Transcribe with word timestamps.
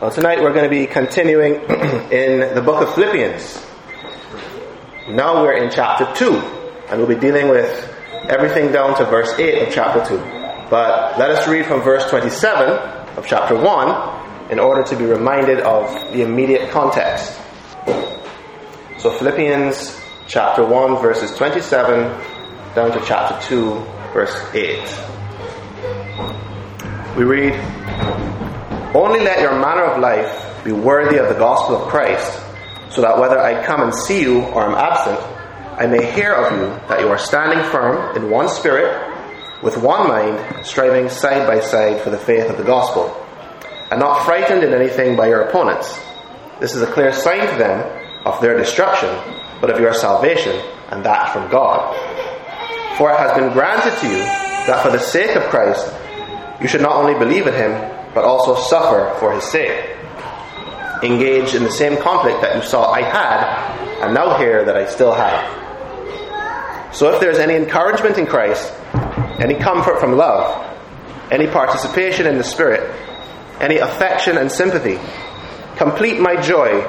Well, 0.00 0.12
tonight 0.12 0.40
we're 0.40 0.52
going 0.52 0.62
to 0.62 0.70
be 0.70 0.86
continuing 0.86 1.54
in 2.12 2.54
the 2.54 2.62
book 2.64 2.80
of 2.86 2.94
Philippians. 2.94 3.60
Now 5.08 5.42
we're 5.42 5.56
in 5.56 5.72
chapter 5.72 6.06
2, 6.14 6.36
and 6.88 7.00
we'll 7.00 7.08
be 7.08 7.16
dealing 7.16 7.48
with 7.48 7.92
everything 8.28 8.70
down 8.70 8.96
to 8.98 9.04
verse 9.06 9.36
8 9.36 9.66
of 9.66 9.74
chapter 9.74 10.06
2. 10.06 10.16
But 10.70 11.18
let 11.18 11.32
us 11.32 11.48
read 11.48 11.66
from 11.66 11.82
verse 11.82 12.08
27 12.10 12.78
of 13.18 13.26
chapter 13.26 13.56
1 13.56 14.52
in 14.52 14.60
order 14.60 14.84
to 14.84 14.94
be 14.94 15.04
reminded 15.04 15.58
of 15.58 15.90
the 16.12 16.22
immediate 16.22 16.70
context. 16.70 17.36
So, 18.98 19.10
Philippians 19.10 20.00
chapter 20.28 20.64
1, 20.64 21.02
verses 21.02 21.36
27 21.36 22.02
down 22.76 22.92
to 22.92 23.04
chapter 23.04 23.36
2, 23.48 23.84
verse 24.12 24.54
8. 24.54 24.78
We 27.16 27.24
read, 27.24 27.54
Only 28.94 29.20
let 29.20 29.40
your 29.40 29.52
manner 29.52 29.84
of 29.84 30.00
life 30.00 30.64
be 30.64 30.72
worthy 30.72 31.18
of 31.18 31.28
the 31.28 31.34
gospel 31.34 31.76
of 31.76 31.88
Christ, 31.88 32.40
so 32.90 33.02
that 33.02 33.18
whether 33.18 33.38
I 33.38 33.64
come 33.64 33.82
and 33.82 33.94
see 33.94 34.22
you 34.22 34.42
or 34.42 34.64
am 34.64 34.74
absent, 34.74 35.20
I 35.78 35.86
may 35.86 36.10
hear 36.10 36.32
of 36.32 36.52
you 36.52 36.66
that 36.88 37.00
you 37.00 37.08
are 37.08 37.18
standing 37.18 37.62
firm 37.70 38.16
in 38.16 38.30
one 38.30 38.48
spirit, 38.48 38.90
with 39.62 39.76
one 39.76 40.08
mind, 40.08 40.64
striving 40.64 41.08
side 41.10 41.46
by 41.46 41.60
side 41.60 42.00
for 42.00 42.10
the 42.10 42.18
faith 42.18 42.48
of 42.48 42.56
the 42.56 42.64
gospel, 42.64 43.14
and 43.90 44.00
not 44.00 44.24
frightened 44.24 44.64
in 44.64 44.72
anything 44.72 45.16
by 45.16 45.28
your 45.28 45.42
opponents. 45.42 46.00
This 46.58 46.74
is 46.74 46.82
a 46.82 46.86
clear 46.90 47.12
sign 47.12 47.46
to 47.46 47.58
them 47.58 48.26
of 48.26 48.40
their 48.40 48.56
destruction, 48.56 49.10
but 49.60 49.70
of 49.70 49.80
your 49.80 49.92
salvation, 49.92 50.58
and 50.90 51.04
that 51.04 51.32
from 51.32 51.50
God. 51.50 51.94
For 52.96 53.12
it 53.12 53.18
has 53.18 53.36
been 53.38 53.52
granted 53.52 53.96
to 54.00 54.06
you 54.08 54.24
that 54.24 54.82
for 54.82 54.90
the 54.90 54.98
sake 54.98 55.36
of 55.36 55.44
Christ, 55.44 55.92
you 56.60 56.68
should 56.68 56.82
not 56.82 56.96
only 56.96 57.18
believe 57.18 57.46
in 57.46 57.54
him, 57.54 57.97
but 58.18 58.24
also 58.24 58.56
suffer 58.56 59.16
for 59.20 59.32
his 59.32 59.44
sake. 59.44 59.94
Engage 61.04 61.54
in 61.54 61.62
the 61.62 61.70
same 61.70 61.96
conflict 61.98 62.40
that 62.40 62.56
you 62.56 62.62
saw 62.68 62.90
I 62.90 63.02
had, 63.02 64.02
and 64.02 64.12
now 64.12 64.36
hear 64.38 64.64
that 64.64 64.76
I 64.76 64.86
still 64.86 65.12
have. 65.14 66.92
So 66.92 67.14
if 67.14 67.20
there 67.20 67.30
is 67.30 67.38
any 67.38 67.54
encouragement 67.54 68.18
in 68.18 68.26
Christ, 68.26 68.74
any 69.38 69.54
comfort 69.54 70.00
from 70.00 70.16
love, 70.16 70.66
any 71.30 71.46
participation 71.46 72.26
in 72.26 72.38
the 72.38 72.42
Spirit, 72.42 72.92
any 73.60 73.76
affection 73.76 74.36
and 74.36 74.50
sympathy, 74.50 74.98
complete 75.76 76.18
my 76.18 76.34
joy 76.42 76.82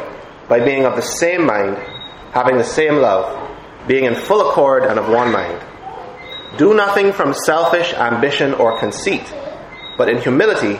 by 0.47 0.65
being 0.65 0.85
of 0.85 0.95
the 0.95 1.03
same 1.03 1.45
mind, 1.45 1.77
having 2.31 2.57
the 2.57 2.63
same 2.63 2.95
love, 2.95 3.37
being 3.87 4.05
in 4.05 4.15
full 4.15 4.49
accord 4.49 4.83
and 4.83 4.97
of 4.97 5.07
one 5.07 5.31
mind. 5.31 5.61
Do 6.57 6.73
nothing 6.73 7.13
from 7.13 7.35
selfish 7.35 7.93
ambition 7.93 8.55
or 8.55 8.79
conceit, 8.79 9.31
but 9.95 10.09
in 10.09 10.17
humility 10.17 10.79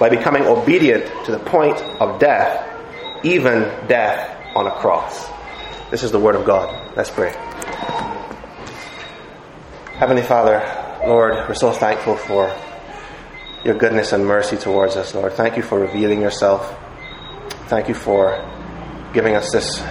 by 0.00 0.08
becoming 0.08 0.44
obedient 0.44 1.04
to 1.26 1.30
the 1.30 1.38
point 1.38 1.76
of 2.00 2.18
death, 2.18 2.66
even 3.22 3.64
death 3.86 4.56
on 4.56 4.66
a 4.66 4.70
cross. 4.70 5.28
This 5.90 6.02
is 6.02 6.10
the 6.10 6.18
Word 6.18 6.36
of 6.36 6.46
God. 6.46 6.96
Let's 6.96 7.10
pray. 7.10 7.32
Heavenly 9.98 10.22
Father, 10.22 10.58
Lord, 11.06 11.34
we're 11.46 11.54
so 11.54 11.70
thankful 11.70 12.16
for 12.16 12.50
your 13.62 13.74
goodness 13.74 14.12
and 14.12 14.26
mercy 14.26 14.56
towards 14.56 14.96
us, 14.96 15.14
Lord. 15.14 15.34
Thank 15.34 15.58
you 15.58 15.62
for 15.62 15.78
revealing 15.78 16.22
yourself. 16.22 16.74
Thank 17.68 17.86
you 17.88 17.94
for 17.94 18.42
giving 19.12 19.34
us 19.34 19.52
this, 19.52 19.84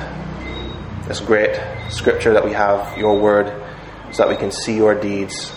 this 1.07 1.19
great 1.19 1.55
scripture 1.91 2.33
that 2.33 2.43
we 2.43 2.53
have, 2.53 2.97
your 2.97 3.19
word, 3.19 3.53
so 4.11 4.23
that 4.23 4.29
we 4.29 4.37
can 4.37 4.51
see 4.51 4.75
your 4.75 4.99
deeds. 4.99 5.53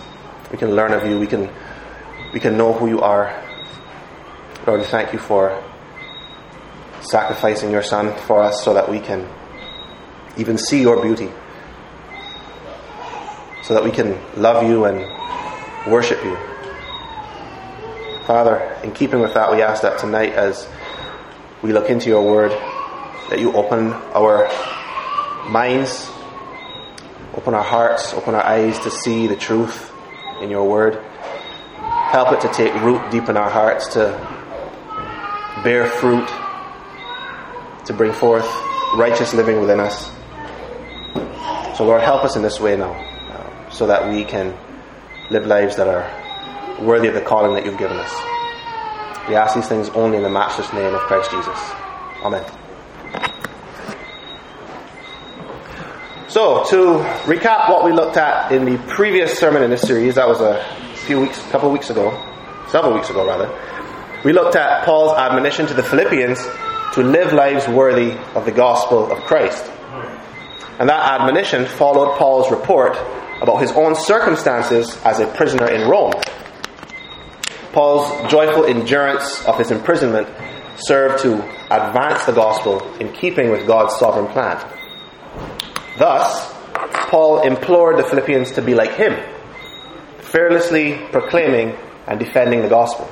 We 0.50 0.58
can 0.58 0.76
learn 0.76 0.92
of 0.92 1.06
you. 1.08 1.18
We 1.18 1.26
can, 1.26 1.48
we 2.34 2.40
can 2.40 2.58
know 2.58 2.74
who 2.74 2.86
you 2.86 3.00
are. 3.00 3.41
Lord, 4.64 4.78
we 4.78 4.86
thank 4.86 5.12
you 5.12 5.18
for 5.18 5.60
sacrificing 7.00 7.72
your 7.72 7.82
Son 7.82 8.16
for 8.26 8.40
us 8.40 8.64
so 8.64 8.74
that 8.74 8.88
we 8.88 9.00
can 9.00 9.28
even 10.36 10.56
see 10.56 10.80
your 10.80 11.02
beauty. 11.02 11.30
So 13.64 13.74
that 13.74 13.82
we 13.82 13.90
can 13.90 14.16
love 14.40 14.68
you 14.68 14.84
and 14.84 15.00
worship 15.90 16.22
you. 16.22 16.36
Father, 18.24 18.78
in 18.84 18.92
keeping 18.92 19.18
with 19.18 19.34
that, 19.34 19.50
we 19.50 19.62
ask 19.62 19.82
that 19.82 19.98
tonight 19.98 20.34
as 20.34 20.68
we 21.60 21.72
look 21.72 21.90
into 21.90 22.08
your 22.08 22.24
word, 22.24 22.52
that 23.30 23.40
you 23.40 23.52
open 23.54 23.92
our 24.14 24.46
minds, 25.50 26.08
open 27.34 27.52
our 27.52 27.64
hearts, 27.64 28.14
open 28.14 28.36
our 28.36 28.46
eyes 28.46 28.78
to 28.78 28.92
see 28.92 29.26
the 29.26 29.34
truth 29.34 29.92
in 30.40 30.50
your 30.50 30.68
word. 30.68 31.02
Help 31.78 32.30
it 32.32 32.40
to 32.42 32.48
take 32.52 32.72
root 32.82 33.10
deep 33.10 33.28
in 33.28 33.36
our 33.36 33.50
hearts, 33.50 33.88
to 33.94 34.31
bear 35.62 35.86
fruit, 35.86 36.28
to 37.86 37.92
bring 37.92 38.12
forth 38.12 38.48
righteous 38.96 39.34
living 39.34 39.60
within 39.60 39.80
us. 39.80 40.10
So, 41.76 41.84
Lord, 41.84 42.02
help 42.02 42.24
us 42.24 42.36
in 42.36 42.42
this 42.42 42.60
way 42.60 42.76
now, 42.76 42.92
uh, 42.92 43.70
so 43.70 43.86
that 43.86 44.08
we 44.08 44.24
can 44.24 44.56
live 45.30 45.46
lives 45.46 45.76
that 45.76 45.88
are 45.88 46.04
worthy 46.84 47.08
of 47.08 47.14
the 47.14 47.20
calling 47.20 47.54
that 47.54 47.64
you've 47.64 47.78
given 47.78 47.96
us. 47.96 48.12
We 49.28 49.36
ask 49.36 49.54
these 49.54 49.68
things 49.68 49.88
only 49.90 50.16
in 50.16 50.22
the 50.22 50.30
matchless 50.30 50.72
name 50.72 50.94
of 50.94 51.00
Christ 51.02 51.30
Jesus. 51.30 51.58
Amen. 52.24 52.44
So, 56.28 56.64
to 56.64 57.04
recap 57.24 57.68
what 57.68 57.84
we 57.84 57.92
looked 57.92 58.16
at 58.16 58.52
in 58.52 58.64
the 58.64 58.78
previous 58.88 59.38
sermon 59.38 59.62
in 59.62 59.70
this 59.70 59.82
series, 59.82 60.14
that 60.14 60.26
was 60.26 60.40
a 60.40 60.64
few 61.06 61.20
weeks, 61.20 61.38
a 61.38 61.50
couple 61.50 61.70
weeks 61.70 61.90
ago, 61.90 62.10
several 62.70 62.94
weeks 62.94 63.10
ago 63.10 63.26
rather, 63.26 63.48
we 64.24 64.32
looked 64.32 64.54
at 64.54 64.84
Paul's 64.84 65.18
admonition 65.18 65.66
to 65.66 65.74
the 65.74 65.82
Philippians 65.82 66.38
to 66.94 67.02
live 67.02 67.32
lives 67.32 67.66
worthy 67.66 68.12
of 68.34 68.44
the 68.44 68.52
gospel 68.52 69.10
of 69.10 69.18
Christ. 69.24 69.64
And 70.78 70.88
that 70.88 71.20
admonition 71.20 71.66
followed 71.66 72.16
Paul's 72.16 72.50
report 72.50 72.96
about 73.40 73.60
his 73.60 73.72
own 73.72 73.96
circumstances 73.96 74.96
as 75.04 75.18
a 75.18 75.26
prisoner 75.26 75.68
in 75.68 75.88
Rome. 75.88 76.12
Paul's 77.72 78.30
joyful 78.30 78.64
endurance 78.64 79.44
of 79.46 79.58
his 79.58 79.70
imprisonment 79.70 80.28
served 80.76 81.22
to 81.22 81.42
advance 81.70 82.24
the 82.24 82.32
gospel 82.32 82.80
in 82.96 83.12
keeping 83.12 83.50
with 83.50 83.66
God's 83.66 83.96
sovereign 83.96 84.28
plan. 84.28 84.64
Thus, 85.98 86.52
Paul 87.08 87.42
implored 87.42 87.98
the 87.98 88.04
Philippians 88.04 88.52
to 88.52 88.62
be 88.62 88.74
like 88.74 88.92
him, 88.94 89.20
fearlessly 90.18 90.98
proclaiming 91.10 91.76
and 92.06 92.20
defending 92.20 92.62
the 92.62 92.68
gospel. 92.68 93.10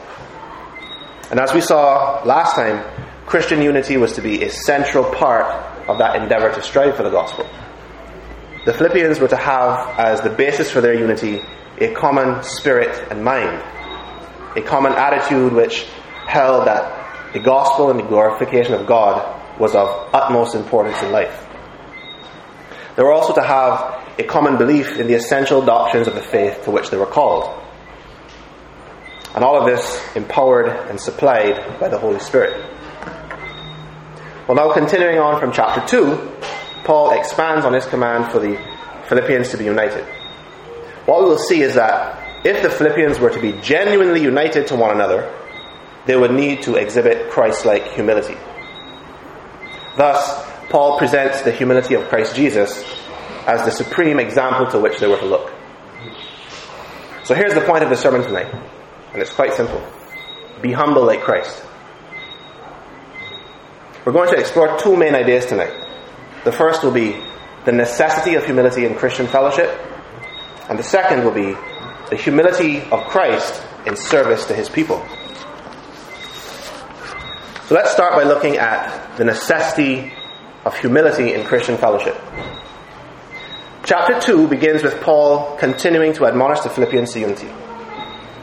And 1.30 1.38
as 1.38 1.54
we 1.54 1.60
saw 1.60 2.22
last 2.24 2.56
time, 2.56 2.84
Christian 3.26 3.62
unity 3.62 3.96
was 3.96 4.14
to 4.14 4.20
be 4.20 4.42
a 4.42 4.50
central 4.50 5.04
part 5.04 5.46
of 5.88 5.98
that 5.98 6.16
endeavor 6.16 6.52
to 6.52 6.62
strive 6.62 6.96
for 6.96 7.04
the 7.04 7.10
gospel. 7.10 7.48
The 8.66 8.74
Philippians 8.74 9.20
were 9.20 9.28
to 9.28 9.36
have 9.36 9.98
as 9.98 10.20
the 10.20 10.30
basis 10.30 10.70
for 10.70 10.80
their 10.80 10.94
unity 10.94 11.40
a 11.78 11.94
common 11.94 12.42
spirit 12.42 13.08
and 13.10 13.24
mind, 13.24 13.62
a 14.56 14.62
common 14.62 14.92
attitude 14.92 15.52
which 15.52 15.86
held 16.26 16.66
that 16.66 17.32
the 17.32 17.38
gospel 17.38 17.90
and 17.90 18.00
the 18.00 18.04
glorification 18.04 18.74
of 18.74 18.86
God 18.86 19.60
was 19.60 19.74
of 19.74 20.10
utmost 20.12 20.54
importance 20.56 21.00
in 21.00 21.12
life. 21.12 21.46
They 22.96 23.02
were 23.04 23.12
also 23.12 23.34
to 23.34 23.42
have 23.42 24.18
a 24.18 24.24
common 24.24 24.58
belief 24.58 24.98
in 24.98 25.06
the 25.06 25.14
essential 25.14 25.64
doctrines 25.64 26.08
of 26.08 26.14
the 26.14 26.22
faith 26.22 26.64
to 26.64 26.70
which 26.70 26.90
they 26.90 26.96
were 26.96 27.06
called. 27.06 27.56
And 29.34 29.44
all 29.44 29.58
of 29.58 29.66
this 29.66 30.00
empowered 30.16 30.68
and 30.68 31.00
supplied 31.00 31.78
by 31.78 31.88
the 31.88 31.98
Holy 31.98 32.18
Spirit. 32.18 32.54
Well, 34.48 34.56
now 34.56 34.72
continuing 34.72 35.18
on 35.18 35.38
from 35.38 35.52
chapter 35.52 35.86
2, 35.86 36.32
Paul 36.84 37.12
expands 37.18 37.64
on 37.64 37.72
his 37.72 37.86
command 37.86 38.32
for 38.32 38.40
the 38.40 38.58
Philippians 39.08 39.50
to 39.50 39.58
be 39.58 39.64
united. 39.64 40.04
What 41.06 41.22
we 41.22 41.28
will 41.28 41.38
see 41.38 41.62
is 41.62 41.74
that 41.74 42.44
if 42.44 42.62
the 42.62 42.70
Philippians 42.70 43.20
were 43.20 43.30
to 43.30 43.40
be 43.40 43.52
genuinely 43.60 44.22
united 44.22 44.66
to 44.68 44.76
one 44.76 44.90
another, 44.90 45.32
they 46.06 46.16
would 46.16 46.32
need 46.32 46.62
to 46.62 46.76
exhibit 46.76 47.30
Christ 47.30 47.64
like 47.64 47.84
humility. 47.92 48.36
Thus, 49.96 50.46
Paul 50.70 50.98
presents 50.98 51.42
the 51.42 51.52
humility 51.52 51.94
of 51.94 52.08
Christ 52.08 52.34
Jesus 52.34 52.84
as 53.46 53.64
the 53.64 53.70
supreme 53.70 54.18
example 54.18 54.66
to 54.72 54.80
which 54.80 54.98
they 54.98 55.06
were 55.06 55.18
to 55.18 55.26
look. 55.26 55.52
So 57.24 57.34
here's 57.34 57.54
the 57.54 57.60
point 57.60 57.84
of 57.84 57.90
the 57.90 57.96
sermon 57.96 58.22
tonight, 58.22 58.52
and 59.12 59.22
it's 59.22 59.32
quite 59.32 59.54
simple 59.54 59.82
be 60.62 60.72
humble 60.72 61.04
like 61.04 61.22
Christ. 61.22 61.62
We're 64.04 64.12
going 64.12 64.30
to 64.30 64.38
explore 64.38 64.78
two 64.78 64.96
main 64.96 65.14
ideas 65.14 65.46
tonight. 65.46 65.72
The 66.44 66.52
first 66.52 66.82
will 66.82 66.90
be 66.90 67.16
the 67.64 67.72
necessity 67.72 68.34
of 68.34 68.44
humility 68.44 68.86
in 68.86 68.94
Christian 68.94 69.26
fellowship, 69.26 69.70
and 70.68 70.78
the 70.78 70.82
second 70.82 71.24
will 71.24 71.32
be 71.32 71.56
the 72.08 72.16
humility 72.16 72.80
of 72.90 73.06
Christ 73.06 73.62
in 73.86 73.96
service 73.96 74.46
to 74.46 74.54
his 74.54 74.68
people. 74.68 75.04
So 77.66 77.74
let's 77.74 77.92
start 77.92 78.14
by 78.14 78.24
looking 78.24 78.56
at 78.56 79.16
the 79.16 79.24
necessity 79.24 80.12
of 80.64 80.76
humility 80.76 81.34
in 81.34 81.46
Christian 81.46 81.76
fellowship. 81.76 82.16
Chapter 83.84 84.20
2 84.20 84.48
begins 84.48 84.82
with 84.82 85.00
Paul 85.00 85.56
continuing 85.56 86.12
to 86.14 86.26
admonish 86.26 86.60
the 86.60 86.70
Philippians 86.70 87.12
to 87.12 87.20
unity. 87.20 87.48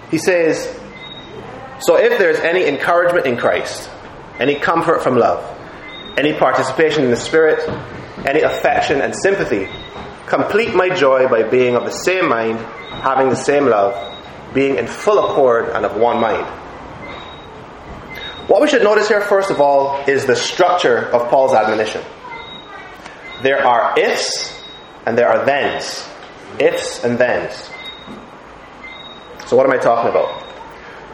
He 0.10 0.18
says, 0.18 0.80
So 1.80 1.98
if 1.98 2.18
there's 2.18 2.40
any 2.40 2.66
encouragement 2.66 3.26
in 3.26 3.38
Christ, 3.38 3.90
any 4.40 4.56
comfort 4.56 5.04
from 5.04 5.18
love, 5.18 5.44
any 6.18 6.34
participation 6.34 7.04
in 7.04 7.12
the 7.12 7.18
Spirit, 7.18 7.68
any 8.26 8.42
affection 8.42 9.02
and 9.02 9.14
sympathy, 9.16 9.68
complete 10.28 10.74
my 10.74 10.90
joy 10.90 11.28
by 11.28 11.44
being 11.44 11.76
of 11.76 11.84
the 11.86 11.92
same 11.92 12.28
mind, 12.28 12.60
having 13.02 13.30
the 13.30 13.36
same 13.36 13.66
love, 13.66 14.16
being 14.54 14.78
in 14.78 14.88
full 14.88 15.20
accord 15.20 15.70
and 15.70 15.86
of 15.86 15.96
one 15.96 16.20
mind. 16.20 16.46
What 18.48 18.62
we 18.62 18.70
should 18.70 18.84
notice 18.84 19.10
here, 19.10 19.20
first 19.20 19.52
of 19.52 19.60
all, 19.60 20.04
is 20.08 20.26
the 20.26 20.36
structure 20.36 20.98
of 20.98 21.30
Paul's 21.30 21.54
admonition. 21.54 22.02
There 23.42 23.66
are 23.66 23.94
ifs 24.00 24.64
and 25.06 25.18
there 25.18 25.28
are 25.28 25.46
thens. 25.46 26.08
Ifs 26.60 27.04
and 27.04 27.18
thens. 27.18 27.70
So, 29.48 29.56
what 29.56 29.66
am 29.66 29.72
I 29.72 29.78
talking 29.78 30.10
about? 30.10 30.46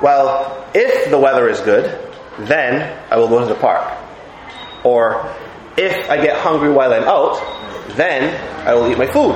Well, 0.02 0.70
if 0.74 1.10
the 1.10 1.20
weather 1.20 1.48
is 1.48 1.62
good, 1.62 1.86
then 2.40 3.00
I 3.12 3.18
will 3.18 3.28
go 3.28 3.40
to 3.40 3.46
the 3.46 3.56
park. 3.56 3.98
Or 4.84 5.34
if 5.78 6.10
I 6.10 6.18
get 6.18 6.38
hungry 6.38 6.72
while 6.72 6.94
I'm 6.94 7.04
out, 7.04 7.40
then 7.96 8.68
I 8.68 8.74
will 8.74 8.92
eat 8.92 8.98
my 8.98 9.08
food. 9.08 9.36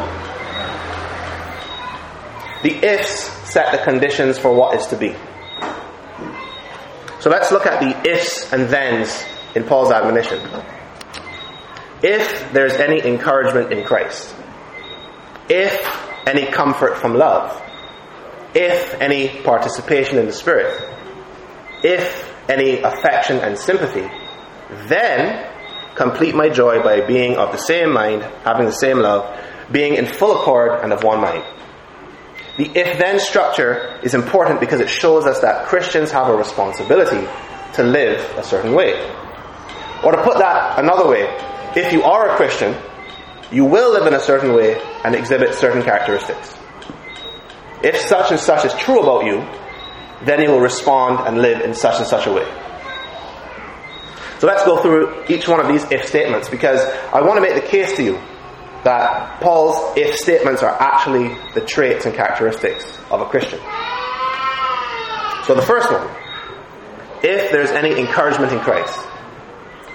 The 2.63 2.85
ifs 2.85 3.31
set 3.47 3.71
the 3.71 3.83
conditions 3.83 4.39
for 4.39 4.53
what 4.53 4.75
is 4.75 4.87
to 4.87 4.97
be. 4.97 5.15
So 7.19 7.29
let's 7.29 7.51
look 7.51 7.65
at 7.65 7.79
the 7.79 8.09
ifs 8.09 8.51
and 8.51 8.67
thens 8.67 9.23
in 9.55 9.63
Paul's 9.63 9.91
admonition. 9.91 10.39
If 12.01 12.51
there's 12.51 12.73
any 12.73 12.99
encouragement 13.01 13.71
in 13.71 13.85
Christ, 13.85 14.35
if 15.49 15.81
any 16.27 16.45
comfort 16.45 16.97
from 16.97 17.15
love, 17.15 17.61
if 18.57 18.99
any 18.99 19.29
participation 19.43 20.17
in 20.17 20.25
the 20.25 20.33
Spirit, 20.33 20.73
if 21.83 22.33
any 22.49 22.81
affection 22.81 23.37
and 23.37 23.55
sympathy, 23.55 24.09
then 24.87 25.53
complete 25.93 26.33
my 26.33 26.49
joy 26.49 26.81
by 26.81 27.01
being 27.01 27.37
of 27.37 27.51
the 27.51 27.59
same 27.59 27.93
mind, 27.93 28.23
having 28.43 28.65
the 28.65 28.71
same 28.71 28.97
love, 28.97 29.39
being 29.71 29.93
in 29.93 30.07
full 30.07 30.41
accord 30.41 30.83
and 30.83 30.91
of 30.91 31.03
one 31.03 31.21
mind. 31.21 31.43
The 32.57 32.65
if 32.73 32.97
then 32.97 33.19
structure 33.19 33.99
is 34.01 34.15
important 34.15 34.59
because 34.59 34.79
it 34.79 34.89
shows 34.89 35.25
us 35.25 35.41
that 35.41 35.67
Christians 35.67 36.09
have 36.11 36.27
a 36.27 36.35
responsibility 36.35 37.27
to 37.75 37.83
live 37.83 38.19
a 38.37 38.43
certain 38.43 38.73
way. 38.73 38.93
Or 40.03 40.13
to 40.13 40.23
put 40.23 40.39
that 40.39 40.79
another 40.79 41.07
way, 41.07 41.27
if 41.75 41.93
you 41.93 42.01
are 42.01 42.31
a 42.31 42.35
Christian, 42.35 42.75
you 43.51 43.65
will 43.65 43.93
live 43.93 44.07
in 44.07 44.15
a 44.15 44.19
certain 44.19 44.55
way 44.55 44.81
and 45.03 45.13
exhibit 45.13 45.53
certain 45.53 45.83
characteristics. 45.83 46.55
If 47.83 47.97
such 47.97 48.31
and 48.31 48.39
such 48.39 48.65
is 48.65 48.73
true 48.75 49.01
about 49.01 49.25
you, 49.25 49.45
then 50.25 50.41
you 50.41 50.49
will 50.49 50.59
respond 50.59 51.27
and 51.27 51.41
live 51.41 51.61
in 51.61 51.73
such 51.73 51.99
and 51.99 52.07
such 52.07 52.25
a 52.27 52.31
way. 52.31 52.45
So 54.39 54.47
let's 54.47 54.63
go 54.65 54.81
through 54.81 55.25
each 55.29 55.47
one 55.47 55.59
of 55.59 55.67
these 55.67 55.83
if 55.91 56.05
statements 56.05 56.49
because 56.49 56.79
I 57.11 57.21
want 57.21 57.35
to 57.35 57.41
make 57.41 57.55
the 57.55 57.67
case 57.67 57.95
to 57.97 58.03
you 58.03 58.19
that 58.83 59.41
Paul's 59.41 59.97
if 59.97 60.15
statements 60.15 60.61
are 60.63 60.79
actually 60.79 61.35
the 61.53 61.61
traits 61.61 62.05
and 62.05 62.13
characteristics 62.13 62.99
of 63.09 63.21
a 63.21 63.25
Christian. 63.25 63.59
So 65.45 65.55
the 65.55 65.65
first 65.65 65.91
one, 65.91 66.07
if 67.23 67.51
there's 67.51 67.71
any 67.71 67.99
encouragement 67.99 68.51
in 68.51 68.59
Christ, 68.59 69.07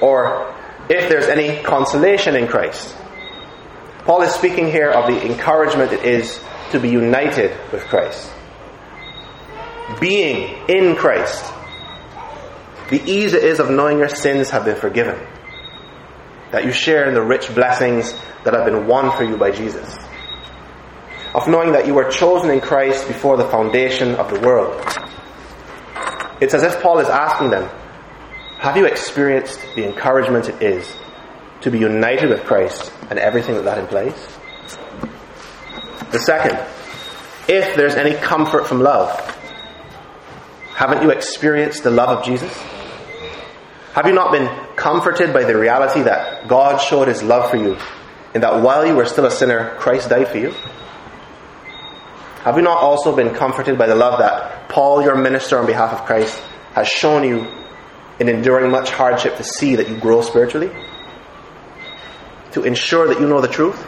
or 0.01 0.53
if 0.89 1.09
there's 1.09 1.27
any 1.27 1.63
consolation 1.63 2.35
in 2.35 2.49
Christ. 2.49 2.97
Paul 4.05 4.23
is 4.23 4.33
speaking 4.33 4.67
here 4.67 4.91
of 4.91 5.07
the 5.07 5.25
encouragement 5.25 5.93
it 5.93 6.05
is 6.05 6.39
to 6.73 6.81
be 6.81 6.91
united 6.91 7.57
with 7.73 7.83
Christ. 7.85 8.31
Being 10.01 10.69
in 10.69 10.97
Christ 10.97 11.45
the 12.93 13.03
ease 13.11 13.33
it 13.33 13.43
is 13.43 13.59
of 13.59 13.71
knowing 13.71 13.97
your 13.97 14.11
sins 14.11 14.51
have 14.51 14.67
been 14.67 14.77
forgiven. 14.77 15.19
That 16.51 16.67
you 16.67 16.73
share 16.73 17.09
in 17.09 17.15
the 17.15 17.23
rich 17.23 17.55
blessings 17.55 18.15
that 18.45 18.53
have 18.53 18.67
been 18.67 18.87
won 18.87 19.17
for 19.17 19.25
you 19.25 19.39
by 19.39 19.51
Jesus. 19.51 19.97
Of 21.35 21.49
knowing 21.49 21.73
that 21.73 21.87
you 21.87 21.95
were 21.95 22.11
chosen 22.11 22.51
in 22.51 22.61
Christ 22.61 23.09
before 23.09 23.39
the 23.39 23.49
foundation 23.49 24.15
of 24.17 24.29
the 24.29 24.39
world. 24.41 24.79
It's 26.43 26.53
as 26.53 26.65
if 26.65 26.83
Paul 26.83 26.99
is 26.99 27.09
asking 27.09 27.49
them, 27.49 27.67
have 28.59 28.77
you 28.77 28.85
experienced 28.85 29.59
the 29.75 29.87
encouragement 29.87 30.51
it 30.51 30.61
is 30.61 30.95
to 31.63 31.71
be 31.71 31.79
united 31.79 32.29
with 32.29 32.45
Christ 32.45 32.93
and 33.09 33.19
everything 33.19 33.55
that 33.55 33.65
that 33.65 33.79
implies? 33.79 34.32
The 36.11 36.19
second, 36.19 36.59
if 37.49 37.77
there's 37.77 37.95
any 37.95 38.15
comfort 38.15 38.67
from 38.67 38.81
love, 38.81 39.11
haven't 40.75 41.03
you 41.03 41.11
experienced 41.11 41.85
the 41.85 41.91
love 41.91 42.19
of 42.19 42.25
Jesus? 42.25 42.53
Have 43.93 44.07
you 44.07 44.13
not 44.13 44.33
been 44.33 44.49
comforted 44.75 45.33
by 45.33 45.45
the 45.45 45.57
reality 45.57 46.03
that 46.03 46.49
God 46.49 46.79
showed 46.79 47.09
his 47.09 47.23
love 47.23 47.51
for 47.51 47.57
you 47.57 47.77
and 48.35 48.43
that 48.43 48.63
while 48.63 48.87
you 48.87 48.97
were 48.97 49.05
still 49.05 49.27
a 49.27 49.31
sinner, 49.31 49.77
Christ 49.77 50.09
died 50.09 50.29
for 50.29 50.39
you? 50.39 50.55
Have 52.43 52.57
you 52.57 52.63
not 52.63 52.79
also 52.79 53.15
been 53.15 53.35
comforted 53.35 53.79
by 53.79 53.87
the 53.87 53.95
love 53.95 54.19
that 54.19 54.69
Paul, 54.69 55.03
your 55.03 55.15
minister 55.15 55.59
on 55.59 55.67
behalf 55.67 55.93
of 55.93 56.07
Christ, 56.07 56.37
has 56.73 56.89
shown 56.89 57.23
you 57.23 57.47
in 58.19 58.29
enduring 58.29 58.71
much 58.71 58.91
hardship 58.91 59.37
to 59.37 59.45
see 59.45 59.77
that 59.77 59.89
you 59.89 59.99
grow 59.99 60.23
spiritually? 60.23 60.71
To 62.53 62.65
ensure 62.65 63.07
that 63.09 63.21
you 63.21 63.29
know 63.29 63.41
the 63.41 63.49
truth? 63.49 63.87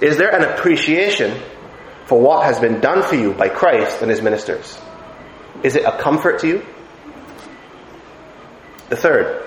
Is 0.00 0.16
there 0.16 0.34
an 0.34 0.44
appreciation 0.44 1.40
for 2.06 2.20
what 2.20 2.44
has 2.44 2.58
been 2.58 2.80
done 2.80 3.02
for 3.02 3.16
you 3.16 3.32
by 3.32 3.48
Christ 3.48 4.00
and 4.00 4.10
his 4.10 4.22
ministers? 4.22 4.78
Is 5.62 5.76
it 5.76 5.84
a 5.84 5.98
comfort 5.98 6.40
to 6.40 6.48
you? 6.48 6.66
The 8.88 8.96
third, 8.96 9.44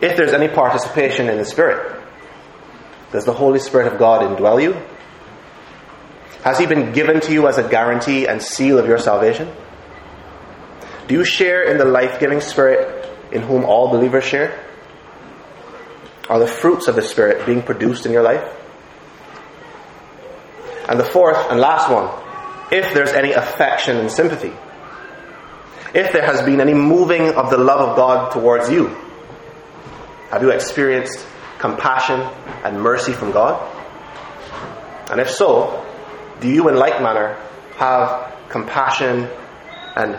if 0.00 0.16
there's 0.16 0.32
any 0.32 0.48
participation 0.48 1.28
in 1.28 1.38
the 1.38 1.44
Spirit, 1.44 2.00
does 3.10 3.24
the 3.24 3.32
Holy 3.32 3.58
Spirit 3.58 3.92
of 3.92 3.98
God 3.98 4.22
indwell 4.22 4.62
you? 4.62 4.76
Has 6.44 6.58
He 6.58 6.66
been 6.66 6.92
given 6.92 7.20
to 7.20 7.32
you 7.32 7.48
as 7.48 7.58
a 7.58 7.68
guarantee 7.68 8.26
and 8.26 8.40
seal 8.40 8.78
of 8.78 8.86
your 8.86 8.98
salvation? 8.98 9.52
Do 11.08 11.14
you 11.14 11.24
share 11.24 11.62
in 11.64 11.78
the 11.78 11.84
life 11.84 12.20
giving 12.20 12.40
Spirit 12.40 13.08
in 13.32 13.42
whom 13.42 13.64
all 13.64 13.88
believers 13.88 14.24
share? 14.24 14.64
Are 16.28 16.38
the 16.38 16.46
fruits 16.46 16.86
of 16.86 16.94
the 16.94 17.02
Spirit 17.02 17.44
being 17.46 17.62
produced 17.62 18.06
in 18.06 18.12
your 18.12 18.22
life? 18.22 18.44
And 20.90 20.98
the 20.98 21.04
fourth 21.04 21.38
and 21.50 21.60
last 21.60 21.88
one, 21.88 22.10
if 22.72 22.92
there's 22.92 23.10
any 23.12 23.32
affection 23.32 23.96
and 23.96 24.10
sympathy, 24.10 24.52
if 25.94 26.12
there 26.12 26.24
has 26.24 26.42
been 26.42 26.60
any 26.60 26.74
moving 26.74 27.30
of 27.30 27.48
the 27.50 27.58
love 27.58 27.90
of 27.90 27.96
God 27.96 28.32
towards 28.32 28.68
you. 28.70 28.88
Have 30.30 30.42
you 30.42 30.50
experienced 30.50 31.24
compassion 31.58 32.20
and 32.64 32.80
mercy 32.80 33.12
from 33.12 33.32
God? 33.32 33.54
And 35.10 35.20
if 35.20 35.30
so, 35.30 35.84
do 36.40 36.48
you 36.48 36.68
in 36.68 36.76
like 36.76 37.00
manner 37.02 37.34
have 37.76 38.48
compassion 38.48 39.28
and 39.96 40.14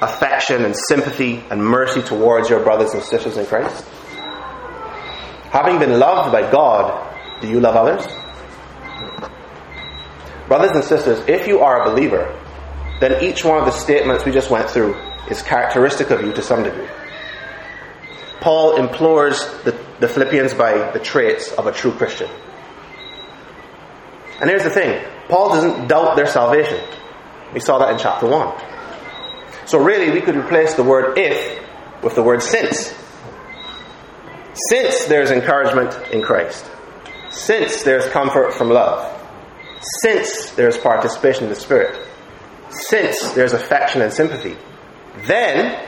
affection 0.00 0.64
and 0.64 0.76
sympathy 0.88 1.42
and 1.50 1.64
mercy 1.64 2.02
towards 2.02 2.48
your 2.48 2.62
brothers 2.62 2.94
and 2.94 3.02
sisters 3.02 3.36
in 3.36 3.46
Christ? 3.46 3.84
Having 5.50 5.78
been 5.78 5.98
loved 5.98 6.32
by 6.32 6.50
God, 6.50 7.40
do 7.40 7.48
you 7.48 7.60
love 7.60 7.76
others? 7.76 8.06
Brothers 10.48 10.72
and 10.72 10.84
sisters, 10.84 11.18
if 11.28 11.48
you 11.48 11.60
are 11.60 11.82
a 11.82 11.90
believer, 11.90 12.40
then 13.00 13.22
each 13.22 13.44
one 13.44 13.58
of 13.58 13.64
the 13.64 13.72
statements 13.72 14.24
we 14.24 14.32
just 14.32 14.50
went 14.50 14.70
through 14.70 14.94
is 15.28 15.42
characteristic 15.42 16.10
of 16.10 16.22
you 16.22 16.32
to 16.32 16.42
some 16.42 16.62
degree. 16.62 16.88
Paul 18.40 18.76
implores 18.76 19.44
the, 19.64 19.78
the 19.98 20.08
Philippians 20.08 20.54
by 20.54 20.92
the 20.92 21.00
traits 21.00 21.52
of 21.52 21.66
a 21.66 21.72
true 21.72 21.92
Christian. 21.92 22.30
And 24.40 24.48
here's 24.48 24.62
the 24.62 24.70
thing 24.70 25.04
Paul 25.28 25.50
doesn't 25.50 25.88
doubt 25.88 26.16
their 26.16 26.26
salvation. 26.26 26.80
We 27.52 27.60
saw 27.60 27.78
that 27.78 27.90
in 27.90 27.98
chapter 27.98 28.26
1. 28.26 28.62
So, 29.66 29.82
really, 29.82 30.12
we 30.12 30.20
could 30.20 30.36
replace 30.36 30.74
the 30.74 30.84
word 30.84 31.18
if 31.18 31.60
with 32.02 32.14
the 32.14 32.22
word 32.22 32.42
since. 32.42 32.94
Since 34.68 35.06
there's 35.06 35.30
encouragement 35.30 35.96
in 36.12 36.22
Christ, 36.22 36.70
since 37.30 37.82
there's 37.82 38.06
comfort 38.08 38.54
from 38.54 38.70
love, 38.70 39.15
since 40.02 40.50
there's 40.50 40.78
participation 40.78 41.44
in 41.44 41.50
the 41.50 41.56
Spirit, 41.56 42.06
since 42.70 43.32
there's 43.32 43.52
affection 43.52 44.02
and 44.02 44.12
sympathy, 44.12 44.56
then 45.26 45.84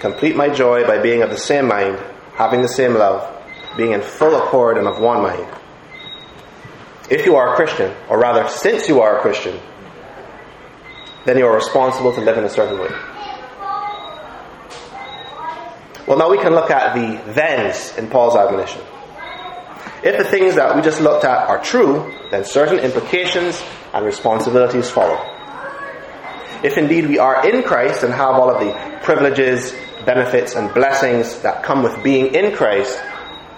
complete 0.00 0.36
my 0.36 0.48
joy 0.48 0.86
by 0.86 0.98
being 0.98 1.22
of 1.22 1.30
the 1.30 1.38
same 1.38 1.66
mind, 1.66 1.98
having 2.34 2.62
the 2.62 2.68
same 2.68 2.94
love, 2.94 3.34
being 3.76 3.92
in 3.92 4.00
full 4.00 4.36
accord 4.36 4.78
and 4.78 4.86
of 4.86 5.00
one 5.00 5.22
mind. 5.22 5.46
If 7.10 7.24
you 7.24 7.36
are 7.36 7.54
a 7.54 7.56
Christian, 7.56 7.94
or 8.08 8.18
rather, 8.18 8.48
since 8.48 8.88
you 8.88 9.00
are 9.00 9.18
a 9.18 9.22
Christian, 9.22 9.58
then 11.24 11.38
you 11.38 11.46
are 11.46 11.54
responsible 11.54 12.12
to 12.12 12.20
live 12.20 12.38
in 12.38 12.44
a 12.44 12.50
certain 12.50 12.78
way. 12.78 12.90
Well, 16.06 16.18
now 16.18 16.30
we 16.30 16.38
can 16.38 16.54
look 16.54 16.70
at 16.70 16.94
the 16.94 17.32
thens 17.32 17.96
in 17.98 18.08
Paul's 18.08 18.36
admonition. 18.36 18.80
If 20.02 20.16
the 20.16 20.24
things 20.24 20.54
that 20.54 20.76
we 20.76 20.82
just 20.82 21.00
looked 21.00 21.24
at 21.24 21.48
are 21.48 21.62
true, 21.62 22.14
then 22.30 22.44
certain 22.44 22.78
implications 22.78 23.62
and 23.92 24.04
responsibilities 24.04 24.88
follow. 24.88 25.18
If 26.62 26.76
indeed 26.76 27.08
we 27.08 27.18
are 27.18 27.48
in 27.48 27.62
Christ 27.62 28.04
and 28.04 28.12
have 28.12 28.34
all 28.34 28.50
of 28.50 28.60
the 28.60 28.98
privileges, 29.02 29.72
benefits, 30.04 30.54
and 30.54 30.72
blessings 30.72 31.40
that 31.40 31.62
come 31.62 31.82
with 31.82 32.02
being 32.02 32.34
in 32.34 32.54
Christ, 32.54 33.00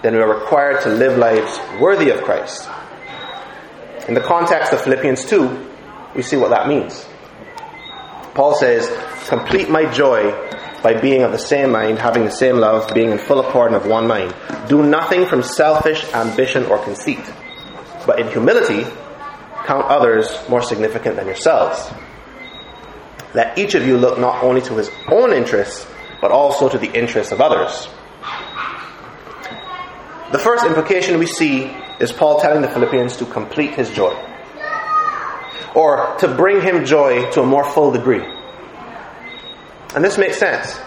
then 0.01 0.15
we 0.15 0.21
are 0.21 0.33
required 0.33 0.81
to 0.83 0.89
live 0.89 1.17
lives 1.17 1.59
worthy 1.79 2.09
of 2.09 2.21
Christ. 2.23 2.67
In 4.07 4.15
the 4.15 4.21
context 4.21 4.73
of 4.73 4.81
Philippians 4.81 5.25
2, 5.25 5.69
we 6.15 6.23
see 6.23 6.37
what 6.37 6.49
that 6.49 6.67
means. 6.67 7.05
Paul 8.33 8.55
says, 8.55 8.89
Complete 9.27 9.69
my 9.69 9.91
joy 9.91 10.31
by 10.83 10.99
being 10.99 11.23
of 11.23 11.31
the 11.31 11.37
same 11.37 11.71
mind, 11.71 11.99
having 11.99 12.25
the 12.25 12.31
same 12.31 12.57
love, 12.57 12.93
being 12.93 13.11
in 13.11 13.17
full 13.17 13.39
accord 13.39 13.71
and 13.71 13.75
of 13.75 13.87
one 13.87 14.07
mind. 14.07 14.33
Do 14.67 14.83
nothing 14.83 15.25
from 15.25 15.43
selfish 15.43 16.03
ambition 16.13 16.65
or 16.65 16.79
conceit, 16.79 17.21
but 18.05 18.19
in 18.19 18.27
humility 18.27 18.83
count 19.65 19.85
others 19.85 20.27
more 20.49 20.61
significant 20.61 21.15
than 21.15 21.27
yourselves. 21.27 21.91
Let 23.33 23.57
each 23.57 23.75
of 23.75 23.85
you 23.85 23.97
look 23.97 24.19
not 24.19 24.43
only 24.43 24.61
to 24.61 24.75
his 24.75 24.89
own 25.07 25.31
interests, 25.33 25.87
but 26.19 26.31
also 26.31 26.67
to 26.67 26.77
the 26.77 26.91
interests 26.91 27.31
of 27.31 27.41
others. 27.41 27.87
The 30.31 30.39
first 30.39 30.65
implication 30.65 31.19
we 31.19 31.27
see 31.27 31.65
is 31.99 32.11
Paul 32.11 32.39
telling 32.39 32.61
the 32.61 32.69
Philippians 32.69 33.17
to 33.17 33.25
complete 33.25 33.75
his 33.75 33.91
joy, 33.91 34.13
or 35.75 36.15
to 36.19 36.27
bring 36.27 36.61
him 36.61 36.85
joy 36.85 37.29
to 37.31 37.41
a 37.41 37.45
more 37.45 37.63
full 37.63 37.91
degree. 37.91 38.23
And 39.95 40.03
this 40.03 40.17
makes 40.17 40.37
sense. 40.37 40.79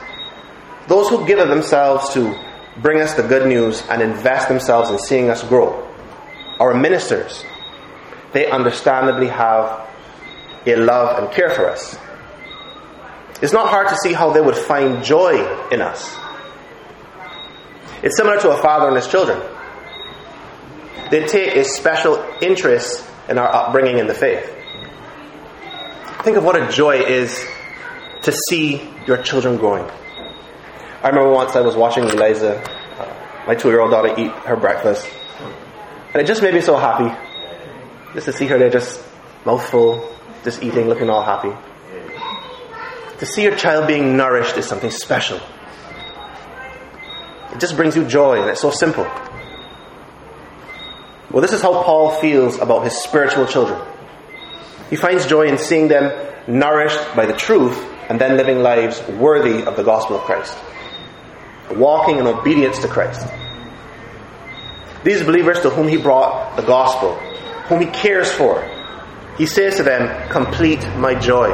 Those 0.88 1.08
who 1.08 1.26
give 1.26 1.38
of 1.38 1.48
themselves 1.48 2.12
to 2.14 2.38
bring 2.78 3.00
us 3.00 3.14
the 3.14 3.22
good 3.22 3.46
news 3.48 3.82
and 3.88 4.02
invest 4.02 4.48
themselves 4.48 4.90
in 4.90 4.98
seeing 4.98 5.30
us 5.30 5.42
grow, 5.42 5.88
our 6.58 6.74
ministers, 6.74 7.44
they 8.32 8.50
understandably 8.50 9.28
have 9.28 9.88
a 10.66 10.76
love 10.76 11.22
and 11.22 11.32
care 11.32 11.50
for 11.50 11.68
us. 11.68 11.96
It's 13.42 13.52
not 13.52 13.68
hard 13.68 13.88
to 13.88 13.96
see 13.96 14.12
how 14.12 14.32
they 14.32 14.40
would 14.40 14.56
find 14.56 15.04
joy 15.04 15.34
in 15.70 15.80
us. 15.80 16.16
It's 18.02 18.16
similar 18.16 18.40
to 18.40 18.50
a 18.50 18.56
father 18.62 18.88
and 18.88 18.96
his 18.96 19.08
children. 19.08 19.40
They 21.10 21.26
take 21.26 21.54
a 21.56 21.64
special 21.64 22.24
interest 22.40 23.06
in 23.28 23.38
our 23.38 23.52
upbringing 23.52 23.98
in 23.98 24.06
the 24.06 24.14
faith. 24.14 24.50
Think 26.22 26.36
of 26.36 26.44
what 26.44 26.56
a 26.56 26.70
joy 26.70 27.00
is 27.00 27.46
to 28.24 28.32
see 28.48 28.82
your 29.06 29.18
children 29.18 29.56
growing. 29.58 29.84
I 31.02 31.08
remember 31.08 31.30
once 31.30 31.54
I 31.54 31.60
was 31.60 31.76
watching 31.76 32.04
Eliza, 32.04 32.58
uh, 32.98 33.44
my 33.46 33.54
two 33.54 33.68
year 33.68 33.80
old 33.80 33.90
daughter, 33.90 34.14
eat 34.18 34.30
her 34.30 34.56
breakfast. 34.56 35.06
And 36.12 36.22
it 36.22 36.26
just 36.26 36.40
made 36.42 36.54
me 36.54 36.62
so 36.62 36.76
happy. 36.76 37.14
Just 38.14 38.26
to 38.26 38.32
see 38.32 38.46
her 38.46 38.58
there, 38.58 38.70
just 38.70 39.02
mouthful, 39.44 40.10
just 40.42 40.62
eating, 40.62 40.88
looking 40.88 41.10
all 41.10 41.22
happy. 41.22 41.52
To 43.18 43.26
see 43.26 43.42
your 43.42 43.56
child 43.56 43.86
being 43.86 44.16
nourished 44.16 44.56
is 44.56 44.66
something 44.66 44.90
special. 44.90 45.38
It 47.52 47.60
just 47.60 47.76
brings 47.76 47.94
you 47.94 48.06
joy, 48.06 48.40
and 48.40 48.50
it's 48.50 48.60
so 48.60 48.70
simple. 48.70 49.04
Well, 51.30 51.42
this 51.42 51.52
is 51.52 51.60
how 51.60 51.82
Paul 51.82 52.10
feels 52.20 52.58
about 52.58 52.84
his 52.84 52.96
spiritual 52.96 53.46
children. 53.46 53.80
He 54.88 54.96
finds 54.96 55.26
joy 55.26 55.46
in 55.46 55.58
seeing 55.58 55.88
them 55.88 56.12
nourished 56.46 57.14
by 57.14 57.26
the 57.26 57.32
truth 57.32 57.93
and 58.08 58.20
then 58.20 58.36
living 58.36 58.62
lives 58.62 59.02
worthy 59.08 59.62
of 59.64 59.76
the 59.76 59.82
gospel 59.82 60.16
of 60.16 60.22
Christ, 60.22 60.56
walking 61.72 62.18
in 62.18 62.26
obedience 62.26 62.78
to 62.80 62.88
Christ. 62.88 63.26
These 65.04 65.22
believers 65.22 65.60
to 65.60 65.70
whom 65.70 65.88
he 65.88 65.96
brought 65.96 66.56
the 66.56 66.62
gospel, 66.62 67.14
whom 67.68 67.80
he 67.80 67.86
cares 67.86 68.30
for, 68.30 68.62
he 69.36 69.46
says 69.46 69.76
to 69.76 69.82
them, 69.82 70.30
Complete 70.30 70.80
my 70.96 71.14
joy. 71.14 71.48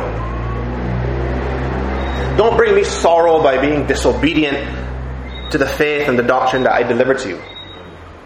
Don't 2.36 2.56
bring 2.56 2.74
me 2.74 2.84
sorrow 2.84 3.42
by 3.42 3.60
being 3.60 3.86
disobedient 3.86 4.56
to 5.50 5.58
the 5.58 5.66
faith 5.66 6.08
and 6.08 6.18
the 6.18 6.22
doctrine 6.22 6.62
that 6.62 6.72
I 6.72 6.82
delivered 6.82 7.18
to 7.20 7.28
you. 7.28 7.42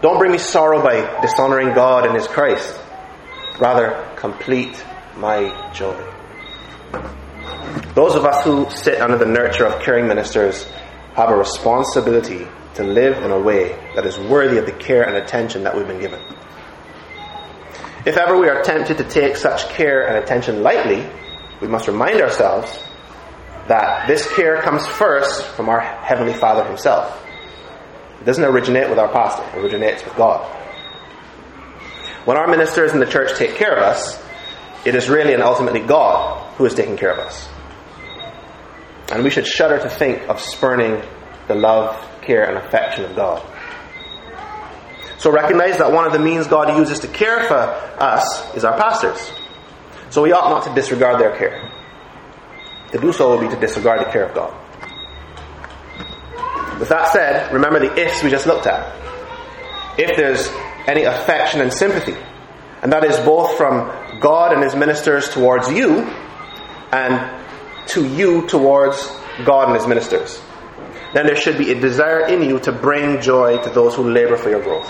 Don't 0.01 0.19
bring 0.19 0.31
me 0.31 0.37
sorrow 0.37 0.81
by 0.83 1.21
dishonoring 1.21 1.73
God 1.73 2.05
and 2.05 2.15
His 2.15 2.27
Christ. 2.27 2.79
Rather, 3.59 4.07
complete 4.15 4.83
my 5.17 5.71
joy. 5.73 5.95
Those 7.95 8.13
of 8.15 8.25
us 8.25 8.43
who 8.43 8.69
sit 8.69 8.99
under 8.99 9.17
the 9.17 9.25
nurture 9.25 9.65
of 9.65 9.81
caring 9.81 10.05
ministers 10.05 10.65
have 11.13 11.29
a 11.29 11.35
responsibility 11.35 12.45
to 12.73 12.83
live 12.83 13.23
in 13.23 13.31
a 13.31 13.39
way 13.39 13.69
that 13.95 14.05
is 14.05 14.19
worthy 14.19 14.57
of 14.57 14.65
the 14.65 14.73
care 14.73 15.07
and 15.07 15.15
attention 15.15 15.63
that 15.63 15.73
we've 15.73 15.87
been 15.87 16.01
given. 16.01 16.19
If 18.05 18.17
ever 18.17 18.37
we 18.37 18.49
are 18.49 18.61
tempted 18.63 18.97
to 18.97 19.05
take 19.05 19.37
such 19.37 19.69
care 19.69 20.07
and 20.07 20.17
attention 20.17 20.61
lightly, 20.61 21.09
we 21.61 21.69
must 21.69 21.87
remind 21.87 22.19
ourselves 22.19 22.83
that 23.69 24.07
this 24.07 24.29
care 24.35 24.61
comes 24.61 24.85
first 24.85 25.45
from 25.55 25.69
our 25.69 25.79
Heavenly 25.79 26.33
Father 26.33 26.65
Himself. 26.65 27.25
It 28.19 28.25
doesn't 28.25 28.43
originate 28.43 28.89
with 28.89 28.99
our 28.99 29.11
pastor, 29.11 29.43
it 29.57 29.63
originates 29.63 30.03
with 30.03 30.15
God. 30.17 30.45
When 32.25 32.35
our 32.35 32.47
ministers 32.47 32.91
in 32.91 32.99
the 32.99 33.05
church 33.05 33.37
take 33.37 33.55
care 33.55 33.73
of 33.73 33.83
us, 33.83 34.21
it 34.83 34.95
is 34.95 35.07
really 35.07 35.33
and 35.33 35.41
ultimately 35.41 35.79
God 35.79 36.43
who 36.57 36.65
is 36.65 36.73
taking 36.73 36.97
care 36.97 37.13
of 37.13 37.19
us. 37.19 37.47
And 39.11 39.23
we 39.23 39.29
should 39.29 39.45
shudder 39.45 39.79
to 39.79 39.89
think 39.89 40.27
of 40.29 40.39
spurning 40.39 41.01
the 41.47 41.55
love, 41.55 41.95
care, 42.21 42.43
and 42.43 42.57
affection 42.57 43.05
of 43.05 43.15
God. 43.15 43.45
So 45.17 45.31
recognize 45.31 45.77
that 45.77 45.91
one 45.91 46.05
of 46.05 46.13
the 46.13 46.19
means 46.19 46.47
God 46.47 46.77
uses 46.77 46.99
to 46.99 47.07
care 47.07 47.43
for 47.47 47.55
us 47.55 48.55
is 48.55 48.63
our 48.65 48.77
pastors. 48.77 49.31
So 50.09 50.21
we 50.21 50.31
ought 50.31 50.49
not 50.49 50.63
to 50.65 50.73
disregard 50.73 51.19
their 51.19 51.35
care. 51.37 51.71
To 52.91 52.99
do 52.99 53.11
so 53.11 53.29
will 53.29 53.41
be 53.41 53.53
to 53.53 53.59
disregard 53.59 54.01
the 54.01 54.11
care 54.11 54.25
of 54.25 54.35
God. 54.35 54.53
With 56.79 56.89
that 56.89 57.11
said, 57.11 57.53
remember 57.53 57.79
the 57.79 57.93
ifs 57.95 58.23
we 58.23 58.29
just 58.29 58.47
looked 58.47 58.67
at. 58.67 58.93
If 59.97 60.17
there's 60.17 60.49
any 60.87 61.03
affection 61.03 61.61
and 61.61 61.71
sympathy, 61.71 62.15
and 62.81 62.91
that 62.91 63.03
is 63.03 63.17
both 63.25 63.57
from 63.57 64.19
God 64.19 64.53
and 64.53 64.61
His 64.61 64.75
ministers 64.75 65.29
towards 65.29 65.71
you, 65.71 66.01
and 66.91 67.44
to 67.89 68.07
you 68.07 68.47
towards 68.47 69.07
God 69.45 69.69
and 69.69 69.75
His 69.75 69.87
ministers, 69.87 70.41
then 71.13 71.25
there 71.25 71.35
should 71.35 71.57
be 71.57 71.71
a 71.71 71.79
desire 71.79 72.27
in 72.27 72.43
you 72.43 72.59
to 72.59 72.71
bring 72.71 73.21
joy 73.21 73.57
to 73.63 73.69
those 73.69 73.95
who 73.95 74.09
labor 74.09 74.37
for 74.37 74.49
your 74.49 74.61
growth. 74.61 74.89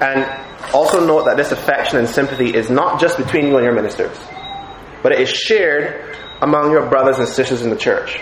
And 0.00 0.44
also 0.72 1.04
note 1.06 1.24
that 1.24 1.36
this 1.36 1.52
affection 1.52 1.98
and 1.98 2.08
sympathy 2.08 2.54
is 2.54 2.70
not 2.70 3.00
just 3.00 3.16
between 3.16 3.46
you 3.46 3.56
and 3.56 3.64
your 3.64 3.74
ministers, 3.74 4.16
but 5.02 5.12
it 5.12 5.20
is 5.20 5.28
shared 5.28 6.16
among 6.42 6.70
your 6.70 6.86
brothers 6.88 7.18
and 7.18 7.28
sisters 7.28 7.62
in 7.62 7.70
the 7.70 7.76
church. 7.76 8.20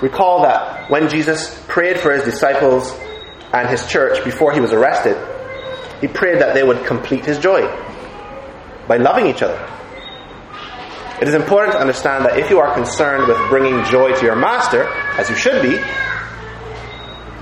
Recall 0.00 0.42
that 0.42 0.90
when 0.90 1.08
Jesus 1.08 1.60
prayed 1.66 1.98
for 1.98 2.12
his 2.12 2.24
disciples 2.24 2.92
and 3.52 3.68
his 3.68 3.86
church 3.88 4.24
before 4.24 4.52
he 4.52 4.60
was 4.60 4.72
arrested, 4.72 5.16
he 6.00 6.06
prayed 6.06 6.40
that 6.40 6.54
they 6.54 6.62
would 6.62 6.86
complete 6.86 7.24
his 7.24 7.38
joy 7.38 7.62
by 8.86 8.96
loving 8.96 9.26
each 9.26 9.42
other. 9.42 9.58
It 11.20 11.26
is 11.26 11.34
important 11.34 11.72
to 11.72 11.80
understand 11.80 12.24
that 12.26 12.38
if 12.38 12.48
you 12.48 12.60
are 12.60 12.72
concerned 12.74 13.26
with 13.26 13.36
bringing 13.50 13.84
joy 13.86 14.14
to 14.14 14.24
your 14.24 14.36
master, 14.36 14.84
as 15.18 15.28
you 15.28 15.34
should 15.34 15.62
be, 15.62 15.76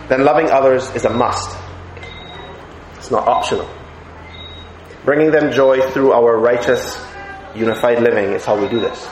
then 0.08 0.24
loving 0.24 0.50
others 0.50 0.88
is 0.94 1.04
a 1.04 1.10
must. 1.10 1.56
It's 2.96 3.10
not 3.10 3.28
optional. 3.28 3.68
Bringing 5.04 5.30
them 5.30 5.52
joy 5.52 5.80
through 5.90 6.12
our 6.12 6.38
righteous, 6.38 6.98
unified 7.54 8.00
living 8.00 8.32
is 8.32 8.44
how 8.44 8.58
we 8.58 8.68
do 8.68 8.80
this. 8.80 9.06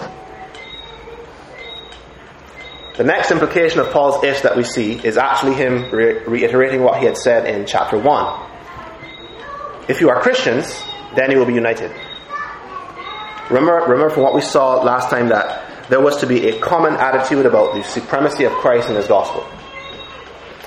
The 2.96 3.04
next 3.04 3.32
implication 3.32 3.80
of 3.80 3.90
Paul's 3.90 4.24
ifs 4.24 4.42
that 4.42 4.56
we 4.56 4.62
see 4.64 4.92
is 4.92 5.16
actually 5.16 5.54
him 5.54 5.90
re- 5.90 6.24
reiterating 6.24 6.82
what 6.82 7.00
he 7.00 7.06
had 7.06 7.16
said 7.18 7.46
in 7.46 7.66
chapter 7.66 7.98
1. 7.98 8.50
If 9.88 10.00
you 10.00 10.10
are 10.10 10.20
Christians, 10.22 10.80
then 11.16 11.30
you 11.30 11.38
will 11.38 11.46
be 11.46 11.54
united. 11.54 11.90
Remember, 13.50 13.74
remember 13.86 14.10
from 14.10 14.22
what 14.22 14.34
we 14.34 14.40
saw 14.40 14.82
last 14.82 15.10
time 15.10 15.28
that 15.28 15.88
there 15.90 16.00
was 16.00 16.16
to 16.18 16.26
be 16.26 16.48
a 16.48 16.60
common 16.60 16.94
attitude 16.94 17.44
about 17.44 17.74
the 17.74 17.82
supremacy 17.82 18.44
of 18.44 18.52
Christ 18.52 18.88
and 18.88 18.96
his 18.96 19.06
gospel. 19.06 19.46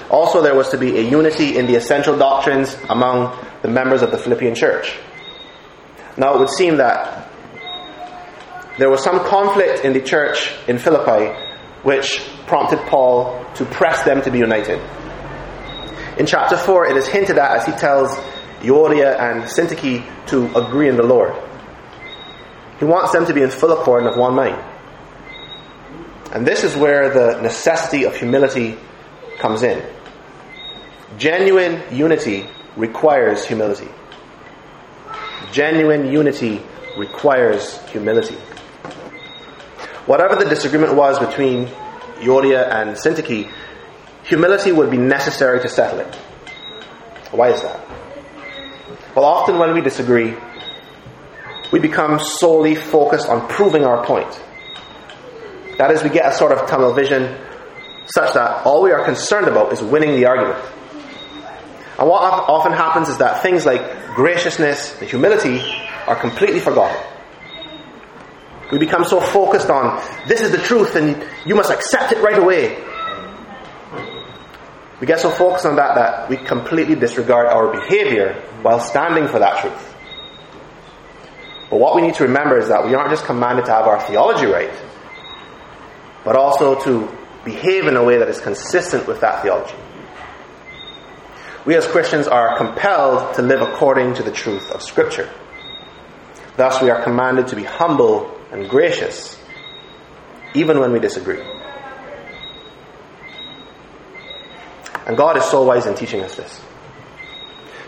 Also, 0.10 0.42
there 0.42 0.56
was 0.56 0.70
to 0.70 0.78
be 0.78 0.98
a 0.98 1.02
unity 1.02 1.58
in 1.58 1.66
the 1.66 1.76
essential 1.76 2.18
doctrines 2.18 2.78
among 2.90 3.38
the 3.62 3.68
members 3.68 4.04
of 4.04 4.12
the 4.12 4.18
Philippian 4.18 4.56
church. 4.56 4.96
Now, 6.18 6.36
it 6.36 6.40
would 6.40 6.50
seem 6.50 6.78
that 6.78 7.30
there 8.78 8.90
was 8.90 9.04
some 9.04 9.20
conflict 9.26 9.84
in 9.84 9.94
the 9.94 10.02
church 10.02 10.54
in 10.68 10.78
Philippi 10.78 11.36
which 11.84 12.22
prompted 12.46 12.80
Paul 12.88 13.46
to 13.56 13.66
press 13.66 14.04
them 14.04 14.22
to 14.22 14.32
be 14.32 14.38
united. 14.38 14.80
In 16.18 16.26
chapter 16.26 16.58
4, 16.58 16.88
it 16.88 16.98
is 16.98 17.08
hinted 17.08 17.38
at 17.38 17.58
as 17.58 17.66
he 17.66 17.72
tells 17.74 18.16
Euodia 18.62 19.20
and 19.20 19.44
Syntyche 19.44 20.28
to 20.28 20.46
agree 20.58 20.90
in 20.90 20.96
the 20.96 21.04
Lord. 21.04 21.34
He 22.80 22.86
wants 22.86 23.12
them 23.12 23.26
to 23.26 23.34
be 23.34 23.42
in 23.42 23.50
full 23.50 23.72
accord 23.72 24.04
and 24.04 24.12
of 24.12 24.18
one 24.18 24.36
mind. 24.36 24.64
And 26.32 26.46
this 26.46 26.64
is 26.64 26.76
where 26.76 27.10
the 27.10 27.42
necessity 27.42 28.06
of 28.06 28.16
humility 28.16 28.78
comes 29.40 29.64
in. 29.64 29.84
Genuine 31.18 31.82
unity 31.96 32.46
requires 32.76 33.46
humility. 33.46 33.88
Genuine 35.52 36.12
unity 36.12 36.62
requires 36.98 37.80
humility. 37.88 38.36
Whatever 40.06 40.36
the 40.36 40.46
disagreement 40.50 40.96
was 40.96 41.18
between 41.20 41.68
Euodia 42.20 42.70
and 42.70 42.92
Syntyche, 42.96 43.52
humility 44.24 44.72
would 44.72 44.92
be 44.92 44.98
necessary 44.98 45.60
to 45.62 45.70
settle 45.70 46.00
it. 46.00 46.16
Why 47.32 47.50
is 47.50 47.62
that? 47.62 47.80
Well, 49.16 49.26
often 49.26 49.58
when 49.58 49.74
we 49.74 49.82
disagree, 49.82 50.36
we 51.72 51.80
become 51.80 52.20
solely 52.20 52.76
focused 52.76 53.28
on 53.28 53.48
proving 53.48 53.84
our 53.84 54.06
point. 54.06 54.30
That 55.78 55.92
is, 55.92 56.04
we 56.04 56.10
get 56.10 56.32
a 56.32 56.36
sort 56.36 56.52
of 56.52 56.68
tunnel 56.68 56.94
vision 56.94 57.38
such 58.08 58.34
that 58.34 58.66
all 58.66 58.82
we 58.82 58.92
are 58.92 59.04
concerned 59.04 59.48
about 59.48 59.74
is 59.74 59.82
winning 59.82 60.16
the 60.16 60.26
argument. 60.26 60.64
And 62.00 62.08
what 62.08 62.22
often 62.22 62.74
happens 62.74 63.10
is 63.10 63.18
that 63.18 63.42
things 63.42 63.66
like 63.66 64.16
graciousness 64.16 65.00
and 65.00 65.10
humility 65.10 65.60
are 66.08 66.16
completely 66.16 66.60
forgotten. 66.60 66.98
We 68.72 68.78
become 68.78 69.04
so 69.06 69.20
focused 69.20 69.70
on 69.70 70.02
this 70.28 70.42
is 70.42 70.52
the 70.52 70.58
truth 70.58 70.96
and 70.96 71.26
you 71.46 71.56
must 71.56 71.72
accept 71.72 72.12
it 72.12 72.22
right 72.22 72.38
away. 72.38 72.84
We 75.00 75.08
get 75.08 75.20
so 75.20 75.30
focused 75.30 75.66
on 75.66 75.76
that 75.76 75.96
that 75.96 76.30
we 76.30 76.38
completely 76.38 76.96
disregard 76.96 77.48
our 77.48 77.72
behavior 77.72 78.42
while 78.62 78.80
standing 78.80 79.28
for 79.28 79.40
that 79.40 79.62
truth. 79.62 79.96
But 81.70 81.80
what 81.80 81.96
we 81.96 82.02
need 82.02 82.16
to 82.16 82.24
remember 82.24 82.58
is 82.58 82.70
that 82.70 82.86
we 82.86 82.94
aren't 82.96 83.10
just 83.10 83.26
commanded 83.26 83.66
to 83.66 83.72
have 83.72 83.88
our 83.88 84.00
theology 84.02 84.46
right, 84.46 84.72
but 86.24 86.36
also 86.36 86.80
to 86.84 87.12
behave 87.44 87.88
in 87.88 87.96
a 87.96 88.04
way 88.04 88.18
that 88.18 88.30
is 88.30 88.40
consistent 88.40 89.08
with 89.08 89.22
that 89.22 89.42
theology. 89.42 89.76
We 91.66 91.76
as 91.76 91.86
Christians 91.86 92.28
are 92.28 92.58
compelled 92.58 93.36
to 93.36 93.42
live 93.42 93.62
according 93.62 94.14
to 94.16 94.24
the 94.24 94.32
truth 94.32 94.72
of 94.72 94.82
Scripture. 94.82 95.30
Thus, 96.56 96.82
we 96.82 96.90
are 96.90 97.04
commanded 97.04 97.48
to 97.48 97.56
be 97.56 97.64
humble 97.64 98.32
and 98.52 98.70
gracious, 98.70 99.38
even 100.54 100.80
when 100.80 100.94
we 100.94 101.00
disagree. 101.00 101.42
And 105.06 105.16
God 105.16 105.38
is 105.38 105.44
so 105.46 105.64
wise 105.64 105.86
in 105.86 105.96
teaching 105.96 106.22
us 106.22 106.36
this. 106.36 106.62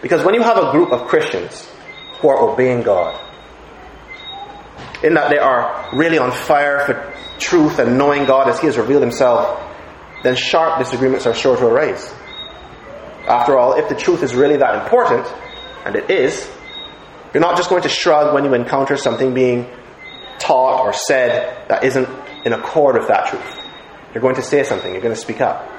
Because 0.02 0.24
when 0.24 0.36
you 0.36 0.42
have 0.42 0.58
a 0.58 0.72
group 0.72 0.92
of 0.92 1.08
Christians 1.08 1.70
who 2.20 2.30
are 2.30 2.38
obeying 2.50 2.82
God, 2.82 3.20
in 5.04 5.14
that 5.14 5.30
they 5.30 5.38
are 5.38 5.90
really 5.94 6.18
on 6.18 6.32
fire 6.32 6.86
for 6.86 7.14
truth 7.40 7.80
and 7.80 7.98
knowing 7.98 8.26
God 8.26 8.50
as 8.50 8.60
He 8.60 8.68
has 8.68 8.78
revealed 8.78 9.02
Himself, 9.02 9.60
then 10.24 10.36
sharp 10.36 10.80
disagreements 10.80 11.26
are 11.26 11.34
sure 11.34 11.56
to 11.56 11.66
arise. 11.66 12.14
After 13.28 13.58
all, 13.58 13.74
if 13.74 13.90
the 13.90 13.96
truth 13.96 14.24
is 14.24 14.34
really 14.34 14.58
that 14.58 14.84
important, 14.84 15.26
and 15.86 15.96
it 15.96 16.10
is, 16.10 16.50
you're 17.34 17.42
not 17.42 17.58
just 17.58 17.70
going 17.70 17.84
to 17.84 17.90
shrug 17.90 18.34
when 18.34 18.44
you 18.44 18.54
encounter 18.54 18.98
something 18.98 19.34
being 19.34 19.68
taught 20.40 20.82
or 20.82 20.94
said 20.94 21.68
that 21.70 21.84
isn't 21.84 22.10
in 22.46 22.54
accord 22.54 22.98
with 22.98 23.08
that 23.08 23.28
truth. 23.28 23.62
You're 24.14 24.22
going 24.22 24.36
to 24.36 24.42
say 24.42 24.64
something, 24.64 24.92
you're 24.92 25.02
going 25.02 25.14
to 25.14 25.20
speak 25.20 25.42
up. 25.42 25.70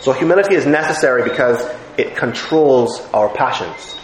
So 0.00 0.12
humility 0.12 0.54
is 0.54 0.66
necessary 0.66 1.22
because 1.24 1.64
it 1.96 2.16
controls 2.16 3.00
our 3.12 3.28
passions. 3.28 3.96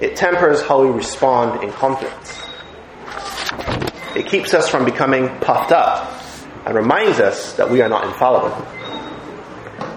It 0.00 0.14
tempers 0.14 0.62
how 0.62 0.82
we 0.82 0.90
respond 0.90 1.64
in 1.64 1.72
conflicts. 1.72 2.40
It 4.14 4.26
keeps 4.26 4.54
us 4.54 4.68
from 4.68 4.84
becoming 4.84 5.28
puffed 5.40 5.72
up 5.72 6.22
and 6.64 6.74
reminds 6.74 7.18
us 7.18 7.54
that 7.54 7.70
we 7.70 7.80
are 7.82 7.88
not 7.88 8.04
infallible. 8.04 8.66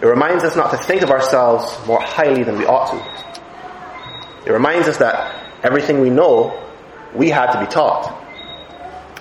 It 0.02 0.06
reminds 0.06 0.44
us 0.44 0.56
not 0.56 0.72
to 0.72 0.78
think 0.78 1.04
of 1.04 1.12
ourselves 1.12 1.78
more 1.86 2.02
highly 2.02 2.44
than 2.44 2.58
we 2.58 2.66
ought 2.66 2.90
to. 2.92 4.50
It 4.50 4.52
reminds 4.52 4.88
us 4.88 4.98
that 4.98 5.64
everything 5.64 6.02
we 6.02 6.10
know, 6.10 6.68
we 7.14 7.30
had 7.30 7.52
to 7.52 7.60
be 7.60 7.68
taught. 7.68 8.18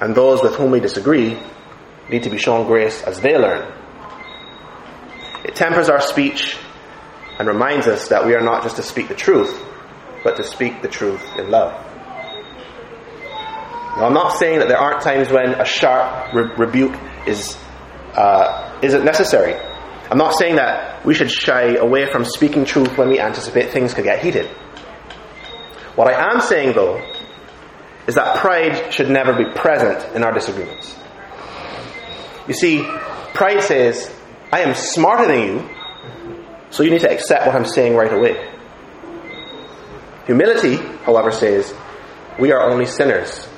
And 0.00 0.14
those 0.14 0.42
with 0.42 0.54
whom 0.54 0.70
we 0.70 0.80
disagree 0.80 1.38
need 2.08 2.22
to 2.22 2.30
be 2.30 2.38
shown 2.38 2.66
grace 2.66 3.02
as 3.02 3.20
they 3.20 3.36
learn. 3.36 3.70
It 5.44 5.54
tempers 5.54 5.90
our 5.90 6.00
speech 6.00 6.56
and 7.38 7.46
reminds 7.46 7.86
us 7.86 8.08
that 8.08 8.26
we 8.26 8.34
are 8.34 8.40
not 8.40 8.62
just 8.62 8.76
to 8.76 8.82
speak 8.82 9.08
the 9.08 9.14
truth, 9.14 9.66
but 10.22 10.36
to 10.36 10.42
speak 10.42 10.82
the 10.82 10.88
truth 10.88 11.22
in 11.38 11.50
love. 11.50 11.72
Now, 13.96 14.06
I'm 14.06 14.14
not 14.14 14.38
saying 14.38 14.60
that 14.60 14.68
there 14.68 14.78
aren't 14.78 15.02
times 15.02 15.30
when 15.30 15.50
a 15.60 15.64
sharp 15.64 16.32
re- 16.32 16.50
rebuke 16.56 16.94
is 17.26 17.56
uh, 18.14 18.78
isn't 18.82 19.04
necessary. 19.04 19.54
I'm 20.10 20.18
not 20.18 20.34
saying 20.36 20.56
that 20.56 21.04
we 21.04 21.14
should 21.14 21.30
shy 21.30 21.76
away 21.76 22.10
from 22.10 22.24
speaking 22.24 22.64
truth 22.64 22.98
when 22.98 23.08
we 23.08 23.20
anticipate 23.20 23.70
things 23.72 23.94
could 23.94 24.04
get 24.04 24.22
heated. 24.22 24.46
What 25.94 26.08
I 26.08 26.32
am 26.32 26.40
saying, 26.40 26.74
though, 26.74 27.00
is 28.06 28.14
that 28.16 28.38
pride 28.38 28.92
should 28.92 29.10
never 29.10 29.34
be 29.34 29.44
present 29.54 30.16
in 30.16 30.24
our 30.24 30.32
disagreements. 30.32 30.96
You 32.48 32.54
see, 32.54 32.82
pride 33.34 33.62
says, 33.62 34.12
I 34.52 34.60
am 34.60 34.74
smarter 34.74 35.26
than 35.28 35.42
you, 35.42 35.70
so 36.70 36.82
you 36.82 36.90
need 36.90 37.02
to 37.02 37.10
accept 37.10 37.46
what 37.46 37.54
I'm 37.54 37.64
saying 37.66 37.94
right 37.94 38.12
away. 38.12 38.48
Humility, 40.30 40.76
however, 41.02 41.32
says, 41.32 41.74
we 42.38 42.52
are 42.52 42.70
only 42.70 42.86
sinners, 42.86 43.48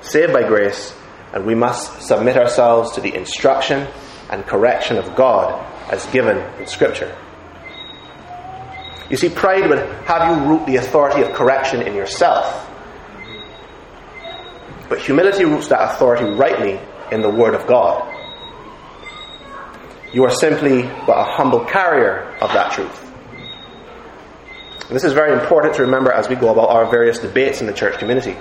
saved 0.00 0.32
by 0.32 0.42
grace, 0.42 0.92
and 1.32 1.46
we 1.46 1.54
must 1.54 2.02
submit 2.02 2.36
ourselves 2.36 2.90
to 2.96 3.00
the 3.00 3.14
instruction 3.14 3.86
and 4.28 4.44
correction 4.44 4.96
of 4.98 5.14
God 5.14 5.64
as 5.88 6.04
given 6.06 6.38
in 6.58 6.66
Scripture. 6.66 7.16
You 9.08 9.16
see, 9.16 9.28
pride 9.28 9.70
would 9.70 9.78
have 9.78 10.28
you 10.28 10.48
root 10.48 10.66
the 10.66 10.74
authority 10.78 11.22
of 11.22 11.32
correction 11.32 11.80
in 11.80 11.94
yourself. 11.94 12.68
But 14.88 14.98
humility 14.98 15.44
roots 15.44 15.68
that 15.68 15.92
authority 15.94 16.24
rightly 16.24 16.80
in 17.12 17.22
the 17.22 17.30
Word 17.30 17.54
of 17.54 17.68
God. 17.68 18.02
You 20.12 20.24
are 20.24 20.34
simply 20.34 20.82
but 21.06 21.18
a 21.18 21.22
humble 21.22 21.64
carrier 21.66 22.36
of 22.40 22.52
that 22.52 22.72
truth. 22.72 23.05
And 24.86 24.94
this 24.94 25.04
is 25.04 25.12
very 25.12 25.32
important 25.32 25.74
to 25.74 25.82
remember 25.82 26.12
as 26.12 26.28
we 26.28 26.36
go 26.36 26.50
about 26.50 26.70
our 26.70 26.88
various 26.88 27.18
debates 27.18 27.60
in 27.60 27.66
the 27.66 27.72
church 27.72 27.98
community, 27.98 28.36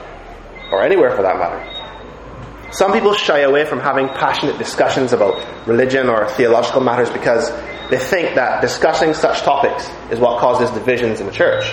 or 0.72 0.84
anywhere 0.84 1.16
for 1.16 1.24
that 1.24 1.38
matter. 1.38 2.72
Some 2.72 2.94
people 2.94 3.14
shy 3.14 3.40
away 3.40 3.66
from 3.66 3.80
having 3.80 4.08
passionate 4.10 4.58
discussions 4.58 5.14
about 5.14 5.44
religion 5.68 6.10
or 6.10 6.28
theological 6.30 6.82
matters 6.82 7.10
because 7.10 7.50
they 7.90 7.98
think 7.98 8.36
that 8.36 8.62
discussing 8.62 9.14
such 9.14 9.42
topics 9.42 9.90
is 10.12 10.20
what 10.20 10.40
causes 10.40 10.70
divisions 10.72 11.20
in 11.20 11.26
the 11.26 11.32
church. 11.32 11.66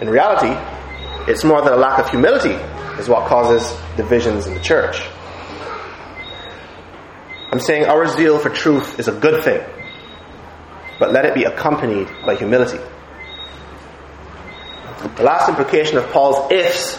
In 0.00 0.08
reality, 0.08 0.54
it's 1.30 1.44
more 1.44 1.60
that 1.60 1.72
a 1.72 1.76
lack 1.76 1.98
of 1.98 2.08
humility 2.08 2.54
is 3.00 3.08
what 3.08 3.28
causes 3.28 3.76
divisions 3.96 4.46
in 4.46 4.54
the 4.54 4.60
church. 4.60 5.02
I'm 7.52 7.60
saying 7.60 7.86
our 7.86 8.06
zeal 8.06 8.38
for 8.38 8.50
truth 8.50 8.98
is 8.98 9.08
a 9.08 9.12
good 9.12 9.44
thing, 9.44 9.60
but 10.98 11.12
let 11.12 11.24
it 11.24 11.34
be 11.34 11.44
accompanied 11.44 12.08
by 12.26 12.34
humility. 12.34 12.78
The 15.16 15.22
last 15.22 15.48
implication 15.48 15.96
of 15.98 16.10
Paul's 16.10 16.50
ifs 16.50 16.98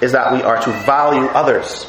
is 0.00 0.12
that 0.12 0.32
we 0.32 0.42
are 0.42 0.60
to 0.62 0.70
value 0.84 1.26
others. 1.26 1.86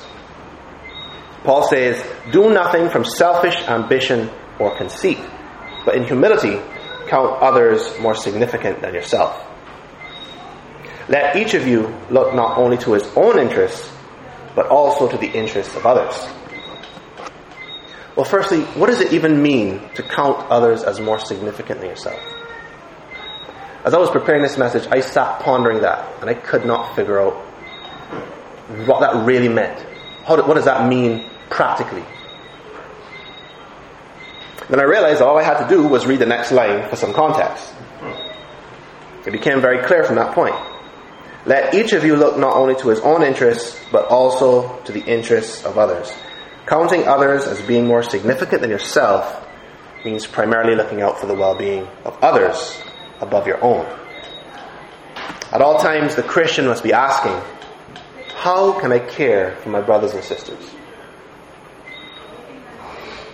Paul 1.44 1.68
says, 1.68 2.04
Do 2.32 2.54
nothing 2.54 2.90
from 2.90 3.04
selfish 3.04 3.56
ambition 3.68 4.30
or 4.60 4.76
conceit, 4.78 5.20
but 5.86 5.96
in 5.96 6.04
humility 6.04 6.62
count 7.08 7.42
others 7.42 8.00
more 8.00 8.16
significant 8.16 8.82
than 8.82 8.94
yourself. 8.94 9.46
Let 11.10 11.36
each 11.36 11.54
of 11.56 11.68
you 11.68 11.94
look 12.10 12.34
not 12.34 12.58
only 12.58 12.78
to 12.80 12.94
his 12.94 13.04
own 13.18 13.40
interests, 13.40 13.92
but 14.56 14.68
also 14.68 15.10
to 15.10 15.18
the 15.18 15.30
interests 15.30 15.76
of 15.76 15.86
others. 15.86 16.16
Well, 18.16 18.26
firstly, 18.26 18.62
what 18.80 18.88
does 18.88 19.02
it 19.02 19.14
even 19.14 19.42
mean 19.42 19.90
to 19.96 20.04
count 20.04 20.50
others 20.50 20.84
as 20.84 21.00
more 21.00 21.20
significant 21.20 21.80
than 21.82 21.90
yourself? 21.90 22.20
As 23.84 23.96
I 23.96 23.98
was 23.98 24.12
preparing 24.12 24.44
this 24.44 24.60
message, 24.60 24.88
I 24.92 25.00
sat 25.00 25.40
pondering 25.40 25.82
that, 25.82 26.22
and 26.22 26.30
I 26.30 26.36
could 26.36 26.66
not 26.66 26.96
figure 26.96 27.20
out 27.20 27.34
what 28.86 29.00
that 29.00 29.26
really 29.26 29.50
meant. 29.50 29.80
What 30.28 30.54
does 30.54 30.66
that 30.66 30.88
mean 30.88 31.28
practically? 31.50 32.06
Then 34.70 34.80
I 34.80 34.84
realized 34.84 35.22
all 35.22 35.38
I 35.38 35.44
had 35.44 35.64
to 35.64 35.68
do 35.68 35.88
was 35.88 36.06
read 36.06 36.20
the 36.20 36.28
next 36.28 36.52
line 36.52 36.88
for 36.90 36.96
some 36.96 37.12
context. 37.12 37.74
It 39.26 39.32
became 39.32 39.62
very 39.62 39.84
clear 39.84 40.04
from 40.04 40.16
that 40.16 40.36
point. 40.36 40.56
Let 41.48 41.74
each 41.74 41.94
of 41.94 42.06
you 42.06 42.16
look 42.16 42.38
not 42.38 42.56
only 42.56 42.76
to 42.76 42.90
his 42.90 43.00
own 43.00 43.24
interests, 43.24 43.84
but 43.92 44.06
also 44.06 44.80
to 44.84 44.92
the 44.92 45.02
interests 45.02 45.66
of 45.66 45.80
others. 45.80 46.14
Counting 46.68 47.08
others 47.08 47.48
as 47.48 47.60
being 47.64 47.88
more 47.88 48.04
significant 48.04 48.62
than 48.62 48.70
yourself 48.70 49.44
means 50.06 50.28
primarily 50.28 50.76
looking 50.76 51.02
out 51.02 51.20
for 51.20 51.26
the 51.26 51.34
well 51.34 51.56
being 51.56 51.88
of 52.06 52.18
others 52.24 52.80
above 53.22 53.48
your 53.48 53.64
own. 53.64 53.86
At 55.52 55.62
all 55.62 55.80
times, 55.80 56.16
the 56.16 56.24
Christian 56.24 56.66
must 56.66 56.84
be 56.84 56.94
asking, 56.94 57.40
How 58.36 58.80
can 58.80 58.92
I 58.92 59.00
care 59.00 59.56
for 59.58 59.70
my 59.70 59.82
brothers 59.82 60.14
and 60.14 60.24
sisters? 60.24 60.70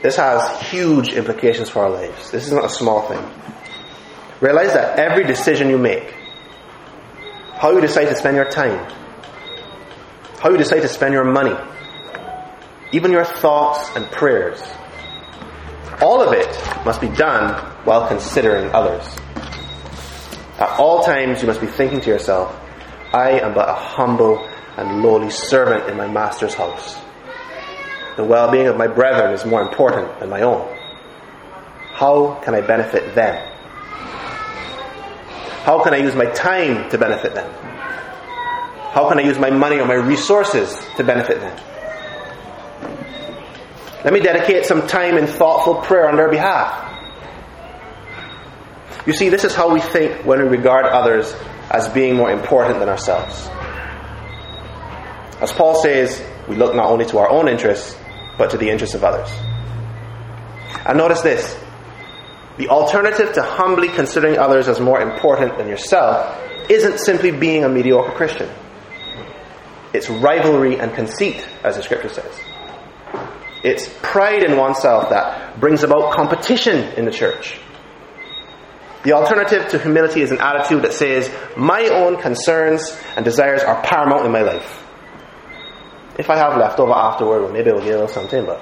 This 0.01 0.15
has 0.15 0.61
huge 0.69 1.09
implications 1.09 1.69
for 1.69 1.83
our 1.83 1.89
lives. 1.89 2.31
This 2.31 2.45
is 2.45 2.51
not 2.51 2.65
a 2.65 2.69
small 2.69 3.07
thing. 3.07 3.23
Realize 4.41 4.73
that 4.73 4.99
every 4.99 5.23
decision 5.23 5.69
you 5.69 5.77
make, 5.77 6.13
how 7.55 7.71
you 7.71 7.81
decide 7.81 8.05
to 8.05 8.15
spend 8.15 8.35
your 8.35 8.49
time, 8.49 8.91
how 10.39 10.51
you 10.51 10.57
decide 10.57 10.81
to 10.81 10.87
spend 10.87 11.13
your 11.13 11.23
money, 11.23 11.55
even 12.91 13.11
your 13.11 13.25
thoughts 13.25 13.89
and 13.95 14.05
prayers, 14.11 14.61
all 16.01 16.21
of 16.21 16.33
it 16.33 16.47
must 16.85 17.01
be 17.01 17.09
done 17.09 17.55
while 17.83 18.07
considering 18.07 18.71
others. 18.73 19.03
At 20.59 20.79
all 20.79 21.03
times, 21.03 21.41
you 21.41 21.47
must 21.47 21.61
be 21.61 21.67
thinking 21.67 22.01
to 22.01 22.09
yourself, 22.09 22.55
I 23.13 23.39
am 23.39 23.53
but 23.53 23.69
a 23.69 23.73
humble 23.73 24.47
and 24.75 25.03
lowly 25.03 25.29
servant 25.29 25.89
in 25.89 25.97
my 25.97 26.07
master's 26.07 26.53
house. 26.53 26.97
The 28.15 28.23
well 28.23 28.51
being 28.51 28.67
of 28.67 28.77
my 28.77 28.87
brethren 28.87 29.33
is 29.33 29.45
more 29.45 29.61
important 29.61 30.19
than 30.19 30.29
my 30.29 30.41
own. 30.41 30.67
How 31.93 32.41
can 32.43 32.55
I 32.55 32.61
benefit 32.61 33.13
them? 33.13 33.35
How 35.63 35.83
can 35.83 35.93
I 35.93 35.97
use 35.97 36.15
my 36.15 36.25
time 36.25 36.89
to 36.89 36.97
benefit 36.97 37.35
them? 37.35 37.51
How 38.93 39.07
can 39.09 39.19
I 39.19 39.21
use 39.21 39.37
my 39.37 39.51
money 39.51 39.79
or 39.79 39.85
my 39.85 39.93
resources 39.93 40.75
to 40.95 41.03
benefit 41.03 41.39
them? 41.39 41.59
Let 44.03 44.13
me 44.13 44.21
dedicate 44.21 44.65
some 44.65 44.87
time 44.87 45.17
in 45.17 45.27
thoughtful 45.27 45.75
prayer 45.75 46.07
on 46.07 46.15
their 46.15 46.29
behalf. 46.29 46.86
You 49.07 49.13
see, 49.13 49.29
this 49.29 49.45
is 49.45 49.55
how 49.55 49.73
we 49.73 49.79
think 49.79 50.25
when 50.25 50.39
we 50.39 50.45
regard 50.49 50.85
others 50.85 51.33
as 51.71 51.87
being 51.87 52.17
more 52.17 52.29
important 52.29 52.79
than 52.79 52.89
ourselves. 52.89 53.47
As 55.39 55.51
Paul 55.53 55.81
says, 55.81 56.21
we 56.49 56.57
look 56.57 56.75
not 56.75 56.89
only 56.91 57.05
to 57.05 57.17
our 57.19 57.29
own 57.29 57.47
interests, 57.47 57.97
but 58.37 58.51
to 58.51 58.57
the 58.57 58.69
interests 58.69 58.95
of 58.95 59.05
others. 59.05 59.31
And 60.85 60.97
notice 60.97 61.21
this 61.21 61.57
the 62.57 62.67
alternative 62.67 63.33
to 63.33 63.41
humbly 63.43 63.87
considering 63.87 64.37
others 64.37 64.67
as 64.67 64.79
more 64.81 64.99
important 64.99 65.57
than 65.57 65.69
yourself 65.69 66.37
isn't 66.69 66.99
simply 66.99 67.31
being 67.31 67.63
a 67.63 67.69
mediocre 67.69 68.11
Christian. 68.11 68.49
It's 69.93 70.09
rivalry 70.09 70.79
and 70.79 70.93
conceit, 70.93 71.47
as 71.63 71.77
the 71.77 71.83
scripture 71.83 72.09
says. 72.09 72.39
It's 73.63 73.87
pride 74.01 74.43
in 74.43 74.57
oneself 74.57 75.11
that 75.11 75.59
brings 75.61 75.83
about 75.83 76.13
competition 76.13 76.93
in 76.97 77.05
the 77.05 77.11
church. 77.11 77.57
The 79.03 79.13
alternative 79.13 79.69
to 79.69 79.79
humility 79.79 80.21
is 80.21 80.31
an 80.31 80.39
attitude 80.39 80.83
that 80.83 80.93
says, 80.93 81.31
My 81.55 81.87
own 81.87 82.19
concerns 82.19 82.97
and 83.15 83.23
desires 83.23 83.61
are 83.61 83.81
paramount 83.83 84.25
in 84.25 84.31
my 84.31 84.41
life. 84.41 84.83
If 86.17 86.29
I 86.29 86.37
have 86.37 86.57
leftover 86.57 86.93
afterward, 86.93 87.43
well, 87.43 87.51
maybe 87.51 87.69
I'll 87.69 87.79
get 87.79 87.89
a 87.89 87.91
little 87.91 88.07
something, 88.07 88.45
but. 88.45 88.61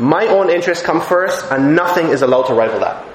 My 0.00 0.26
own 0.26 0.50
interests 0.50 0.84
come 0.84 1.00
first, 1.00 1.44
and 1.50 1.76
nothing 1.76 2.06
is 2.08 2.22
allowed 2.22 2.44
to 2.44 2.54
rival 2.54 2.80
that. 2.80 3.06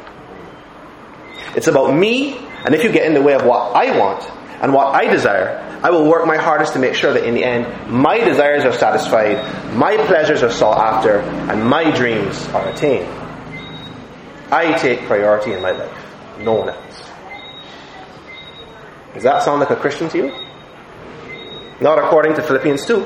It's 1.55 1.67
about 1.67 1.93
me, 1.95 2.37
and 2.63 2.75
if 2.75 2.83
you 2.83 2.91
get 2.91 3.05
in 3.05 3.13
the 3.13 3.21
way 3.21 3.33
of 3.33 3.43
what 3.43 3.75
I 3.75 3.97
want 3.97 4.23
and 4.61 4.71
what 4.73 4.93
I 4.93 5.11
desire, 5.11 5.64
I 5.85 5.91
will 5.91 6.09
work 6.09 6.25
my 6.25 6.37
hardest 6.37 6.73
to 6.73 6.79
make 6.79 6.95
sure 6.95 7.13
that 7.13 7.25
in 7.25 7.35
the 7.35 7.43
end, 7.43 7.91
my 7.91 8.17
desires 8.17 8.65
are 8.65 8.73
satisfied, 8.73 9.37
my 9.75 9.97
pleasures 10.07 10.41
are 10.41 10.49
sought 10.49 10.79
after, 10.79 11.19
and 11.19 11.63
my 11.63 11.91
dreams 11.91 12.43
are 12.47 12.67
attained. 12.69 13.07
I 14.51 14.75
take 14.79 15.01
priority 15.01 15.53
in 15.53 15.61
my 15.61 15.73
life, 15.73 15.95
no 16.39 16.53
one 16.53 16.69
else. 16.69 17.11
Does 19.13 19.21
that 19.21 19.43
sound 19.43 19.59
like 19.59 19.69
a 19.69 19.75
Christian 19.75 20.09
to 20.09 20.17
you? 20.17 20.33
Not 21.79 21.99
according 21.99 22.33
to 22.37 22.41
Philippians 22.41 22.83
2. 22.87 23.05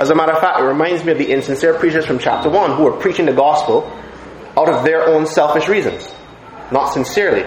As 0.00 0.10
a 0.10 0.14
matter 0.16 0.32
of 0.32 0.40
fact, 0.40 0.58
it 0.58 0.64
reminds 0.64 1.04
me 1.04 1.12
of 1.12 1.18
the 1.18 1.30
insincere 1.30 1.74
preachers 1.74 2.04
from 2.04 2.18
chapter 2.18 2.50
1 2.50 2.76
who 2.78 2.82
were 2.82 2.96
preaching 2.98 3.26
the 3.26 3.32
gospel 3.32 3.88
out 4.56 4.68
of 4.68 4.82
their 4.82 5.06
own 5.06 5.24
selfish 5.24 5.68
reasons, 5.68 6.12
not 6.72 6.88
sincerely. 6.88 7.42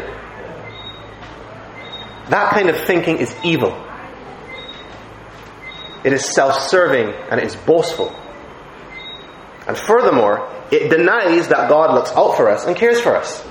That 2.30 2.52
kind 2.52 2.70
of 2.70 2.78
thinking 2.78 3.18
is 3.18 3.36
evil. 3.44 3.78
It 6.04 6.14
is 6.14 6.26
self 6.34 6.56
serving 6.70 7.14
and 7.30 7.40
it 7.40 7.46
is 7.46 7.56
boastful. 7.56 8.16
And 9.68 9.78
furthermore, 9.78 10.50
it 10.72 10.90
denies 10.90 11.50
that 11.50 11.70
God 11.70 11.94
looks 11.94 12.12
out 12.12 12.36
for 12.36 12.50
us 12.50 12.66
and 12.66 12.76
cares 12.76 13.00
for 13.00 13.16
us. 13.16 13.46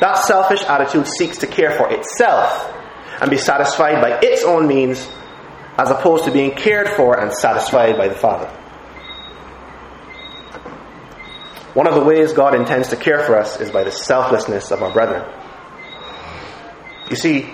That 0.00 0.18
selfish 0.24 0.62
attitude 0.64 1.06
seeks 1.06 1.38
to 1.38 1.46
care 1.46 1.70
for 1.70 1.90
itself 1.90 2.72
and 3.20 3.30
be 3.30 3.38
satisfied 3.38 4.00
by 4.00 4.18
its 4.22 4.42
own 4.44 4.66
means 4.66 5.08
as 5.78 5.90
opposed 5.90 6.24
to 6.24 6.32
being 6.32 6.52
cared 6.52 6.88
for 6.88 7.18
and 7.18 7.32
satisfied 7.32 7.96
by 7.96 8.08
the 8.08 8.14
Father. 8.14 8.48
One 11.74 11.88
of 11.88 11.94
the 11.94 12.04
ways 12.04 12.32
God 12.32 12.54
intends 12.54 12.88
to 12.88 12.96
care 12.96 13.24
for 13.24 13.36
us 13.36 13.60
is 13.60 13.70
by 13.70 13.84
the 13.84 13.90
selflessness 13.90 14.70
of 14.70 14.82
our 14.82 14.92
brethren. 14.92 15.24
You 17.10 17.16
see, 17.16 17.50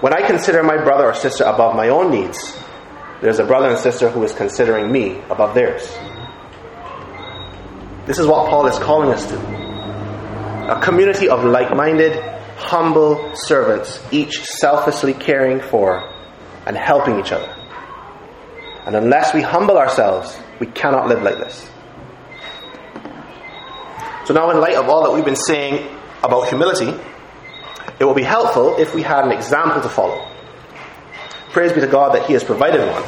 when 0.00 0.12
I 0.12 0.26
consider 0.26 0.62
my 0.62 0.76
brother 0.76 1.06
or 1.06 1.14
sister 1.14 1.44
above 1.44 1.74
my 1.74 1.88
own 1.88 2.10
needs, 2.10 2.56
there's 3.20 3.38
a 3.40 3.44
brother 3.44 3.68
and 3.68 3.78
sister 3.78 4.08
who 4.08 4.22
is 4.22 4.32
considering 4.32 4.92
me 4.92 5.18
above 5.28 5.54
theirs. 5.54 5.82
This 8.06 8.18
is 8.18 8.26
what 8.26 8.48
Paul 8.48 8.66
is 8.66 8.78
calling 8.78 9.10
us 9.10 9.26
to 9.28 9.36
a 10.68 10.80
community 10.82 11.28
of 11.28 11.44
like 11.44 11.74
minded, 11.74 12.12
humble 12.56 13.32
servants, 13.34 14.00
each 14.12 14.44
selflessly 14.44 15.14
caring 15.14 15.60
for 15.60 16.08
and 16.66 16.76
helping 16.76 17.18
each 17.18 17.32
other. 17.32 17.54
And 18.86 18.94
unless 18.94 19.34
we 19.34 19.42
humble 19.42 19.78
ourselves, 19.78 20.38
we 20.60 20.66
cannot 20.66 21.08
live 21.08 21.22
like 21.22 21.38
this. 21.38 21.70
So, 24.26 24.34
now, 24.34 24.50
in 24.50 24.60
light 24.60 24.76
of 24.76 24.88
all 24.88 25.04
that 25.04 25.14
we've 25.14 25.24
been 25.24 25.36
saying 25.36 25.88
about 26.22 26.48
humility, 26.48 26.92
it 27.98 28.04
will 28.04 28.14
be 28.14 28.22
helpful 28.22 28.76
if 28.78 28.94
we 28.94 29.02
had 29.02 29.24
an 29.24 29.32
example 29.32 29.80
to 29.82 29.88
follow. 29.88 30.30
Praise 31.50 31.72
be 31.72 31.80
to 31.80 31.86
God 31.86 32.14
that 32.14 32.26
He 32.26 32.32
has 32.34 32.44
provided 32.44 32.80
one. 32.80 33.04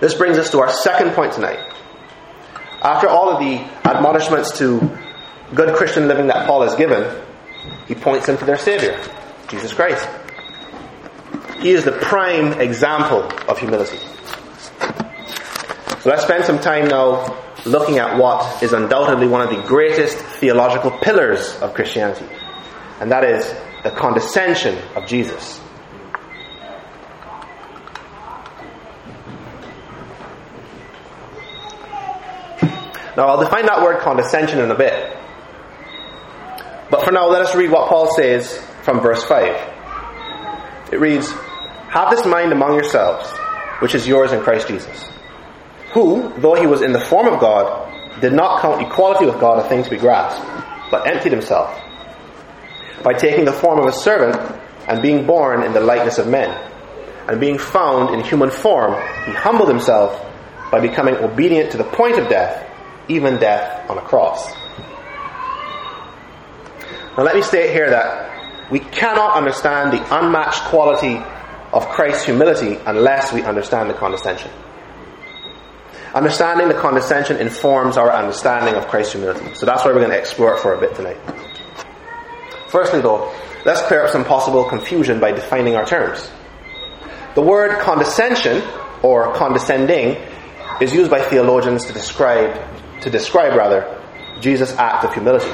This 0.00 0.14
brings 0.14 0.38
us 0.38 0.50
to 0.50 0.58
our 0.60 0.68
second 0.68 1.12
point 1.12 1.32
tonight. 1.32 1.58
After 2.82 3.08
all 3.08 3.30
of 3.30 3.40
the 3.40 3.56
admonishments 3.88 4.58
to 4.58 4.98
good 5.54 5.74
Christian 5.74 6.08
living 6.08 6.26
that 6.26 6.46
Paul 6.46 6.62
has 6.62 6.74
given, 6.74 7.22
he 7.86 7.94
points 7.94 8.26
them 8.26 8.36
to 8.38 8.44
their 8.44 8.58
Savior, 8.58 9.00
Jesus 9.48 9.72
Christ. 9.72 10.06
He 11.60 11.70
is 11.70 11.84
the 11.84 11.92
prime 11.92 12.60
example 12.60 13.22
of 13.48 13.58
humility. 13.58 13.98
So 16.00 16.10
let's 16.10 16.24
spend 16.24 16.44
some 16.44 16.58
time 16.58 16.88
now 16.88 17.42
looking 17.64 17.98
at 17.98 18.18
what 18.18 18.62
is 18.62 18.74
undoubtedly 18.74 19.26
one 19.26 19.40
of 19.40 19.48
the 19.48 19.62
greatest 19.66 20.18
theological 20.18 20.90
pillars 20.90 21.56
of 21.62 21.72
Christianity, 21.72 22.26
and 23.00 23.10
that 23.10 23.24
is 23.24 23.52
the 23.82 23.90
condescension 23.90 24.78
of 24.96 25.06
Jesus. 25.06 25.60
Now, 33.16 33.28
I'll 33.28 33.40
define 33.40 33.66
that 33.66 33.82
word 33.82 34.00
condescension 34.00 34.58
in 34.58 34.70
a 34.70 34.74
bit. 34.74 35.16
But 36.90 37.04
for 37.04 37.12
now, 37.12 37.28
let 37.28 37.42
us 37.42 37.54
read 37.54 37.70
what 37.70 37.88
Paul 37.88 38.12
says 38.14 38.58
from 38.82 39.00
verse 39.00 39.22
5. 39.24 40.92
It 40.92 40.98
reads, 41.00 41.30
Have 41.90 42.10
this 42.10 42.26
mind 42.26 42.52
among 42.52 42.74
yourselves, 42.74 43.28
which 43.80 43.94
is 43.94 44.06
yours 44.06 44.32
in 44.32 44.40
Christ 44.40 44.66
Jesus, 44.68 45.08
who, 45.92 46.32
though 46.38 46.54
he 46.54 46.66
was 46.66 46.82
in 46.82 46.92
the 46.92 47.00
form 47.00 47.28
of 47.28 47.40
God, 47.40 48.20
did 48.20 48.32
not 48.32 48.60
count 48.60 48.82
equality 48.82 49.26
with 49.26 49.38
God 49.38 49.64
a 49.64 49.68
thing 49.68 49.84
to 49.84 49.90
be 49.90 49.96
grasped, 49.96 50.44
but 50.90 51.06
emptied 51.06 51.32
himself 51.32 51.80
by 53.04 53.12
taking 53.12 53.44
the 53.44 53.52
form 53.52 53.78
of 53.78 53.86
a 53.86 53.92
servant 53.92 54.60
and 54.88 55.00
being 55.02 55.26
born 55.26 55.62
in 55.62 55.72
the 55.72 55.80
likeness 55.80 56.18
of 56.18 56.26
men. 56.26 56.50
And 57.28 57.38
being 57.40 57.58
found 57.58 58.14
in 58.14 58.24
human 58.24 58.50
form, 58.50 58.94
he 59.26 59.32
humbled 59.32 59.68
himself 59.68 60.20
by 60.70 60.80
becoming 60.80 61.14
obedient 61.16 61.70
to 61.72 61.76
the 61.76 61.84
point 61.84 62.18
of 62.18 62.28
death, 62.28 62.68
even 63.08 63.38
death 63.38 63.88
on 63.88 63.98
a 63.98 64.02
cross. 64.02 64.52
Now, 67.16 67.22
let 67.22 67.36
me 67.36 67.42
state 67.42 67.70
here 67.70 67.90
that 67.90 68.70
we 68.70 68.80
cannot 68.80 69.36
understand 69.36 69.92
the 69.92 70.18
unmatched 70.18 70.62
quality 70.64 71.16
of 71.72 71.88
Christ's 71.88 72.24
humility 72.24 72.78
unless 72.86 73.32
we 73.32 73.42
understand 73.42 73.88
the 73.88 73.94
condescension. 73.94 74.50
Understanding 76.14 76.68
the 76.68 76.74
condescension 76.74 77.36
informs 77.36 77.96
our 77.96 78.12
understanding 78.12 78.74
of 78.74 78.88
Christ's 78.88 79.12
humility. 79.12 79.54
So 79.54 79.66
that's 79.66 79.84
why 79.84 79.92
we're 79.92 79.98
going 79.98 80.10
to 80.10 80.18
explore 80.18 80.54
it 80.54 80.60
for 80.60 80.74
a 80.74 80.80
bit 80.80 80.94
tonight. 80.94 81.18
Firstly, 82.74 83.02
though, 83.02 83.32
let's 83.64 83.82
clear 83.82 84.02
up 84.04 84.10
some 84.10 84.24
possible 84.24 84.64
confusion 84.64 85.20
by 85.20 85.30
defining 85.30 85.76
our 85.76 85.86
terms. 85.86 86.28
The 87.36 87.40
word 87.40 87.78
condescension, 87.78 88.64
or 89.00 89.32
condescending, 89.34 90.20
is 90.80 90.92
used 90.92 91.08
by 91.08 91.20
theologians 91.20 91.84
to 91.84 91.92
describe, 91.92 92.52
to 93.02 93.10
describe 93.10 93.56
rather, 93.56 94.02
Jesus' 94.40 94.72
act 94.72 95.04
of 95.04 95.14
humility. 95.14 95.52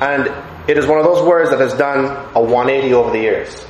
And 0.00 0.28
it 0.70 0.78
is 0.78 0.86
one 0.86 1.00
of 1.00 1.04
those 1.04 1.26
words 1.26 1.50
that 1.50 1.58
has 1.58 1.74
done 1.74 2.04
a 2.36 2.40
180 2.40 2.94
over 2.94 3.10
the 3.10 3.18
years. 3.18 3.66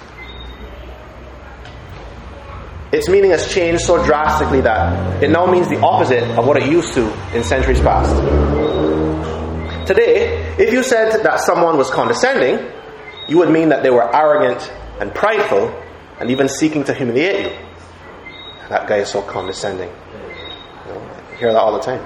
Its 2.92 3.09
meaning 3.09 3.30
has 3.30 3.50
changed 3.50 3.80
so 3.85 4.04
drastically 4.04 4.61
that 4.61 5.22
it 5.22 5.30
now 5.30 5.46
means 5.46 5.66
the 5.70 5.80
opposite 5.80 6.24
of 6.38 6.46
what 6.46 6.59
it 6.59 6.70
used 6.70 6.92
to 6.92 7.11
in 7.35 7.42
centuries 7.42 7.80
past. 7.80 8.65
Today, 9.87 10.55
if 10.59 10.72
you 10.72 10.83
said 10.83 11.22
that 11.22 11.38
someone 11.38 11.79
was 11.79 11.90
condescending, 11.90 12.72
you 13.29 13.38
would 13.38 13.51
mean 13.51 13.68
that 13.68 13.85
they 13.85 13.90
were 13.90 14.14
arrogant 14.14 14.61
and 15.01 15.14
prideful 15.14 15.72
and 16.18 16.29
even 16.29 16.49
seeking 16.49 16.83
to 16.85 16.92
humiliate 16.92 17.46
you. 17.46 17.59
That 18.68 18.88
guy 18.88 18.96
is 18.96 19.09
so 19.11 19.22
condescending. 19.22 19.88
You, 19.88 20.92
know, 20.92 21.11
hear 21.38 21.53
that 21.53 21.59
all 21.61 21.72
the 21.75 21.85
time. 21.85 22.05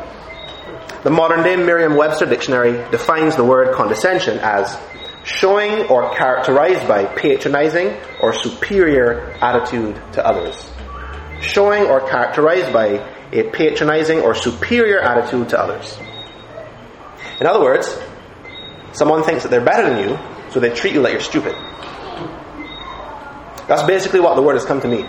The 1.05 1.11
modern 1.11 1.43
day 1.43 1.57
Merriam 1.57 1.97
Webster 1.97 2.27
dictionary 2.27 2.73
defines 2.91 3.37
the 3.37 3.45
word 3.45 3.75
condescension 3.75 4.39
as 4.41 4.79
showing 5.25 5.87
or 5.87 6.15
characterized 6.15 6.87
by 6.87 7.07
patronizing 7.07 7.97
or 8.21 8.35
superior 8.35 9.39
attitude 9.41 9.97
to 10.13 10.27
others. 10.27 10.71
Showing 11.41 11.85
or 11.85 12.07
characterized 12.07 12.75
by 12.75 12.87
a 13.33 13.51
patronizing 13.51 14.21
or 14.21 14.35
superior 14.35 15.01
attitude 15.01 15.49
to 15.49 15.59
others. 15.59 15.99
In 17.41 17.47
other 17.47 17.61
words, 17.61 17.99
someone 18.93 19.23
thinks 19.23 19.43
that 19.43 19.49
they're 19.49 19.65
better 19.65 19.89
than 19.89 20.09
you, 20.09 20.19
so 20.51 20.61
they 20.61 20.71
treat 20.71 20.95
you 20.95 21.01
like 21.01 21.13
you're 21.13 21.21
stupid. 21.21 21.55
That's 23.67 23.83
basically 23.85 24.21
what 24.21 24.37
the 24.37 24.43
word 24.43 24.55
has 24.55 24.65
come 24.65 24.81
to 24.81 24.89
mean. 24.89 25.07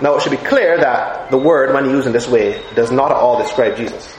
Now, 0.00 0.16
it 0.16 0.22
should 0.22 0.30
be 0.30 0.36
clear 0.36 0.76
that 0.76 1.30
the 1.30 1.38
word, 1.38 1.72
when 1.72 1.86
used 1.86 2.06
in 2.06 2.12
this 2.12 2.28
way, 2.28 2.62
does 2.74 2.90
not 2.90 3.10
at 3.10 3.16
all 3.16 3.38
describe 3.42 3.76
Jesus. 3.76 4.16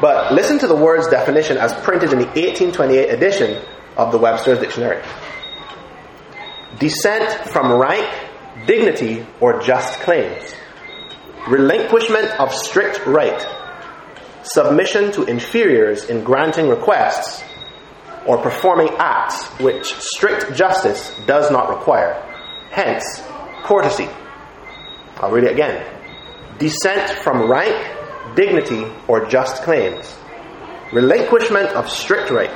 But 0.00 0.32
listen 0.32 0.58
to 0.60 0.66
the 0.66 0.74
word's 0.74 1.08
definition 1.08 1.58
as 1.58 1.72
printed 1.84 2.12
in 2.12 2.18
the 2.18 2.26
1828 2.26 3.10
edition 3.10 3.62
of 3.96 4.12
the 4.12 4.18
Webster's 4.18 4.58
Dictionary 4.58 5.02
descent 6.78 7.50
from 7.50 7.72
rank, 7.72 8.08
dignity, 8.66 9.26
or 9.40 9.60
just 9.60 10.00
claims, 10.00 10.54
relinquishment 11.48 12.28
of 12.40 12.52
strict 12.54 13.06
right, 13.06 13.46
submission 14.42 15.12
to 15.12 15.24
inferiors 15.24 16.04
in 16.04 16.24
granting 16.24 16.68
requests, 16.68 17.42
or 18.26 18.38
performing 18.38 18.88
acts 18.98 19.46
which 19.60 19.94
strict 19.94 20.54
justice 20.54 21.14
does 21.26 21.50
not 21.50 21.68
require. 21.70 22.14
Hence, 22.70 23.22
courtesy. 23.64 24.08
I'll 25.16 25.30
read 25.30 25.44
it 25.44 25.52
again. 25.52 25.84
Descent 26.58 27.10
from 27.18 27.50
rank, 27.50 28.36
dignity, 28.36 28.84
or 29.08 29.26
just 29.26 29.62
claims, 29.62 30.16
relinquishment 30.92 31.68
of 31.70 31.88
strict 31.88 32.30
right, 32.30 32.50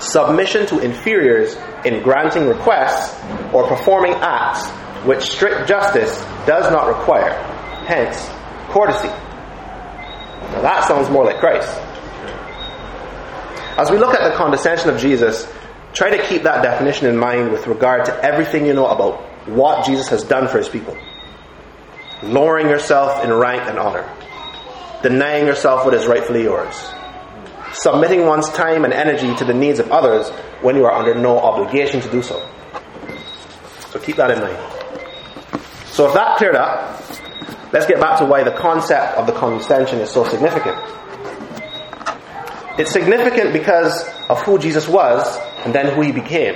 submission 0.00 0.66
to 0.66 0.80
inferiors 0.80 1.56
in 1.84 2.02
granting 2.02 2.48
requests 2.48 3.14
or 3.52 3.66
performing 3.68 4.14
acts 4.14 4.68
which 5.06 5.22
strict 5.22 5.68
justice 5.68 6.18
does 6.46 6.70
not 6.72 6.88
require, 6.88 7.32
hence, 7.86 8.28
courtesy. 8.70 9.10
Now 10.52 10.62
that 10.62 10.84
sounds 10.86 11.10
more 11.10 11.24
like 11.24 11.38
Christ. 11.38 11.68
As 13.78 13.90
we 13.90 13.98
look 13.98 14.14
at 14.14 14.30
the 14.30 14.36
condescension 14.36 14.90
of 14.90 14.98
Jesus, 14.98 15.50
try 15.92 16.16
to 16.16 16.22
keep 16.26 16.42
that 16.42 16.62
definition 16.62 17.06
in 17.06 17.16
mind 17.16 17.50
with 17.50 17.66
regard 17.66 18.04
to 18.06 18.24
everything 18.24 18.66
you 18.66 18.74
know 18.74 18.86
about 18.86 19.20
what 19.48 19.84
Jesus 19.86 20.08
has 20.08 20.22
done 20.22 20.46
for 20.48 20.58
his 20.58 20.68
people. 20.68 20.96
Lowering 22.22 22.68
yourself 22.68 23.24
in 23.24 23.32
rank 23.32 23.62
and 23.68 23.78
honor 23.78 24.08
denying 25.02 25.46
yourself 25.46 25.84
what 25.84 25.94
is 25.94 26.06
rightfully 26.06 26.44
yours, 26.44 26.90
submitting 27.72 28.24
one's 28.24 28.48
time 28.50 28.84
and 28.84 28.94
energy 28.94 29.34
to 29.34 29.44
the 29.44 29.52
needs 29.52 29.78
of 29.78 29.90
others 29.90 30.30
when 30.62 30.76
you 30.76 30.84
are 30.84 30.92
under 30.92 31.14
no 31.14 31.38
obligation 31.38 32.00
to 32.00 32.10
do 32.10 32.22
so. 32.22 32.48
So 33.90 33.98
keep 33.98 34.16
that 34.16 34.30
in 34.30 34.40
mind. 34.40 34.56
So 35.86 36.08
if 36.08 36.14
that 36.14 36.38
cleared 36.38 36.54
up, 36.54 37.02
let's 37.72 37.86
get 37.86 38.00
back 38.00 38.18
to 38.18 38.24
why 38.26 38.44
the 38.44 38.52
concept 38.52 39.16
of 39.16 39.26
the 39.26 39.32
condescension 39.32 40.00
is 40.00 40.10
so 40.10 40.24
significant. 40.24 40.76
It's 42.78 42.90
significant 42.90 43.52
because 43.52 44.08
of 44.28 44.40
who 44.42 44.58
Jesus 44.58 44.88
was 44.88 45.36
and 45.64 45.74
then 45.74 45.94
who 45.94 46.00
he 46.00 46.12
became. 46.12 46.54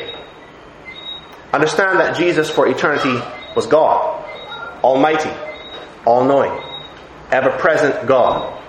Understand 1.52 2.00
that 2.00 2.16
Jesus 2.16 2.50
for 2.50 2.66
eternity 2.66 3.20
was 3.54 3.66
God, 3.66 4.24
Almighty, 4.82 5.30
all 6.04 6.24
knowing 6.24 6.62
ever 7.30 7.50
present 7.58 8.06
God, 8.06 8.62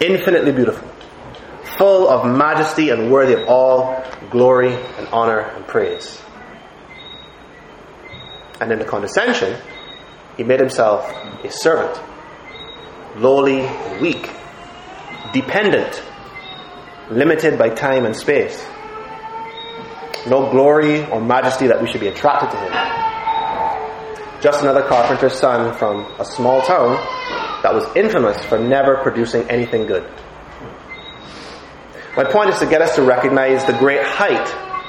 infinitely 0.00 0.52
beautiful, 0.52 0.88
full 1.78 2.08
of 2.08 2.26
majesty 2.26 2.90
and 2.90 3.10
worthy 3.10 3.34
of 3.34 3.48
all 3.48 4.04
glory 4.30 4.74
and 4.74 5.06
honor 5.08 5.40
and 5.40 5.66
praise. 5.66 6.20
And 8.60 8.72
in 8.72 8.78
the 8.78 8.84
condescension, 8.84 9.56
he 10.36 10.44
made 10.44 10.60
himself 10.60 11.08
a 11.44 11.50
servant, 11.50 12.00
lowly, 13.16 13.68
weak, 14.00 14.30
dependent, 15.32 16.02
limited 17.10 17.58
by 17.58 17.68
time 17.68 18.04
and 18.04 18.16
space. 18.16 18.64
No 20.26 20.50
glory 20.50 21.04
or 21.06 21.20
majesty 21.20 21.66
that 21.66 21.80
we 21.80 21.88
should 21.88 22.00
be 22.00 22.08
attracted 22.08 22.50
to 22.50 22.56
him. 22.56 22.72
Just 24.40 24.62
another 24.62 24.82
carpenter's 24.82 25.34
son 25.34 25.76
from 25.78 26.00
a 26.18 26.24
small 26.24 26.62
town 26.62 26.96
that 27.62 27.72
was 27.74 27.84
infamous 27.96 28.42
for 28.44 28.58
never 28.58 28.96
producing 29.02 29.48
anything 29.48 29.86
good. 29.86 30.04
My 32.16 32.24
point 32.24 32.50
is 32.50 32.58
to 32.60 32.66
get 32.66 32.80
us 32.80 32.94
to 32.96 33.02
recognize 33.02 33.64
the 33.64 33.72
great 33.72 34.02
height 34.04 34.46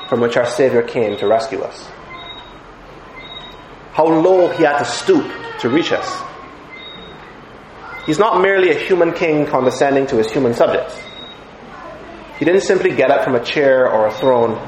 from 0.09 0.19
which 0.21 0.37
our 0.37 0.45
Savior 0.45 0.83
came 0.83 1.17
to 1.17 1.27
rescue 1.27 1.61
us. 1.61 1.87
How 3.95 4.05
low 4.05 4.49
he 4.49 4.63
had 4.63 4.77
to 4.79 4.83
stoop 4.85 5.25
to 5.61 5.69
reach 5.69 5.93
us. 5.93 6.21
He's 8.05 8.19
not 8.19 8.41
merely 8.41 8.71
a 8.71 8.77
human 8.77 9.13
king 9.13 9.45
condescending 9.45 10.05
to 10.07 10.17
his 10.17 10.29
human 10.29 10.53
subjects. 10.53 10.99
He 12.37 12.43
didn't 12.43 12.63
simply 12.63 12.93
get 12.93 13.09
up 13.09 13.23
from 13.23 13.35
a 13.35 13.43
chair 13.43 13.89
or 13.89 14.07
a 14.07 14.11
throne 14.11 14.59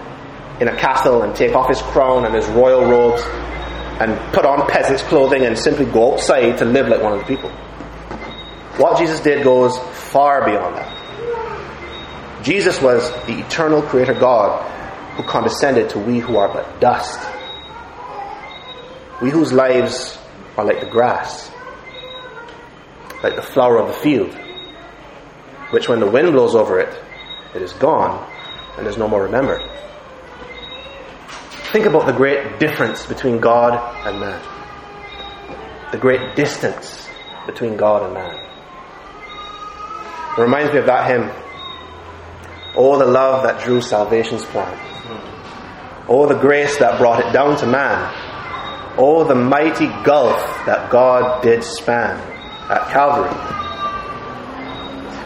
in 0.62 0.70
a 0.70 0.78
castle 0.78 1.24
and 1.24 1.36
take 1.36 1.54
off 1.54 1.68
his 1.68 1.82
crown 1.82 2.26
and 2.26 2.34
his 2.34 2.48
royal 2.48 2.90
robes 2.90 3.22
and 4.00 4.18
put 4.34 4.46
on 4.46 4.66
peasant's 4.70 5.04
clothing 5.04 5.46
and 5.46 5.60
simply 5.60 5.84
go 5.84 6.14
outside 6.14 6.58
to 6.60 6.64
live 6.64 6.88
like 6.88 7.02
one 7.02 7.12
of 7.12 7.20
the 7.20 7.26
people. 7.26 7.50
What 8.78 8.98
Jesus 8.98 9.20
did 9.20 9.44
goes 9.44 9.78
far 9.78 10.46
beyond 10.46 10.78
that. 10.78 12.44
Jesus 12.46 12.82
was 12.82 13.12
the 13.26 13.42
eternal 13.42 13.82
creator 13.82 14.14
God 14.14 14.64
who 15.18 15.24
condescended 15.24 15.90
to 15.90 16.00
we 16.00 16.20
who 16.20 16.38
are 16.38 16.48
but 16.48 16.80
dust. 16.80 17.20
We 19.22 19.32
whose 19.32 19.52
lives 19.52 20.18
are 20.58 20.66
like 20.66 20.80
the 20.80 20.86
grass, 20.86 21.50
like 23.24 23.36
the 23.36 23.42
flower 23.42 23.78
of 23.78 23.88
the 23.88 23.94
field, 23.94 24.32
which 25.72 25.90
when 25.90 26.00
the 26.00 26.10
wind 26.10 26.32
blows 26.34 26.54
over 26.54 26.80
it, 26.80 26.94
it 27.56 27.62
is 27.62 27.74
gone 27.74 28.32
and 28.78 28.86
is 28.86 28.98
no 28.98 29.08
more 29.08 29.24
remembered. 29.24 29.62
Think 31.72 31.86
about 31.86 32.06
the 32.06 32.14
great 32.14 32.60
difference 32.60 33.06
between 33.06 33.40
God 33.40 33.74
and 34.06 34.20
man. 34.20 34.42
The 35.92 35.98
great 35.98 36.36
distance 36.36 37.08
between 37.46 37.76
God 37.76 38.04
and 38.04 38.14
man. 38.14 38.36
It 40.38 40.42
reminds 40.42 40.72
me 40.74 40.80
of 40.80 40.86
that 40.86 41.10
hymn. 41.10 41.32
Oh, 42.76 43.00
the 43.00 43.06
love 43.06 43.44
that 43.44 43.64
drew 43.64 43.82
salvation's 43.82 44.46
plan. 44.46 44.78
Oh, 46.08 46.28
the 46.28 46.40
grace 46.40 46.78
that 46.78 47.00
brought 47.00 47.26
it 47.26 47.34
down 47.34 47.58
to 47.58 47.66
man. 47.66 48.27
Oh, 48.98 49.24
the 49.24 49.36
mighty 49.36 49.88
gulf 50.04 50.40
that 50.66 50.90
God 50.90 51.44
did 51.44 51.64
span 51.64 52.20
at 52.70 52.90
Calvary. 52.90 53.30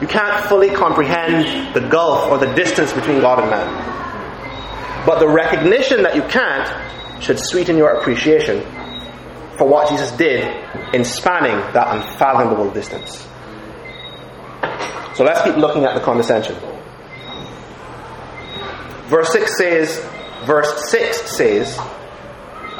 You 0.02 0.08
can't 0.08 0.46
fully 0.46 0.70
comprehend 0.70 1.74
the 1.74 1.88
gulf 1.88 2.30
or 2.30 2.38
the 2.38 2.54
distance 2.54 2.92
between 2.92 3.22
God 3.22 3.40
and 3.40 3.50
man. 3.50 5.06
But 5.06 5.20
the 5.20 5.28
recognition 5.28 6.04
that 6.04 6.16
you 6.16 6.24
can't 6.24 7.24
should 7.24 7.40
sweeten 7.40 7.78
your 7.78 7.92
appreciation 7.92 8.62
for 9.58 9.68
what 9.68 9.90
Jesus 9.90 10.12
did 10.14 10.44
in 10.94 11.06
spanning 11.06 11.56
that 11.74 11.96
unfathomable 11.96 12.72
distance. 12.72 13.28
So 15.16 15.24
let's 15.24 15.44
keep 15.44 15.56
looking 15.58 15.86
at 15.86 15.94
the 15.94 16.02
condescension. 16.02 16.56
Verse 19.08 19.32
6 19.34 19.58
says, 19.58 20.00
verse 20.46 20.90
6 20.90 21.22
says 21.38 21.80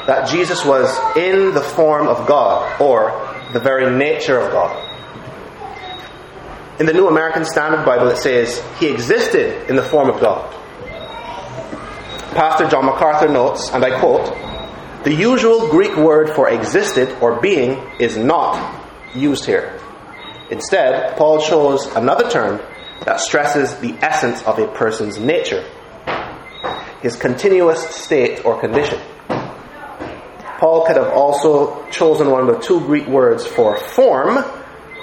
that 0.06 0.28
Jesus 0.28 0.64
was 0.64 0.88
in 1.16 1.54
the 1.54 1.60
form 1.60 2.08
of 2.08 2.26
God, 2.26 2.80
or 2.80 3.10
the 3.52 3.60
very 3.60 3.94
nature 3.96 4.38
of 4.38 4.50
God. 4.50 4.88
In 6.80 6.86
the 6.86 6.92
New 6.92 7.06
American 7.08 7.44
Standard 7.44 7.84
Bible, 7.84 8.08
it 8.08 8.16
says, 8.16 8.62
He 8.78 8.88
existed 8.88 9.68
in 9.68 9.76
the 9.76 9.82
form 9.82 10.08
of 10.08 10.20
God. 10.20 10.50
Pastor 12.34 12.66
John 12.66 12.86
MacArthur 12.86 13.28
notes, 13.28 13.70
and 13.70 13.84
I 13.84 14.00
quote, 14.00 14.34
The 15.04 15.12
usual 15.12 15.68
Greek 15.68 15.96
word 15.96 16.30
for 16.30 16.48
existed 16.48 17.16
or 17.20 17.40
being 17.40 17.78
is 18.00 18.16
not 18.16 18.80
used 19.14 19.44
here. 19.44 19.78
Instead, 20.50 21.16
Paul 21.16 21.40
chose 21.42 21.86
another 21.94 22.28
term 22.30 22.60
that 23.04 23.20
stresses 23.20 23.74
the 23.76 23.92
essence 24.02 24.42
of 24.44 24.58
a 24.58 24.66
person's 24.68 25.18
nature, 25.18 25.64
his 27.02 27.16
continuous 27.16 27.86
state 27.94 28.44
or 28.44 28.58
condition. 28.60 29.00
Paul 30.62 30.86
could 30.86 30.94
have 30.94 31.08
also 31.08 31.84
chosen 31.90 32.30
one 32.30 32.48
of 32.48 32.54
the 32.54 32.62
two 32.64 32.78
Greek 32.82 33.08
words 33.08 33.44
for 33.44 33.76
form, 33.76 34.36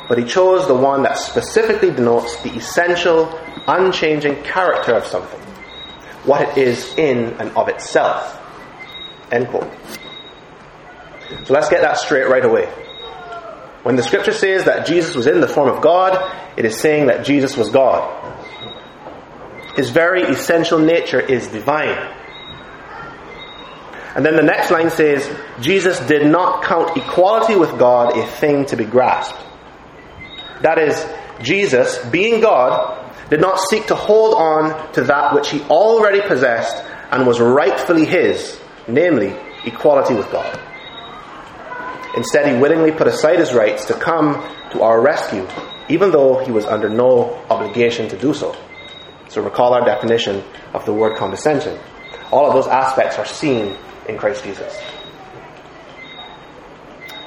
but 0.07 0.17
he 0.17 0.23
chose 0.23 0.65
the 0.69 0.73
one 0.73 1.03
that 1.03 1.17
specifically 1.17 1.91
denotes 1.91 2.41
the 2.43 2.55
essential, 2.55 3.27
unchanging 3.67 4.41
character 4.43 4.93
of 4.93 5.05
something, 5.05 5.41
what 6.23 6.41
it 6.47 6.57
is 6.57 6.97
in 6.97 7.33
and 7.41 7.51
of 7.57 7.67
itself. 7.67 8.39
End 9.33 9.49
quote. 9.49 9.69
So 11.43 11.53
let's 11.53 11.67
get 11.67 11.81
that 11.81 11.97
straight 11.97 12.29
right 12.29 12.45
away. 12.45 12.67
When 13.83 13.97
the 13.97 14.03
scripture 14.03 14.31
says 14.31 14.63
that 14.63 14.87
Jesus 14.87 15.13
was 15.13 15.27
in 15.27 15.41
the 15.41 15.47
form 15.49 15.67
of 15.67 15.81
God, 15.81 16.15
it 16.55 16.63
is 16.63 16.79
saying 16.79 17.07
that 17.07 17.25
Jesus 17.25 17.57
was 17.57 17.69
God. 17.69 18.15
His 19.75 19.89
very 19.89 20.21
essential 20.21 20.79
nature 20.79 21.19
is 21.19 21.49
divine. 21.49 22.15
And 24.15 24.25
then 24.25 24.35
the 24.35 24.43
next 24.43 24.71
line 24.71 24.89
says, 24.89 25.29
Jesus 25.61 25.99
did 26.07 26.25
not 26.25 26.63
count 26.63 26.97
equality 26.97 27.55
with 27.55 27.77
God 27.77 28.17
a 28.17 28.25
thing 28.25 28.65
to 28.67 28.75
be 28.75 28.85
grasped. 28.85 29.37
That 30.61 30.79
is, 30.79 31.05
Jesus, 31.41 31.97
being 32.09 32.41
God, 32.41 33.13
did 33.29 33.39
not 33.39 33.59
seek 33.59 33.87
to 33.87 33.95
hold 33.95 34.33
on 34.33 34.91
to 34.93 35.03
that 35.03 35.33
which 35.35 35.49
he 35.49 35.61
already 35.61 36.21
possessed 36.21 36.83
and 37.11 37.25
was 37.27 37.39
rightfully 37.39 38.05
his, 38.05 38.59
namely, 38.87 39.35
equality 39.65 40.15
with 40.15 40.31
God. 40.31 40.59
Instead, 42.17 42.47
he 42.53 42.59
willingly 42.59 42.91
put 42.91 43.07
aside 43.07 43.37
his 43.37 43.53
rights 43.53 43.85
to 43.85 43.93
come 43.93 44.33
to 44.71 44.81
our 44.81 44.99
rescue, 44.99 45.47
even 45.87 46.11
though 46.11 46.43
he 46.43 46.51
was 46.51 46.65
under 46.65 46.89
no 46.89 47.35
obligation 47.49 48.09
to 48.09 48.17
do 48.17 48.33
so. 48.33 48.55
So 49.29 49.43
recall 49.43 49.75
our 49.75 49.85
definition 49.85 50.43
of 50.73 50.85
the 50.85 50.93
word 50.93 51.17
condescension. 51.17 51.77
All 52.31 52.47
of 52.47 52.53
those 52.53 52.67
aspects 52.67 53.19
are 53.19 53.25
seen 53.25 53.77
in 54.09 54.17
Christ 54.17 54.43
Jesus. 54.43 54.77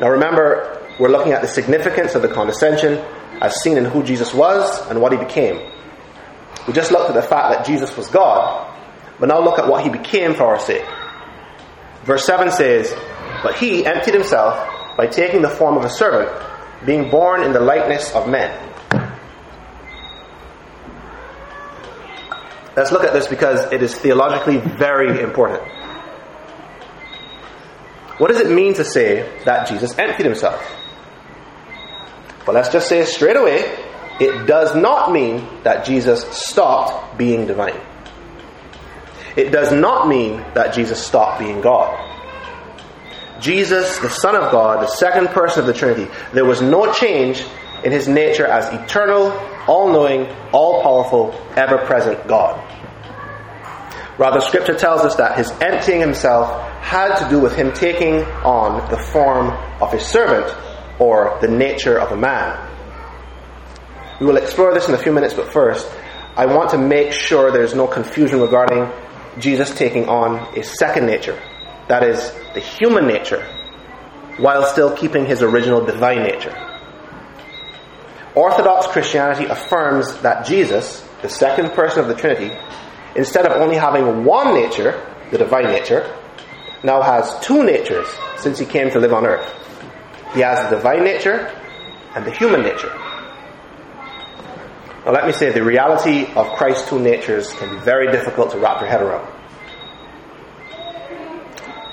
Now 0.00 0.10
remember, 0.10 0.84
we're 0.98 1.08
looking 1.10 1.32
at 1.32 1.42
the 1.42 1.48
significance 1.48 2.14
of 2.14 2.22
the 2.22 2.28
condescension 2.28 3.04
as 3.40 3.60
seen 3.62 3.76
in 3.76 3.84
who 3.84 4.02
Jesus 4.02 4.34
was 4.34 4.86
and 4.88 5.00
what 5.00 5.12
he 5.12 5.18
became. 5.18 5.70
We 6.66 6.72
just 6.72 6.92
looked 6.92 7.08
at 7.08 7.14
the 7.14 7.22
fact 7.22 7.54
that 7.54 7.66
Jesus 7.66 7.96
was 7.96 8.08
God, 8.08 8.72
but 9.18 9.28
now 9.28 9.40
look 9.40 9.58
at 9.58 9.66
what 9.66 9.82
he 9.82 9.90
became 9.90 10.34
for 10.34 10.44
our 10.44 10.60
sake. 10.60 10.84
Verse 12.04 12.24
7 12.24 12.50
says, 12.50 12.94
But 13.42 13.56
he 13.56 13.86
emptied 13.86 14.14
himself 14.14 14.96
by 14.96 15.06
taking 15.06 15.42
the 15.42 15.48
form 15.48 15.76
of 15.76 15.84
a 15.84 15.90
servant, 15.90 16.30
being 16.84 17.10
born 17.10 17.42
in 17.42 17.52
the 17.52 17.60
likeness 17.60 18.12
of 18.12 18.28
men. 18.28 18.50
Let's 22.76 22.90
look 22.90 23.04
at 23.04 23.12
this 23.12 23.26
because 23.26 23.70
it 23.72 23.82
is 23.82 23.94
theologically 23.94 24.58
very 24.58 25.20
important. 25.20 25.62
What 28.22 28.30
does 28.30 28.38
it 28.38 28.52
mean 28.52 28.74
to 28.74 28.84
say 28.84 29.28
that 29.46 29.66
Jesus 29.66 29.98
emptied 29.98 30.26
himself? 30.26 30.64
Well, 32.46 32.54
let's 32.54 32.68
just 32.68 32.88
say 32.88 33.04
straight 33.04 33.34
away, 33.34 33.64
it 34.20 34.46
does 34.46 34.76
not 34.76 35.10
mean 35.10 35.44
that 35.64 35.84
Jesus 35.84 36.22
stopped 36.30 37.18
being 37.18 37.48
divine. 37.48 37.80
It 39.34 39.50
does 39.50 39.72
not 39.72 40.06
mean 40.06 40.36
that 40.54 40.72
Jesus 40.72 41.04
stopped 41.04 41.40
being 41.40 41.62
God. 41.62 41.98
Jesus, 43.40 43.98
the 43.98 44.10
Son 44.10 44.36
of 44.36 44.52
God, 44.52 44.84
the 44.84 44.94
second 44.94 45.30
person 45.30 45.62
of 45.62 45.66
the 45.66 45.74
Trinity, 45.74 46.08
there 46.32 46.44
was 46.44 46.62
no 46.62 46.92
change 46.92 47.44
in 47.82 47.90
his 47.90 48.06
nature 48.06 48.46
as 48.46 48.72
eternal, 48.72 49.32
all 49.66 49.92
knowing, 49.92 50.28
all 50.52 50.80
powerful, 50.84 51.34
ever 51.56 51.78
present 51.78 52.24
God. 52.28 52.62
Rather, 54.16 54.40
Scripture 54.40 54.78
tells 54.78 55.00
us 55.00 55.16
that 55.16 55.36
his 55.36 55.50
emptying 55.60 55.98
himself 55.98 56.68
had 56.82 57.14
to 57.16 57.30
do 57.30 57.40
with 57.40 57.54
him 57.54 57.72
taking 57.72 58.22
on 58.44 58.90
the 58.90 58.98
form 58.98 59.48
of 59.80 59.94
a 59.94 60.00
servant 60.00 60.54
or 60.98 61.38
the 61.40 61.48
nature 61.48 61.98
of 61.98 62.10
a 62.12 62.16
man. 62.16 62.68
We 64.20 64.26
will 64.26 64.36
explore 64.36 64.74
this 64.74 64.88
in 64.88 64.94
a 64.94 64.98
few 64.98 65.12
minutes, 65.12 65.32
but 65.32 65.50
first, 65.52 65.88
I 66.36 66.46
want 66.46 66.70
to 66.70 66.78
make 66.78 67.12
sure 67.12 67.50
there's 67.50 67.74
no 67.74 67.86
confusion 67.86 68.40
regarding 68.40 68.90
Jesus 69.38 69.74
taking 69.74 70.08
on 70.08 70.58
a 70.58 70.62
second 70.64 71.06
nature, 71.06 71.40
that 71.88 72.02
is, 72.02 72.32
the 72.52 72.60
human 72.60 73.06
nature, 73.06 73.42
while 74.38 74.66
still 74.66 74.94
keeping 74.94 75.24
his 75.24 75.40
original 75.40 75.84
divine 75.84 76.22
nature. 76.22 76.54
Orthodox 78.34 78.88
Christianity 78.88 79.44
affirms 79.44 80.20
that 80.22 80.46
Jesus, 80.46 81.06
the 81.22 81.28
second 81.28 81.70
person 81.70 82.00
of 82.00 82.08
the 82.08 82.14
Trinity, 82.14 82.54
instead 83.14 83.46
of 83.46 83.52
only 83.52 83.76
having 83.76 84.24
one 84.24 84.54
nature, 84.54 85.06
the 85.30 85.38
divine 85.38 85.66
nature, 85.66 86.18
now 86.84 87.02
has 87.02 87.38
two 87.40 87.64
natures 87.64 88.08
since 88.38 88.58
he 88.58 88.66
came 88.66 88.90
to 88.90 88.98
live 88.98 89.12
on 89.12 89.24
earth. 89.26 89.48
He 90.34 90.40
has 90.40 90.68
the 90.68 90.76
divine 90.76 91.04
nature 91.04 91.50
and 92.14 92.24
the 92.24 92.30
human 92.30 92.62
nature. 92.62 92.92
Now, 95.04 95.10
let 95.12 95.26
me 95.26 95.32
say 95.32 95.50
the 95.50 95.64
reality 95.64 96.26
of 96.34 96.56
Christ's 96.56 96.88
two 96.88 97.00
natures 97.00 97.52
can 97.54 97.74
be 97.74 97.80
very 97.80 98.10
difficult 98.12 98.52
to 98.52 98.58
wrap 98.58 98.80
your 98.80 98.88
head 98.88 99.02
around. 99.02 99.28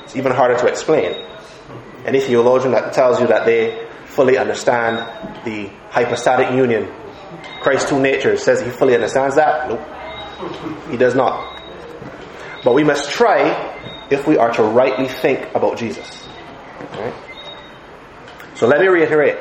It's 0.04 0.16
even 0.16 0.32
harder 0.32 0.58
to 0.60 0.68
explain. 0.68 1.26
Any 2.06 2.20
theologian 2.20 2.72
that 2.72 2.94
tells 2.94 3.20
you 3.20 3.28
that 3.28 3.46
they 3.46 3.88
fully 4.06 4.38
understand 4.38 4.98
the 5.46 5.68
hypostatic 5.90 6.52
union, 6.52 6.92
Christ's 7.62 7.90
two 7.90 8.00
natures, 8.00 8.44
says 8.44 8.62
he 8.62 8.70
fully 8.70 8.96
understands 8.96 9.36
that? 9.36 9.70
Nope. 9.70 10.90
He 10.90 10.98
does 10.98 11.16
not. 11.16 11.62
But 12.64 12.74
we 12.74 12.84
must 12.84 13.10
try 13.10 13.69
if 14.10 14.28
we 14.28 14.38
are 14.38 14.52
to 14.54 14.64
rightly 14.64 15.08
think 15.08 15.54
about 15.56 15.78
Jesus. 15.78 16.28
Right? 16.92 17.14
So 18.56 18.68
let 18.68 18.80
me 18.82 18.88
reiterate. 18.88 19.38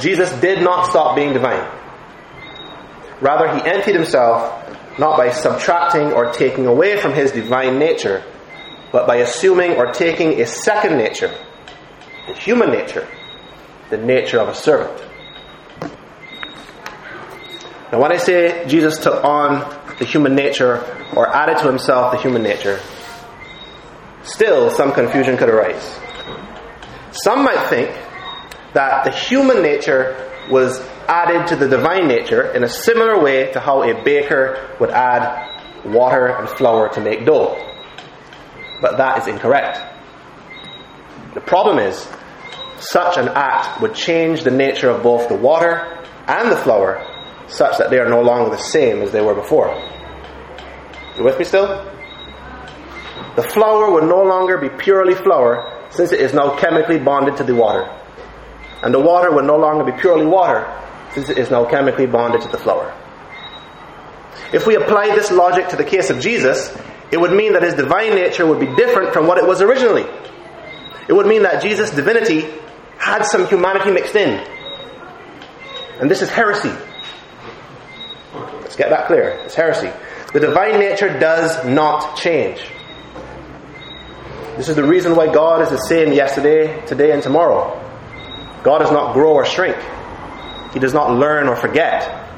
Jesus 0.00 0.32
did 0.40 0.62
not 0.62 0.86
stop 0.86 1.14
being 1.16 1.32
divine. 1.32 1.68
Rather, 3.20 3.54
he 3.54 3.70
emptied 3.70 3.94
himself 3.94 4.58
not 4.98 5.16
by 5.16 5.30
subtracting 5.30 6.12
or 6.12 6.32
taking 6.32 6.66
away 6.66 7.00
from 7.00 7.14
his 7.14 7.32
divine 7.32 7.78
nature, 7.78 8.22
but 8.90 9.06
by 9.06 9.16
assuming 9.16 9.72
or 9.72 9.92
taking 9.92 10.40
a 10.40 10.46
second 10.46 10.98
nature, 10.98 11.32
the 12.26 12.34
human 12.34 12.70
nature, 12.70 13.06
the 13.90 13.96
nature 13.96 14.38
of 14.38 14.48
a 14.48 14.54
servant. 14.54 15.02
Now, 17.90 18.00
when 18.00 18.12
I 18.12 18.16
say 18.16 18.66
Jesus 18.66 18.98
took 18.98 19.22
on 19.22 19.60
the 19.98 20.04
human 20.04 20.34
nature 20.34 20.82
or 21.14 21.28
added 21.28 21.58
to 21.58 21.68
himself 21.68 22.12
the 22.12 22.18
human 22.18 22.42
nature, 22.42 22.80
still 24.24 24.70
some 24.70 24.92
confusion 24.92 25.36
could 25.36 25.48
arise. 25.48 25.98
Some 27.12 27.44
might 27.44 27.68
think 27.68 27.90
that 28.74 29.04
the 29.04 29.10
human 29.10 29.62
nature 29.62 30.30
was 30.50 30.80
added 31.08 31.46
to 31.48 31.56
the 31.56 31.68
divine 31.68 32.08
nature 32.08 32.52
in 32.52 32.64
a 32.64 32.68
similar 32.68 33.22
way 33.22 33.52
to 33.52 33.60
how 33.60 33.82
a 33.82 34.02
baker 34.02 34.76
would 34.80 34.90
add 34.90 35.84
water 35.84 36.26
and 36.26 36.48
flour 36.48 36.88
to 36.90 37.00
make 37.00 37.24
dough. 37.24 37.56
But 38.80 38.96
that 38.96 39.18
is 39.18 39.28
incorrect. 39.28 39.78
The 41.34 41.40
problem 41.40 41.78
is, 41.78 42.08
such 42.80 43.16
an 43.16 43.28
act 43.28 43.80
would 43.80 43.94
change 43.94 44.42
the 44.42 44.50
nature 44.50 44.90
of 44.90 45.02
both 45.02 45.28
the 45.28 45.36
water 45.36 46.04
and 46.26 46.50
the 46.50 46.56
flour 46.56 47.06
such 47.46 47.78
that 47.78 47.90
they 47.90 47.98
are 47.98 48.08
no 48.08 48.22
longer 48.22 48.50
the 48.50 48.62
same 48.62 49.02
as 49.02 49.12
they 49.12 49.20
were 49.20 49.34
before. 49.34 49.68
You 51.16 51.24
with 51.24 51.38
me 51.38 51.44
still? 51.44 51.91
The 53.36 53.42
flour 53.42 53.90
will 53.90 54.06
no 54.06 54.22
longer 54.22 54.58
be 54.58 54.68
purely 54.68 55.14
flour 55.14 55.86
since 55.90 56.12
it 56.12 56.20
is 56.20 56.32
now 56.32 56.56
chemically 56.56 56.98
bonded 56.98 57.36
to 57.38 57.44
the 57.44 57.54
water. 57.54 57.88
And 58.82 58.92
the 58.92 59.00
water 59.00 59.30
will 59.30 59.44
no 59.44 59.56
longer 59.56 59.84
be 59.84 59.98
purely 59.98 60.26
water 60.26 60.66
since 61.14 61.28
it 61.28 61.38
is 61.38 61.50
now 61.50 61.64
chemically 61.64 62.06
bonded 62.06 62.42
to 62.42 62.48
the 62.48 62.58
flour. 62.58 62.92
If 64.52 64.66
we 64.66 64.76
apply 64.76 65.14
this 65.14 65.30
logic 65.30 65.68
to 65.68 65.76
the 65.76 65.84
case 65.84 66.10
of 66.10 66.20
Jesus, 66.20 66.76
it 67.10 67.20
would 67.20 67.32
mean 67.32 67.52
that 67.52 67.62
his 67.62 67.74
divine 67.74 68.14
nature 68.14 68.46
would 68.46 68.60
be 68.60 68.74
different 68.74 69.12
from 69.12 69.26
what 69.26 69.38
it 69.38 69.46
was 69.46 69.62
originally. 69.62 70.04
It 71.08 71.12
would 71.12 71.26
mean 71.26 71.42
that 71.42 71.62
Jesus' 71.62 71.90
divinity 71.90 72.46
had 72.98 73.24
some 73.24 73.46
humanity 73.46 73.90
mixed 73.90 74.14
in. 74.14 74.44
And 76.00 76.10
this 76.10 76.22
is 76.22 76.28
heresy. 76.28 76.72
Let's 78.32 78.76
get 78.76 78.90
that 78.90 79.06
clear. 79.06 79.30
It's 79.44 79.54
heresy. 79.54 79.90
The 80.32 80.40
divine 80.40 80.80
nature 80.80 81.18
does 81.18 81.64
not 81.66 82.16
change. 82.16 82.62
This 84.56 84.68
is 84.68 84.76
the 84.76 84.84
reason 84.84 85.16
why 85.16 85.32
God 85.32 85.62
is 85.62 85.70
the 85.70 85.78
same 85.78 86.12
yesterday, 86.12 86.84
today, 86.86 87.12
and 87.12 87.22
tomorrow. 87.22 87.78
God 88.62 88.78
does 88.78 88.92
not 88.92 89.14
grow 89.14 89.32
or 89.32 89.46
shrink. 89.46 89.76
He 90.72 90.78
does 90.78 90.92
not 90.92 91.10
learn 91.18 91.48
or 91.48 91.56
forget. 91.56 92.28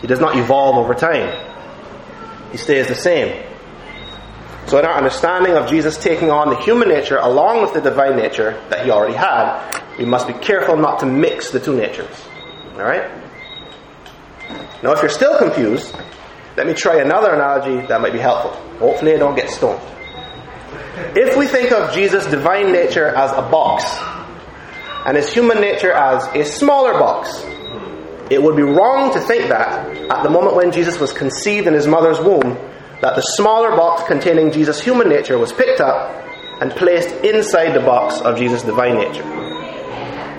He 0.00 0.06
does 0.06 0.20
not 0.20 0.36
evolve 0.36 0.76
over 0.76 0.94
time. 0.94 1.32
He 2.52 2.58
stays 2.58 2.88
the 2.88 2.94
same. 2.94 3.46
So, 4.66 4.78
in 4.78 4.84
our 4.84 4.94
understanding 4.94 5.54
of 5.54 5.68
Jesus 5.68 5.96
taking 5.98 6.30
on 6.30 6.50
the 6.50 6.56
human 6.56 6.88
nature 6.88 7.16
along 7.16 7.62
with 7.62 7.72
the 7.72 7.80
divine 7.80 8.16
nature 8.16 8.62
that 8.68 8.84
he 8.84 8.90
already 8.90 9.14
had, 9.14 9.82
we 9.98 10.04
must 10.04 10.26
be 10.26 10.34
careful 10.34 10.76
not 10.76 11.00
to 11.00 11.06
mix 11.06 11.50
the 11.50 11.58
two 11.60 11.74
natures. 11.74 12.14
Alright? 12.74 13.10
Now, 14.82 14.92
if 14.92 15.00
you're 15.00 15.08
still 15.08 15.38
confused, 15.38 15.94
let 16.56 16.66
me 16.66 16.74
try 16.74 17.00
another 17.00 17.32
analogy 17.32 17.86
that 17.86 18.00
might 18.00 18.12
be 18.12 18.18
helpful. 18.18 18.52
Hopefully, 18.78 19.14
I 19.14 19.18
don't 19.18 19.34
get 19.34 19.50
stoned. 19.50 19.80
If 21.16 21.36
we 21.36 21.46
think 21.46 21.72
of 21.72 21.92
Jesus' 21.92 22.26
divine 22.26 22.72
nature 22.72 23.06
as 23.06 23.32
a 23.32 23.42
box 23.42 23.84
and 25.06 25.16
his 25.16 25.32
human 25.32 25.60
nature 25.60 25.92
as 25.92 26.26
a 26.34 26.44
smaller 26.44 26.92
box, 26.92 27.42
it 28.30 28.42
would 28.42 28.56
be 28.56 28.62
wrong 28.62 29.12
to 29.14 29.20
think 29.20 29.48
that 29.48 29.88
at 30.10 30.22
the 30.22 30.30
moment 30.30 30.56
when 30.56 30.72
Jesus 30.72 31.00
was 31.00 31.12
conceived 31.12 31.66
in 31.66 31.74
his 31.74 31.86
mother's 31.86 32.20
womb, 32.20 32.56
that 33.00 33.16
the 33.16 33.22
smaller 33.22 33.70
box 33.70 34.04
containing 34.06 34.52
Jesus' 34.52 34.80
human 34.80 35.08
nature 35.08 35.38
was 35.38 35.52
picked 35.52 35.80
up 35.80 36.14
and 36.60 36.70
placed 36.72 37.08
inside 37.24 37.72
the 37.72 37.80
box 37.80 38.20
of 38.20 38.38
Jesus' 38.38 38.62
divine 38.62 38.96
nature. 38.96 39.24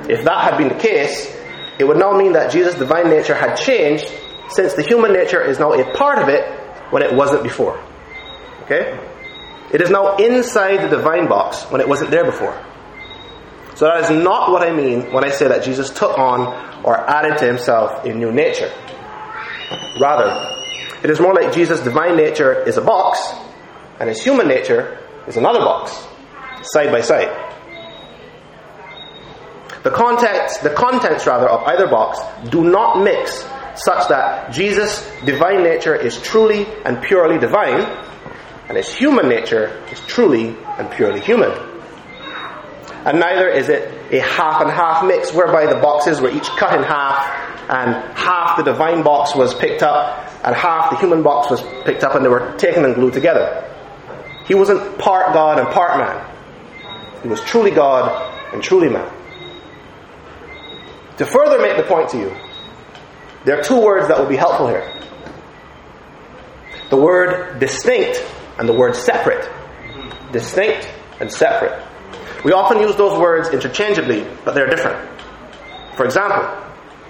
If 0.09 0.24
that 0.24 0.43
had 0.43 0.57
been 0.57 0.70
the 0.70 0.82
case, 0.82 1.36
it 1.80 1.84
would 1.84 1.97
now 1.97 2.16
mean 2.16 2.34
that 2.34 2.51
Jesus' 2.51 2.76
divine 2.76 3.09
nature 3.09 3.34
had 3.34 3.55
changed 3.55 4.12
since 4.49 4.74
the 4.74 4.84
human 4.84 5.14
nature 5.14 5.41
is 5.41 5.59
now 5.59 5.74
a 5.74 5.93
part 5.95 6.20
of 6.20 6.30
it 6.30 6.45
when 6.91 7.01
it 7.01 7.14
wasn't 7.14 7.43
before. 7.43 7.82
Okay? 8.64 8.99
It 9.74 9.82
is 9.82 9.89
now 9.89 10.17
inside 10.17 10.84
the 10.84 10.89
divine 10.89 11.28
box 11.28 11.63
when 11.72 11.82
it 11.82 11.88
wasn't 11.88 12.11
there 12.11 12.26
before. 12.26 12.53
So 13.76 13.86
that 13.86 14.03
is 14.03 14.09
not 14.24 14.51
what 14.51 14.67
I 14.67 14.74
mean 14.74 15.11
when 15.11 15.24
I 15.24 15.30
say 15.30 15.47
that 15.47 15.63
Jesus 15.63 15.89
took 15.89 16.17
on 16.17 16.84
or 16.84 16.97
added 16.97 17.38
to 17.39 17.45
himself 17.45 18.05
a 18.05 18.13
new 18.13 18.32
nature. 18.32 18.72
Rather, 19.99 20.51
it 21.03 21.09
is 21.09 21.19
more 21.19 21.34
like 21.34 21.53
Jesus' 21.53 21.80
divine 21.82 22.15
nature 22.17 22.63
is 22.63 22.78
a 22.78 22.82
box 22.82 23.19
and 23.99 24.09
his 24.09 24.22
human 24.22 24.47
nature 24.47 24.99
is 25.28 25.38
another 25.38 25.59
box, 25.59 26.05
side 26.63 26.91
by 26.91 27.01
side. 27.01 27.30
The 29.84 29.91
contents, 29.91 30.57
the 30.59 30.69
contents 30.69 31.26
rather 31.26 31.49
of 31.49 31.65
either 31.67 31.88
box 31.88 32.19
do 32.49 32.63
not 32.63 33.01
mix 33.03 33.47
such 33.76 34.09
that 34.09 34.51
Jesus' 34.51 35.09
divine 35.26 35.63
nature 35.63 35.95
is 35.95 36.22
truly 36.22 36.67
and 36.86 37.01
purely 37.01 37.39
divine, 37.39 37.82
and 38.72 38.78
his 38.78 38.93
human 38.93 39.28
nature 39.28 39.84
is 39.91 39.99
truly 40.07 40.55
and 40.78 40.89
purely 40.91 41.19
human. 41.19 41.51
And 43.03 43.19
neither 43.19 43.49
is 43.49 43.67
it 43.67 44.13
a 44.13 44.22
half 44.22 44.61
and 44.61 44.72
half 44.72 45.03
mix 45.03 45.34
whereby 45.34 45.65
the 45.65 45.76
boxes 45.82 46.22
were 46.22 46.32
each 46.32 46.47
cut 46.51 46.80
in 46.80 46.82
half 46.82 47.19
and 47.69 48.17
half 48.17 48.55
the 48.55 48.63
divine 48.63 49.03
box 49.03 49.36
was 49.36 49.53
picked 49.53 49.84
up 49.84 50.26
and 50.45 50.55
half 50.55 50.89
the 50.89 50.95
human 50.95 51.22
box 51.22 51.51
was 51.51 51.61
picked 51.84 52.05
up 52.05 52.15
and 52.15 52.24
they 52.24 52.30
were 52.30 52.55
taken 52.57 52.86
and 52.86 52.95
glued 52.95 53.11
together. 53.11 53.69
He 54.45 54.55
wasn't 54.55 54.97
part 54.97 55.34
God 55.34 55.59
and 55.59 55.67
part 55.67 55.97
man. 55.97 56.26
He 57.24 57.28
was 57.28 57.41
truly 57.41 57.72
God 57.72 58.09
and 58.53 58.63
truly 58.63 58.88
man. 58.88 59.11
To 61.17 61.26
further 61.26 61.59
make 61.59 61.76
the 61.76 61.84
point 61.84 62.07
to 62.11 62.17
you, 62.17 62.34
there 63.43 63.59
are 63.59 63.63
two 63.63 63.82
words 63.82 64.07
that 64.07 64.17
will 64.17 64.30
be 64.30 64.38
helpful 64.38 64.69
here. 64.69 64.89
The 66.89 66.95
word 66.95 67.59
distinct 67.59 68.26
and 68.62 68.70
the 68.70 68.74
word 68.74 68.95
separate. 68.95 69.49
Distinct 70.32 70.88
and 71.20 71.32
separate. 71.32 71.84
We 72.45 72.51
often 72.51 72.80
use 72.80 72.95
those 72.95 73.18
words 73.18 73.49
interchangeably, 73.49 74.28
but 74.45 74.53
they're 74.53 74.70
different. 74.70 75.20
For 75.95 76.05
example, 76.05 76.47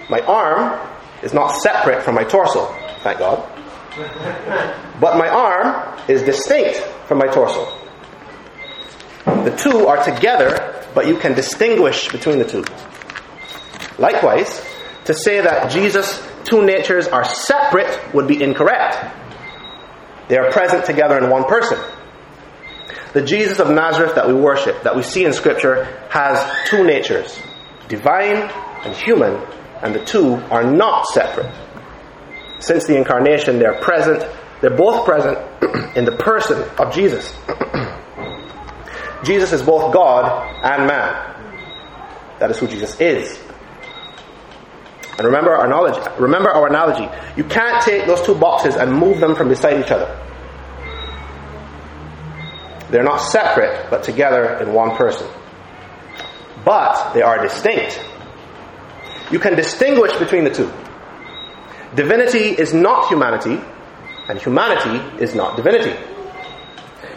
my 0.10 0.22
arm 0.22 0.80
is 1.22 1.34
not 1.34 1.50
separate 1.58 2.04
from 2.04 2.16
my 2.16 2.24
torso, 2.24 2.68
thank 3.04 3.20
God. 3.20 3.46
But 5.02 5.18
my 5.18 5.28
arm 5.28 6.00
is 6.08 6.22
distinct 6.22 6.78
from 7.08 7.18
my 7.18 7.28
torso. 7.28 7.78
The 9.26 9.54
two 9.62 9.88
are 9.88 10.02
together, 10.06 10.86
but 10.96 11.06
you 11.06 11.18
can 11.18 11.34
distinguish 11.34 12.08
between 12.14 12.40
the 12.40 12.46
two. 12.46 12.64
Likewise, 14.00 14.66
to 15.04 15.14
say 15.14 15.42
that 15.42 15.70
Jesus' 15.70 16.26
two 16.46 16.66
natures 16.66 17.10
are 17.10 17.26
separate 17.26 18.14
would 18.14 18.30
be 18.30 18.42
incorrect. 18.42 19.18
They 20.32 20.38
are 20.38 20.50
present 20.50 20.86
together 20.86 21.18
in 21.18 21.30
one 21.30 21.44
person. 21.44 21.78
The 23.12 23.22
Jesus 23.22 23.60
of 23.60 23.70
Nazareth 23.70 24.16
that 24.16 24.30
we 24.30 24.34
worship, 24.34 24.84
that 24.84 24.96
we 24.96 25.04
see 25.04 25.26
in 25.26 25.34
Scripture, 25.34 25.84
has 26.10 26.40
two 26.70 26.86
natures 26.86 27.38
divine 27.90 28.50
and 28.86 28.96
human, 28.96 29.36
and 29.84 29.94
the 29.94 30.06
two 30.06 30.36
are 30.36 30.64
not 30.64 31.06
separate. 31.08 31.54
Since 32.60 32.88
the 32.88 32.96
incarnation, 32.96 33.60
they're 33.60 33.82
present, 33.82 34.26
they're 34.62 34.78
both 34.78 35.04
present 35.04 35.38
in 35.98 36.06
the 36.06 36.16
person 36.16 36.64
of 36.80 36.94
Jesus. 36.96 37.38
Jesus 39.26 39.52
is 39.52 39.62
both 39.62 39.94
God 39.94 40.24
and 40.64 40.88
man. 40.88 42.40
That 42.40 42.52
is 42.52 42.58
who 42.58 42.68
Jesus 42.68 42.98
is. 43.02 43.38
And 45.22 45.28
remember 45.28 45.56
our 45.56 45.68
knowledge, 45.68 46.04
remember 46.18 46.50
our 46.50 46.68
analogy. 46.68 47.08
You 47.38 47.44
can't 47.44 47.80
take 47.84 48.08
those 48.08 48.24
two 48.24 48.34
boxes 48.34 48.76
and 48.76 48.92
move 48.92 49.20
them 49.20 49.36
from 49.36 49.50
beside 49.50 49.80
each 49.80 49.92
other. 49.92 50.10
They're 52.90 53.04
not 53.04 53.18
separate, 53.18 53.92
but 53.92 54.02
together 54.02 54.56
in 54.56 54.74
one 54.74 54.96
person. 54.96 55.28
But 56.66 57.14
they 57.14 57.22
are 57.22 57.40
distinct. 57.40 58.04
You 59.30 59.38
can 59.38 59.56
distinguish 59.56 60.12
between 60.18 60.44
the 60.44 60.50
two. 60.50 60.74
Divinity 61.94 62.60
is 62.60 62.74
not 62.74 63.08
humanity, 63.08 63.62
and 64.28 64.40
humanity 64.40 65.24
is 65.24 65.36
not 65.36 65.56
divinity. 65.56 65.96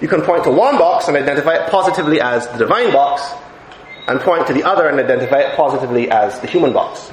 You 0.03 0.09
can 0.09 0.21
point 0.21 0.45
to 0.45 0.51
one 0.51 0.77
box 0.77 1.09
and 1.09 1.17
identify 1.17 1.55
it 1.55 1.71
positively 1.71 2.21
as 2.21 2.47
the 2.49 2.59
divine 2.59 2.93
box, 2.93 3.23
and 4.07 4.21
point 4.21 4.47
to 4.49 4.53
the 4.53 4.65
other 4.65 4.89
and 4.89 5.01
identify 5.01 5.39
it 5.39 5.57
positively 5.57 6.11
as 6.11 6.39
the 6.41 6.47
human 6.47 6.75
box. 6.75 7.11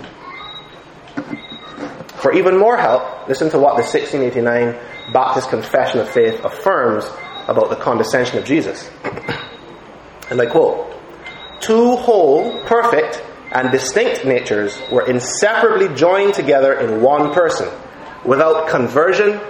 For 2.21 2.31
even 2.33 2.55
more 2.55 2.77
help, 2.77 3.27
listen 3.27 3.49
to 3.49 3.57
what 3.57 3.77
the 3.77 3.83
1689 3.83 5.11
Baptist 5.11 5.49
Confession 5.49 5.99
of 5.99 6.09
Faith 6.09 6.39
affirms 6.45 7.03
about 7.47 7.71
the 7.71 7.75
condescension 7.75 8.37
of 8.37 8.45
Jesus. 8.45 8.91
and 10.29 10.39
I 10.39 10.45
quote, 10.45 10.93
Two 11.61 11.95
whole, 11.95 12.63
perfect, 12.65 13.23
and 13.51 13.71
distinct 13.71 14.23
natures 14.23 14.79
were 14.91 15.07
inseparably 15.07 15.93
joined 15.95 16.35
together 16.35 16.73
in 16.73 17.01
one 17.01 17.33
person, 17.33 17.67
without 18.23 18.69
conversion, 18.69 19.41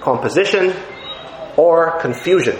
composition, 0.00 0.72
or 1.56 1.98
confusion. 1.98 2.56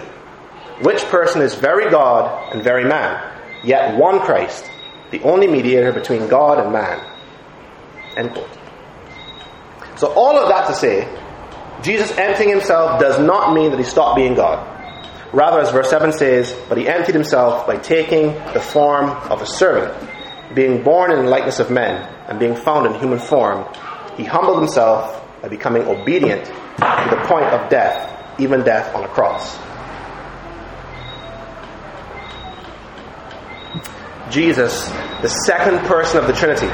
Which 0.83 1.05
person 1.05 1.43
is 1.43 1.55
very 1.55 1.91
God 1.91 2.53
and 2.53 2.63
very 2.63 2.85
man, 2.85 3.41
yet 3.63 3.97
one 3.97 4.19
Christ, 4.19 4.69
the 5.13 5.23
only 5.23 5.47
mediator 5.47 5.93
between 5.93 6.27
God 6.27 6.59
and 6.59 6.73
man. 6.73 7.01
End 8.17 8.33
quote. 8.33 8.64
So 9.97 10.13
all 10.13 10.37
of 10.39 10.49
that 10.49 10.67
to 10.69 10.75
say, 10.75 11.09
Jesus 11.83 12.11
emptying 12.17 12.49
himself 12.51 13.01
does 13.01 13.19
not 13.19 13.55
mean 13.55 13.71
that 13.71 13.79
he 13.79 13.85
stopped 13.85 14.17
being 14.17 14.35
God. 14.35 14.71
Rather, 15.33 15.61
as 15.61 15.71
verse 15.71 15.91
7 15.91 16.13
says, 16.13 16.57
but 16.69 16.79
he 16.79 16.89
emptied 16.89 17.15
himself 17.15 17.67
by 17.67 17.77
taking 17.77 18.29
the 18.53 18.61
form 18.61 19.11
of 19.11 19.43
a 19.43 19.47
servant 19.47 19.93
being 20.55 20.83
born 20.83 21.11
in 21.11 21.25
the 21.25 21.31
likeness 21.31 21.59
of 21.59 21.71
men 21.71 22.09
and 22.29 22.39
being 22.39 22.55
found 22.55 22.87
in 22.87 22.95
human 23.01 23.19
form, 23.19 23.67
he 24.17 24.25
humbled 24.25 24.59
himself 24.59 25.23
by 25.43 25.49
becoming 25.49 25.83
obedient 25.83 26.45
to 26.45 27.07
the 27.11 27.21
point 27.27 27.47
of 27.47 27.69
death, 27.69 28.41
even 28.41 28.63
death 28.63 28.95
on 28.95 29.05
a 29.05 29.09
cross. 29.09 29.59
Jesus, 34.33 34.89
the 35.23 35.29
second 35.47 35.81
person 35.87 36.19
of 36.19 36.27
the 36.27 36.33
Trinity, 36.33 36.67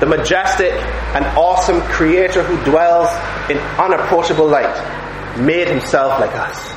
the 0.00 0.06
majestic 0.06 0.72
and 0.72 1.24
awesome 1.38 1.80
Creator 1.82 2.42
who 2.42 2.62
dwells 2.70 3.08
in 3.50 3.58
unapproachable 3.78 4.46
light, 4.46 5.38
made 5.38 5.68
himself 5.68 6.20
like 6.20 6.34
us. 6.34 6.76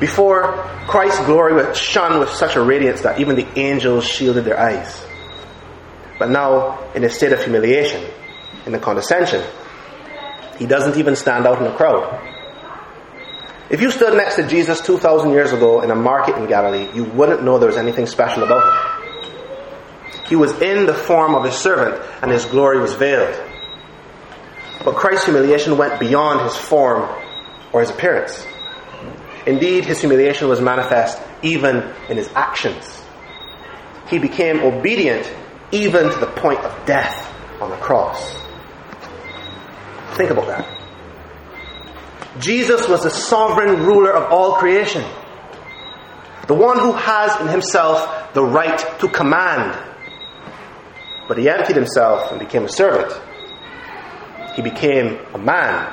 Before, 0.00 0.54
Christ's 0.88 1.24
glory 1.26 1.54
was 1.54 1.76
shone 1.78 2.18
with 2.18 2.30
such 2.30 2.56
a 2.56 2.60
radiance 2.60 3.02
that 3.02 3.20
even 3.20 3.36
the 3.36 3.46
angels 3.58 4.04
shielded 4.04 4.44
their 4.44 4.58
eyes. 4.58 5.04
But 6.18 6.30
now, 6.30 6.90
in 6.94 7.04
a 7.04 7.10
state 7.10 7.32
of 7.32 7.42
humiliation, 7.42 8.04
in 8.66 8.72
the 8.72 8.78
condescension, 8.78 9.42
he 10.58 10.66
doesn't 10.66 10.96
even 10.96 11.16
stand 11.16 11.46
out 11.46 11.60
in 11.60 11.66
a 11.66 11.76
crowd. 11.76 12.20
If 13.70 13.80
you 13.80 13.90
stood 13.90 14.16
next 14.16 14.36
to 14.36 14.46
Jesus 14.46 14.80
2,000 14.82 15.30
years 15.30 15.52
ago 15.52 15.80
in 15.80 15.90
a 15.90 15.94
market 15.94 16.36
in 16.36 16.46
Galilee, 16.46 16.88
you 16.94 17.04
wouldn't 17.04 17.42
know 17.42 17.58
there 17.58 17.68
was 17.68 17.78
anything 17.78 18.06
special 18.06 18.42
about 18.42 18.62
him. 18.62 19.01
He 20.32 20.36
was 20.36 20.62
in 20.62 20.86
the 20.86 20.94
form 20.94 21.34
of 21.34 21.44
a 21.44 21.52
servant, 21.52 22.02
and 22.22 22.30
his 22.30 22.46
glory 22.46 22.80
was 22.80 22.94
veiled. 22.94 23.38
But 24.82 24.94
Christ's 24.94 25.26
humiliation 25.26 25.76
went 25.76 26.00
beyond 26.00 26.40
his 26.40 26.56
form 26.56 27.02
or 27.70 27.82
his 27.82 27.90
appearance. 27.90 28.46
Indeed, 29.44 29.84
his 29.84 30.00
humiliation 30.00 30.48
was 30.48 30.58
manifest 30.58 31.20
even 31.42 31.82
in 32.08 32.16
his 32.16 32.30
actions. 32.34 33.04
He 34.08 34.18
became 34.18 34.60
obedient 34.60 35.30
even 35.70 36.08
to 36.10 36.18
the 36.18 36.28
point 36.28 36.60
of 36.60 36.86
death 36.86 37.30
on 37.60 37.68
the 37.68 37.76
cross. 37.76 38.34
Think 40.16 40.30
about 40.30 40.46
that. 40.46 40.66
Jesus 42.38 42.88
was 42.88 43.02
the 43.02 43.10
sovereign 43.10 43.84
ruler 43.84 44.14
of 44.14 44.32
all 44.32 44.54
creation. 44.54 45.04
The 46.46 46.54
one 46.54 46.78
who 46.78 46.92
has 46.92 47.38
in 47.42 47.48
himself 47.48 48.32
the 48.32 48.42
right 48.42 48.78
to 49.00 49.08
command. 49.08 49.90
But 51.28 51.38
he 51.38 51.48
emptied 51.48 51.76
himself 51.76 52.30
and 52.30 52.40
became 52.40 52.64
a 52.64 52.68
servant. 52.68 53.12
He 54.54 54.62
became 54.62 55.18
a 55.34 55.38
man, 55.38 55.90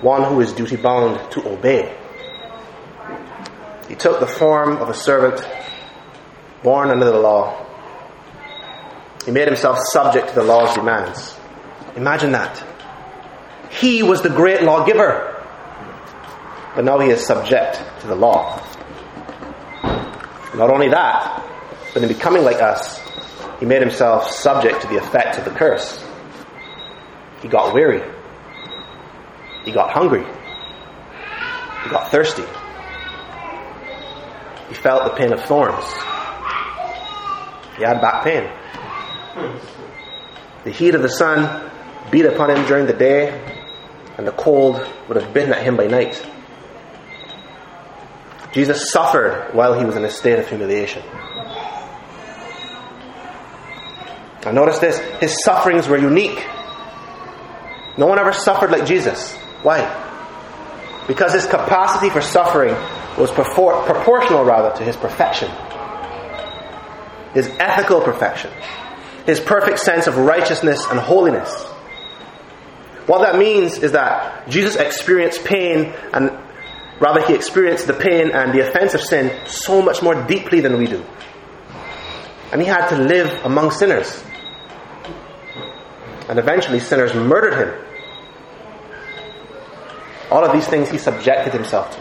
one 0.00 0.24
who 0.24 0.40
is 0.40 0.52
duty 0.52 0.76
bound 0.76 1.30
to 1.32 1.48
obey. 1.48 1.96
He 3.88 3.96
took 3.96 4.20
the 4.20 4.26
form 4.26 4.76
of 4.76 4.88
a 4.88 4.94
servant 4.94 5.44
born 6.62 6.90
under 6.90 7.06
the 7.06 7.18
law. 7.18 7.66
He 9.24 9.32
made 9.32 9.48
himself 9.48 9.78
subject 9.90 10.28
to 10.28 10.34
the 10.36 10.44
law's 10.44 10.74
demands. 10.74 11.36
Imagine 11.96 12.32
that. 12.32 12.64
He 13.70 14.02
was 14.02 14.22
the 14.22 14.30
great 14.30 14.62
lawgiver. 14.62 15.44
But 16.76 16.84
now 16.84 16.98
he 17.00 17.10
is 17.10 17.24
subject 17.26 17.80
to 18.00 18.06
the 18.06 18.14
law. 18.14 18.64
Not 20.54 20.70
only 20.70 20.88
that, 20.88 21.42
but 21.92 22.02
in 22.02 22.08
becoming 22.08 22.44
like 22.44 22.62
us, 22.62 22.99
he 23.60 23.66
made 23.66 23.82
himself 23.82 24.30
subject 24.30 24.80
to 24.80 24.88
the 24.88 24.96
effect 24.96 25.38
of 25.38 25.44
the 25.44 25.50
curse. 25.50 26.02
He 27.42 27.48
got 27.48 27.74
weary. 27.74 28.02
He 29.64 29.70
got 29.70 29.90
hungry. 29.90 30.24
He 31.84 31.90
got 31.90 32.10
thirsty. 32.10 32.44
He 34.68 34.74
felt 34.74 35.04
the 35.04 35.16
pain 35.16 35.32
of 35.32 35.44
thorns. 35.44 35.84
He 37.76 37.84
had 37.84 38.00
back 38.00 38.24
pain. 38.24 38.50
The 40.64 40.70
heat 40.70 40.94
of 40.94 41.02
the 41.02 41.08
sun 41.08 41.70
beat 42.10 42.24
upon 42.24 42.50
him 42.50 42.66
during 42.66 42.86
the 42.86 42.92
day, 42.92 43.28
and 44.16 44.26
the 44.26 44.32
cold 44.32 44.86
would 45.08 45.20
have 45.20 45.32
bitten 45.34 45.52
at 45.52 45.62
him 45.62 45.76
by 45.76 45.86
night. 45.86 46.24
Jesus 48.52 48.90
suffered 48.90 49.50
while 49.54 49.78
he 49.78 49.84
was 49.84 49.96
in 49.96 50.04
a 50.04 50.10
state 50.10 50.38
of 50.38 50.48
humiliation. 50.48 51.02
And 54.44 54.54
notice 54.54 54.78
this 54.78 54.98
his 55.20 55.42
sufferings 55.44 55.88
were 55.88 55.98
unique. 55.98 56.46
No 57.98 58.06
one 58.06 58.18
ever 58.18 58.32
suffered 58.32 58.70
like 58.70 58.86
Jesus. 58.86 59.34
Why? 59.62 59.84
Because 61.06 61.32
his 61.32 61.46
capacity 61.46 62.08
for 62.08 62.20
suffering 62.20 62.74
was 63.18 63.30
proportional, 63.30 64.44
rather, 64.44 64.76
to 64.78 64.84
his 64.84 64.96
perfection, 64.96 65.50
his 67.34 67.48
ethical 67.58 68.00
perfection, 68.00 68.50
his 69.26 69.40
perfect 69.40 69.80
sense 69.80 70.06
of 70.06 70.16
righteousness 70.16 70.86
and 70.88 70.98
holiness. 70.98 71.52
What 73.06 73.22
that 73.22 73.38
means 73.38 73.78
is 73.78 73.92
that 73.92 74.48
Jesus 74.48 74.76
experienced 74.76 75.44
pain 75.44 75.92
and 76.12 76.30
Rather, 77.00 77.26
he 77.26 77.34
experienced 77.34 77.86
the 77.86 77.94
pain 77.94 78.30
and 78.30 78.52
the 78.52 78.68
offense 78.68 78.92
of 78.92 79.00
sin 79.00 79.34
so 79.46 79.80
much 79.80 80.02
more 80.02 80.14
deeply 80.26 80.60
than 80.60 80.76
we 80.76 80.86
do. 80.86 81.02
And 82.52 82.60
he 82.60 82.68
had 82.68 82.88
to 82.90 82.98
live 82.98 83.46
among 83.46 83.70
sinners. 83.70 84.22
And 86.30 86.38
eventually, 86.38 86.78
sinners 86.78 87.12
murdered 87.12 87.54
him. 87.54 87.74
All 90.30 90.44
of 90.44 90.52
these 90.52 90.68
things 90.68 90.88
he 90.88 90.96
subjected 90.96 91.52
himself 91.52 91.90
to. 91.90 92.00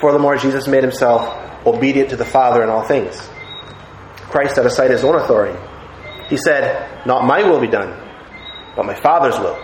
Furthermore, 0.00 0.36
Jesus 0.36 0.66
made 0.66 0.82
himself 0.82 1.64
obedient 1.64 2.10
to 2.10 2.16
the 2.16 2.24
Father 2.24 2.64
in 2.64 2.68
all 2.68 2.82
things. 2.82 3.16
Christ 4.28 4.56
set 4.56 4.66
aside 4.66 4.90
his 4.90 5.04
own 5.04 5.14
authority. 5.14 5.56
He 6.28 6.36
said, 6.36 7.06
Not 7.06 7.24
my 7.24 7.44
will 7.44 7.60
be 7.60 7.68
done, 7.68 7.96
but 8.74 8.84
my 8.84 8.96
Father's 8.96 9.38
will. 9.38 9.56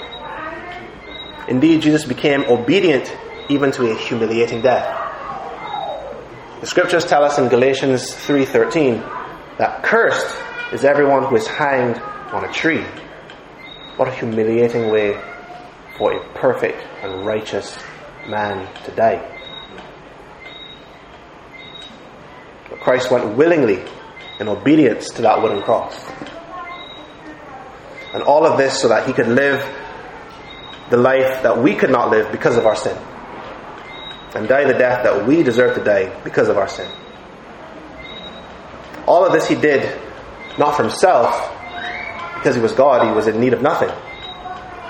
Indeed, 1.48 1.82
Jesus 1.82 2.04
became 2.04 2.44
obedient 2.44 3.12
even 3.48 3.72
to 3.72 3.90
a 3.90 3.94
humiliating 3.96 4.62
death. 4.62 4.86
The 6.60 6.68
scriptures 6.68 7.04
tell 7.04 7.24
us 7.24 7.38
in 7.38 7.48
Galatians 7.48 8.14
3:13 8.14 9.02
that 9.58 9.82
cursed 9.82 10.32
is 10.72 10.84
everyone 10.84 11.24
who 11.24 11.34
is 11.34 11.48
hanged 11.48 12.00
on 12.32 12.44
a 12.44 12.52
tree. 12.52 12.84
What 13.96 14.08
a 14.08 14.12
humiliating 14.12 14.90
way 14.90 15.20
for 15.98 16.12
a 16.12 16.32
perfect 16.34 16.82
and 17.02 17.26
righteous 17.26 17.78
man 18.26 18.72
to 18.84 18.90
die. 18.92 19.28
But 22.70 22.80
Christ 22.80 23.10
went 23.10 23.36
willingly 23.36 23.84
in 24.40 24.48
obedience 24.48 25.10
to 25.10 25.22
that 25.22 25.42
wooden 25.42 25.62
cross. 25.62 25.94
And 28.14 28.22
all 28.22 28.46
of 28.46 28.58
this 28.58 28.80
so 28.80 28.88
that 28.88 29.06
he 29.06 29.12
could 29.12 29.28
live 29.28 29.60
the 30.90 30.96
life 30.96 31.42
that 31.42 31.62
we 31.62 31.74
could 31.74 31.90
not 31.90 32.10
live 32.10 32.32
because 32.32 32.56
of 32.56 32.66
our 32.66 32.76
sin. 32.76 32.96
And 34.34 34.48
die 34.48 34.64
the 34.64 34.78
death 34.78 35.04
that 35.04 35.26
we 35.26 35.42
deserve 35.42 35.76
to 35.76 35.84
die 35.84 36.18
because 36.24 36.48
of 36.48 36.56
our 36.56 36.68
sin. 36.68 36.90
All 39.06 39.24
of 39.24 39.32
this 39.32 39.46
he 39.46 39.54
did 39.54 40.00
not 40.58 40.76
for 40.76 40.82
himself, 40.84 41.50
because 42.42 42.56
he 42.56 42.60
was 42.60 42.72
God, 42.72 43.06
he 43.06 43.12
was 43.12 43.28
in 43.28 43.40
need 43.40 43.52
of 43.52 43.62
nothing. 43.62 43.90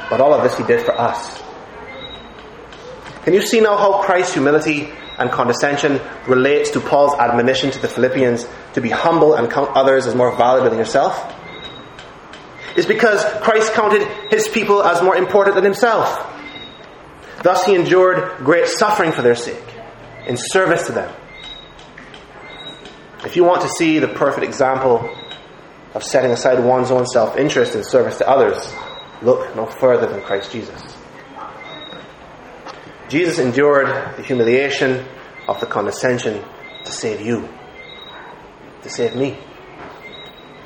But 0.09 0.21
all 0.21 0.33
of 0.33 0.43
this 0.43 0.57
he 0.57 0.65
did 0.65 0.85
for 0.85 0.99
us. 0.99 1.43
Can 3.25 3.35
you 3.35 3.43
see 3.43 3.61
now 3.61 3.77
how 3.77 4.03
Christ's 4.03 4.35
humility 4.35 4.91
and 5.19 5.31
condescension 5.31 6.01
relates 6.27 6.71
to 6.71 6.81
Paul's 6.81 7.15
admonition 7.19 7.71
to 7.71 7.79
the 7.79 7.89
Philippians 7.89 8.47
to 8.75 8.81
be 8.81 8.89
humble 8.89 9.35
and 9.35 9.51
count 9.51 9.71
others 9.77 10.07
as 10.07 10.15
more 10.15 10.35
valuable 10.35 10.71
than 10.71 10.79
yourself? 10.79 11.33
is 12.77 12.87
because 12.87 13.25
Christ 13.43 13.73
counted 13.75 14.07
his 14.31 14.49
people 14.49 14.83
as 14.83 15.03
more 15.03 15.17
important 15.17 15.55
than 15.57 15.65
himself. 15.65 16.29
Thus 17.43 17.65
he 17.65 17.75
endured 17.75 18.39
great 18.39 18.67
suffering 18.67 19.13
for 19.13 19.23
their 19.23 19.35
sake, 19.35 19.63
in 20.27 20.37
service 20.39 20.87
to 20.87 20.93
them. 20.93 21.15
If 23.25 23.37
you 23.37 23.45
want 23.45 23.63
to 23.63 23.69
see 23.69 23.99
the 23.99 24.09
perfect 24.09 24.45
example 24.45 25.17
of 25.95 26.03
setting 26.03 26.31
aside 26.31 26.63
one's 26.65 26.91
own 26.91 27.07
self 27.07 27.37
interest 27.37 27.75
in 27.75 27.85
service 27.85 28.19
to 28.19 28.29
others, 28.29 28.73
look 29.23 29.55
no 29.55 29.67
further 29.67 30.07
than 30.07 30.23
Christ 30.23 30.53
Jesus. 30.53 30.81
Jesus 33.09 33.39
endured 33.39 34.17
the 34.17 34.23
humiliation 34.23 35.05
of 35.47 35.61
the 35.61 35.67
condescension 35.67 36.43
to 36.85 36.93
save 36.93 37.21
you, 37.21 37.49
to 38.83 38.89
save 38.89 39.15
me, 39.15 39.39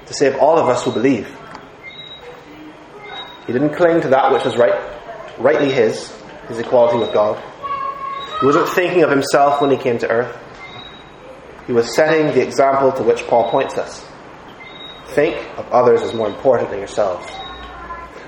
to 0.06 0.14
save 0.14 0.36
all 0.36 0.58
of 0.58 0.68
us 0.68 0.84
who 0.84 0.92
believe. 0.92 1.26
He 3.46 3.52
didn't 3.52 3.74
cling 3.74 4.00
to 4.02 4.08
that 4.08 4.32
which 4.32 4.44
was 4.44 4.56
right, 4.56 4.74
rightly 5.38 5.72
his, 5.72 6.12
his 6.48 6.58
equality 6.58 6.98
with 6.98 7.12
God. 7.12 7.42
He 8.40 8.46
wasn't 8.46 8.68
thinking 8.68 9.02
of 9.02 9.10
himself 9.10 9.60
when 9.60 9.70
he 9.70 9.76
came 9.76 9.98
to 9.98 10.08
earth. 10.08 10.36
He 11.66 11.72
was 11.72 11.94
setting 11.96 12.26
the 12.26 12.42
example 12.42 12.92
to 12.92 13.02
which 13.02 13.26
Paul 13.26 13.50
points 13.50 13.76
us. 13.76 14.06
Think 15.16 15.36
of 15.58 15.66
others 15.72 16.02
as 16.02 16.12
more 16.12 16.28
important 16.28 16.68
than 16.68 16.78
yourselves. 16.78 17.26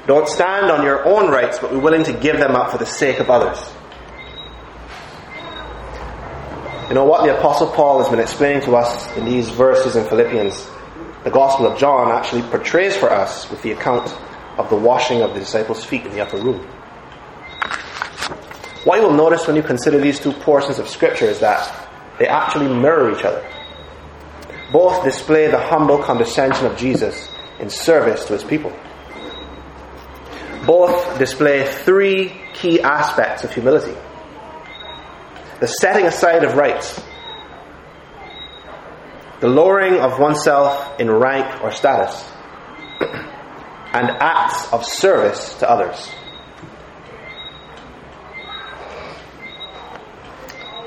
Don't 0.07 0.27
stand 0.27 0.71
on 0.71 0.87
your 0.87 1.05
own 1.05 1.31
rights, 1.31 1.59
but 1.59 1.71
be 1.71 1.77
willing 1.77 2.03
to 2.05 2.15
give 2.15 2.39
them 2.39 2.57
up 2.57 2.71
for 2.71 2.79
the 2.79 2.87
sake 2.87 3.21
of 3.21 3.29
others. 3.29 3.59
You 6.89 6.95
know 6.95 7.05
what 7.05 7.27
the 7.27 7.37
Apostle 7.37 7.67
Paul 7.67 7.99
has 7.99 8.09
been 8.09 8.21
explaining 8.21 8.63
to 8.63 8.75
us 8.75 9.15
in 9.19 9.27
these 9.27 9.51
verses 9.51 9.97
in 9.97 10.09
Philippians? 10.09 10.67
The 11.25 11.31
Gospel 11.31 11.67
of 11.67 11.79
John 11.79 12.11
actually 12.11 12.41
portrays 12.41 12.97
for 12.97 13.13
us 13.13 13.51
with 13.51 13.61
the 13.61 13.73
account 13.73 14.11
of 14.57 14.71
the 14.71 14.77
washing 14.77 15.21
of 15.21 15.35
the 15.35 15.41
disciples' 15.41 15.85
feet 15.85 16.07
in 16.07 16.13
the 16.13 16.23
upper 16.23 16.39
room. 16.39 16.67
What 18.85 18.97
you 18.97 19.03
will 19.03 19.13
notice 19.13 19.47
when 19.47 19.57
you 19.57 19.63
consider 19.63 20.01
these 20.01 20.19
two 20.19 20.33
portions 20.33 20.79
of 20.79 20.89
Scripture 20.89 21.27
is 21.27 21.41
that 21.41 21.71
they 22.19 22.27
actually 22.27 22.75
mirror 22.75 23.15
each 23.15 23.27
other. 23.27 23.45
Both 24.73 25.05
display 25.05 25.51
the 25.51 25.59
humble 25.59 25.99
condescension 25.99 26.67
of 26.67 26.77
Jesus 26.77 27.31
in 27.59 27.71
service 27.71 28.25
to 28.27 28.35
his 28.35 28.45
people. 28.45 28.73
Both 30.67 31.19
display 31.19 31.67
three 31.67 32.35
key 32.53 32.81
aspects 32.81 33.45
of 33.45 33.53
humility 33.53 33.97
the 35.61 35.67
setting 35.67 36.07
aside 36.07 36.45
of 36.45 36.55
rights, 36.55 37.03
the 39.41 39.49
lowering 39.49 39.95
of 39.95 40.19
oneself 40.21 41.01
in 41.01 41.11
rank 41.11 41.65
or 41.65 41.73
status, 41.73 42.31
and 43.01 44.09
acts 44.21 44.73
of 44.73 44.85
service 44.85 45.55
to 45.59 45.69
others. 45.69 46.11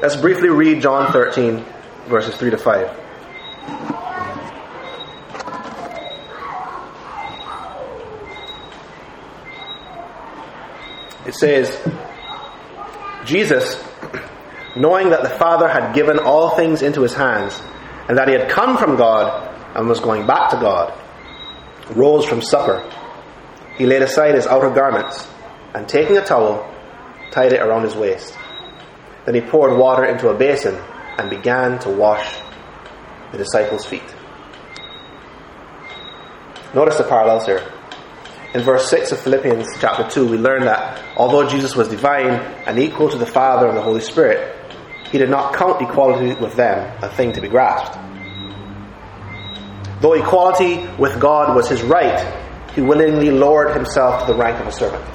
Let's 0.02 0.16
briefly 0.16 0.50
read 0.50 0.82
John 0.82 1.12
13, 1.12 1.66
verses 2.08 2.36
3 2.36 2.52
to 2.52 2.58
5. 2.58 3.01
It 11.32 11.36
says, 11.36 11.82
Jesus, 13.24 13.82
knowing 14.76 15.12
that 15.12 15.24
the 15.24 15.30
Father 15.30 15.70
had 15.70 15.94
given 15.94 16.20
all 16.20 16.58
things 16.58 16.82
into 16.82 17.04
his 17.04 17.14
hands, 17.14 17.58
and 18.10 18.18
that 18.18 18.28
he 18.28 18.34
had 18.34 18.50
come 18.50 18.78
from 18.78 18.98
God 18.98 19.48
and 19.74 19.88
was 19.88 20.02
going 20.02 20.28
back 20.28 20.50
to 20.50 20.58
God, 20.58 20.94
rose 21.96 22.26
from 22.26 22.42
supper. 22.42 22.84
He 23.78 23.86
laid 23.86 24.02
aside 24.02 24.36
his 24.36 24.46
outer 24.46 24.72
garments, 24.72 25.26
and 25.74 25.88
taking 25.88 26.18
a 26.18 26.26
towel, 26.26 26.70
tied 27.32 27.54
it 27.54 27.62
around 27.62 27.84
his 27.84 27.96
waist. 27.96 28.38
Then 29.26 29.34
he 29.34 29.40
poured 29.40 29.78
water 29.78 30.04
into 30.04 30.28
a 30.28 30.38
basin 30.38 30.76
and 31.18 31.30
began 31.30 31.80
to 31.80 31.90
wash 31.90 32.42
the 33.32 33.38
disciples' 33.38 33.86
feet. 33.86 34.04
Notice 36.74 36.98
the 36.98 37.06
parallels 37.06 37.46
here. 37.46 37.71
In 38.54 38.62
verse 38.62 38.89
6 38.89 39.14
of 39.14 39.20
Philippians 39.22 39.66
chapter 39.80 40.10
2, 40.10 40.28
we 40.28 40.38
learn 40.38 40.66
that 40.66 41.02
although 41.16 41.47
Jesus 41.47 41.74
was 41.74 41.88
divine 41.88 42.32
and 42.68 42.78
equal 42.78 43.10
to 43.10 43.18
the 43.18 43.26
Father 43.26 43.68
and 43.68 43.78
the 43.78 43.82
Holy 43.82 44.02
Spirit, 44.02 44.58
he 45.10 45.18
did 45.18 45.30
not 45.30 45.56
count 45.56 45.82
equality 45.82 46.34
with 46.36 46.56
them 46.56 46.97
a 47.02 47.08
thing 47.08 47.32
to 47.32 47.39
be 47.39 47.47
grasped. 47.47 47.97
Though 50.02 50.14
equality 50.14 50.86
with 50.97 51.18
God 51.20 51.56
was 51.56 51.70
his 51.70 51.82
right, 51.82 52.20
he 52.76 52.82
willingly 52.82 53.32
lowered 53.32 53.74
himself 53.74 54.26
to 54.26 54.34
the 54.34 54.38
rank 54.38 54.60
of 54.60 54.68
a 54.68 54.72
servant. 54.72 55.06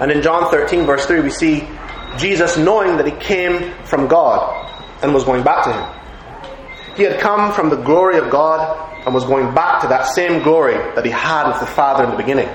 And 0.00 0.10
in 0.10 0.22
John 0.22 0.50
13, 0.50 0.84
verse 0.84 1.06
3, 1.06 1.20
we 1.20 1.30
see 1.30 1.68
Jesus 2.18 2.56
knowing 2.56 2.96
that 2.96 3.06
he 3.06 3.12
came 3.12 3.72
from 3.84 4.08
God 4.08 4.68
and 5.02 5.14
was 5.14 5.22
going 5.22 5.44
back 5.44 5.64
to 5.64 5.72
him. 5.72 6.96
He 6.96 7.02
had 7.04 7.20
come 7.20 7.52
from 7.52 7.70
the 7.70 7.76
glory 7.76 8.18
of 8.18 8.30
God 8.30 8.85
and 9.06 9.14
was 9.14 9.24
going 9.24 9.54
back 9.54 9.82
to 9.82 9.88
that 9.88 10.06
same 10.06 10.42
glory 10.42 10.74
that 10.94 11.04
he 11.04 11.12
had 11.12 11.48
with 11.48 11.60
the 11.60 11.66
Father 11.66 12.04
in 12.04 12.10
the 12.10 12.16
beginning. 12.16 12.48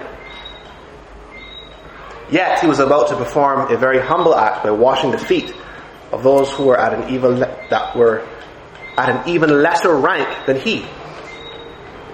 Yet 2.29 2.59
he 2.59 2.67
was 2.67 2.79
about 2.79 3.07
to 3.07 3.15
perform 3.15 3.71
a 3.71 3.77
very 3.77 3.99
humble 3.99 4.35
act 4.35 4.63
by 4.63 4.71
washing 4.71 5.11
the 5.11 5.17
feet 5.17 5.53
of 6.11 6.23
those 6.23 6.51
who 6.51 6.65
were 6.65 6.77
at 6.77 6.93
an 6.93 7.09
even 7.13 7.39
that 7.39 7.95
were 7.95 8.27
at 8.97 9.09
an 9.09 9.29
even 9.29 9.61
lesser 9.61 9.95
rank 9.95 10.45
than 10.45 10.59
he. 10.59 10.85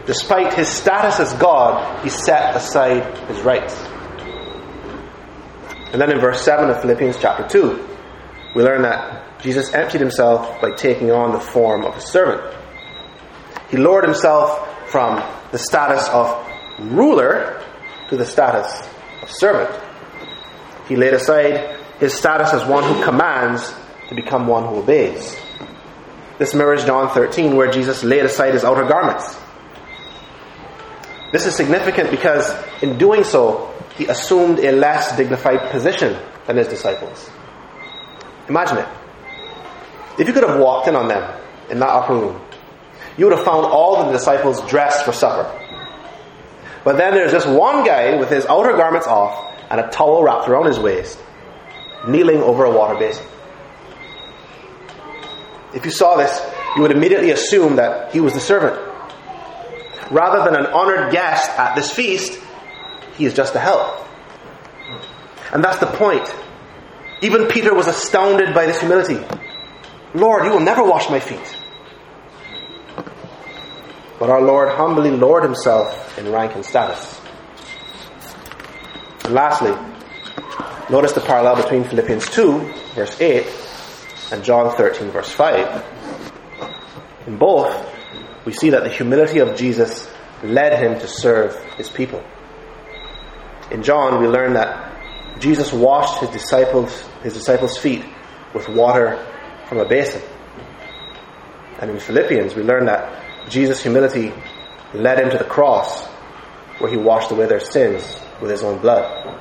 Despite 0.05 0.53
his 0.53 0.67
status 0.67 1.19
as 1.19 1.33
God, 1.33 2.03
he 2.03 2.09
set 2.09 2.55
aside 2.55 3.17
his 3.27 3.41
rights. 3.41 3.75
And 5.91 5.99
then 5.99 6.11
in 6.11 6.19
verse 6.19 6.43
7 6.43 6.69
of 6.69 6.81
Philippians 6.81 7.17
chapter 7.19 7.47
2, 7.47 7.87
we 8.55 8.63
learn 8.63 8.83
that 8.83 9.41
Jesus 9.41 9.73
emptied 9.73 10.01
himself 10.01 10.61
by 10.61 10.71
taking 10.71 11.11
on 11.11 11.31
the 11.31 11.39
form 11.39 11.83
of 11.83 11.95
a 11.95 12.01
servant. 12.01 12.55
He 13.69 13.77
lowered 13.77 14.05
himself 14.05 14.89
from 14.89 15.23
the 15.51 15.57
status 15.57 16.07
of 16.09 16.45
ruler 16.79 17.63
to 18.09 18.17
the 18.17 18.25
status 18.25 18.87
of 19.21 19.31
servant. 19.31 19.83
He 20.87 20.95
laid 20.95 21.13
aside 21.13 21.77
his 21.99 22.13
status 22.13 22.53
as 22.53 22.65
one 22.65 22.83
who 22.83 23.03
commands 23.03 23.73
to 24.09 24.15
become 24.15 24.47
one 24.47 24.63
who 24.67 24.77
obeys. 24.77 25.35
This 26.37 26.53
mirrors 26.53 26.85
John 26.85 27.13
13, 27.13 27.55
where 27.55 27.69
Jesus 27.71 28.03
laid 28.03 28.23
aside 28.23 28.53
his 28.53 28.63
outer 28.63 28.85
garments. 28.85 29.37
This 31.33 31.45
is 31.45 31.55
significant 31.55 32.11
because 32.11 32.49
in 32.81 32.97
doing 32.97 33.23
so, 33.23 33.73
he 33.97 34.05
assumed 34.05 34.59
a 34.59 34.71
less 34.71 35.17
dignified 35.17 35.71
position 35.71 36.17
than 36.45 36.57
his 36.57 36.67
disciples. 36.67 37.29
Imagine 38.47 38.77
it. 38.77 38.87
If 40.19 40.27
you 40.27 40.33
could 40.33 40.43
have 40.43 40.59
walked 40.59 40.87
in 40.87 40.95
on 40.95 41.07
them 41.07 41.41
in 41.69 41.79
that 41.79 41.89
upper 41.89 42.13
room, 42.13 42.41
you 43.17 43.25
would 43.25 43.35
have 43.35 43.45
found 43.45 43.65
all 43.65 44.05
the 44.05 44.11
disciples 44.11 44.61
dressed 44.69 45.03
for 45.03 45.11
supper. 45.11 45.51
But 46.83 46.97
then 46.97 47.13
there's 47.13 47.31
this 47.31 47.45
one 47.45 47.83
guy 47.85 48.15
with 48.17 48.29
his 48.29 48.45
outer 48.45 48.77
garments 48.77 49.07
off 49.07 49.53
and 49.69 49.81
a 49.81 49.89
towel 49.89 50.23
wrapped 50.23 50.47
around 50.47 50.67
his 50.67 50.79
waist, 50.79 51.19
kneeling 52.07 52.37
over 52.37 52.63
a 52.63 52.71
water 52.71 52.97
basin. 52.97 53.25
If 55.73 55.83
you 55.83 55.91
saw 55.91 56.15
this, 56.15 56.39
you 56.75 56.81
would 56.83 56.91
immediately 56.91 57.31
assume 57.31 57.75
that 57.75 58.13
he 58.13 58.19
was 58.19 58.33
the 58.33 58.39
servant. 58.39 58.79
Rather 60.11 60.49
than 60.49 60.57
an 60.57 60.67
honored 60.67 61.11
guest 61.11 61.49
at 61.59 61.75
this 61.75 61.91
feast, 61.91 62.39
he 63.17 63.25
is 63.25 63.33
just 63.33 63.55
a 63.55 63.59
help. 63.59 64.07
And 65.51 65.63
that's 65.63 65.79
the 65.79 65.87
point. 65.87 66.33
Even 67.21 67.47
Peter 67.47 67.73
was 67.73 67.87
astounded 67.87 68.53
by 68.53 68.65
this 68.67 68.79
humility. 68.79 69.19
Lord, 70.13 70.45
you 70.45 70.51
will 70.51 70.59
never 70.59 70.83
wash 70.83 71.09
my 71.09 71.19
feet. 71.19 71.57
But 74.19 74.29
our 74.29 74.41
Lord 74.41 74.69
humbly 74.69 75.11
lowered 75.11 75.43
himself 75.43 76.17
in 76.17 76.31
rank 76.31 76.55
and 76.55 76.65
status. 76.65 77.19
And 79.25 79.33
lastly, 79.33 79.71
notice 80.89 81.13
the 81.13 81.21
parallel 81.21 81.57
between 81.57 81.83
Philippians 81.83 82.29
2, 82.29 82.73
verse 82.95 83.21
8, 83.21 83.45
and 84.31 84.43
John 84.43 84.75
13, 84.75 85.09
verse 85.11 85.29
5. 85.29 85.85
In 87.27 87.37
both, 87.37 87.85
we 88.45 88.53
see 88.53 88.71
that 88.71 88.83
the 88.83 88.89
humility 88.89 89.39
of 89.39 89.55
Jesus 89.55 90.09
led 90.43 90.79
him 90.79 90.99
to 90.99 91.07
serve 91.07 91.55
his 91.75 91.89
people. 91.89 92.23
In 93.69 93.83
John, 93.83 94.21
we 94.21 94.27
learn 94.27 94.53
that 94.53 94.95
Jesus 95.39 95.71
washed 95.73 96.21
his 96.21 96.29
disciples, 96.29 97.01
his 97.21 97.33
disciples' 97.33 97.77
feet 97.77 98.03
with 98.53 98.67
water 98.69 99.23
from 99.67 99.79
a 99.79 99.87
basin. 99.87 100.21
And 101.79 101.91
in 101.91 101.99
Philippians, 101.99 102.55
we 102.55 102.63
learn 102.63 102.85
that 102.85 103.16
Jesus' 103.49 103.81
humility 103.81 104.33
led 104.93 105.19
him 105.19 105.29
to 105.29 105.37
the 105.37 105.43
cross, 105.43 106.05
where 106.79 106.89
he 106.89 106.97
washed 106.97 107.31
away 107.31 107.45
their 107.45 107.59
sins 107.59 108.19
with 108.41 108.51
his 108.51 108.63
own 108.63 108.79
blood. 108.79 109.35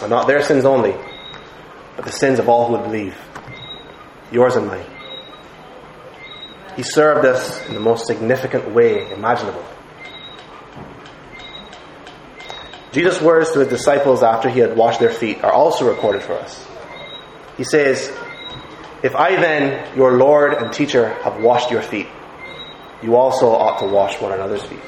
And 0.00 0.10
not 0.10 0.26
their 0.26 0.42
sins 0.42 0.64
only, 0.64 0.94
but 1.96 2.04
the 2.04 2.12
sins 2.12 2.38
of 2.38 2.48
all 2.48 2.66
who 2.66 2.72
would 2.74 2.84
believe. 2.84 3.16
Yours 4.30 4.56
and 4.56 4.66
mine. 4.66 4.84
He 6.76 6.82
served 6.82 7.24
us 7.24 7.66
in 7.68 7.74
the 7.74 7.80
most 7.80 8.06
significant 8.06 8.74
way 8.74 9.10
imaginable. 9.10 9.64
Jesus' 12.92 13.20
words 13.20 13.52
to 13.52 13.60
his 13.60 13.68
disciples 13.68 14.22
after 14.22 14.48
he 14.48 14.60
had 14.60 14.76
washed 14.76 15.00
their 15.00 15.10
feet 15.10 15.42
are 15.42 15.52
also 15.52 15.88
recorded 15.88 16.22
for 16.22 16.34
us. 16.34 16.66
He 17.56 17.64
says, 17.64 18.10
If 19.06 19.14
I 19.14 19.36
then, 19.36 19.96
your 19.96 20.18
Lord 20.18 20.52
and 20.54 20.72
teacher, 20.72 21.10
have 21.22 21.40
washed 21.40 21.70
your 21.70 21.80
feet, 21.80 22.08
you 23.04 23.14
also 23.14 23.50
ought 23.50 23.78
to 23.78 23.86
wash 23.86 24.20
one 24.20 24.32
another's 24.32 24.64
feet. 24.64 24.80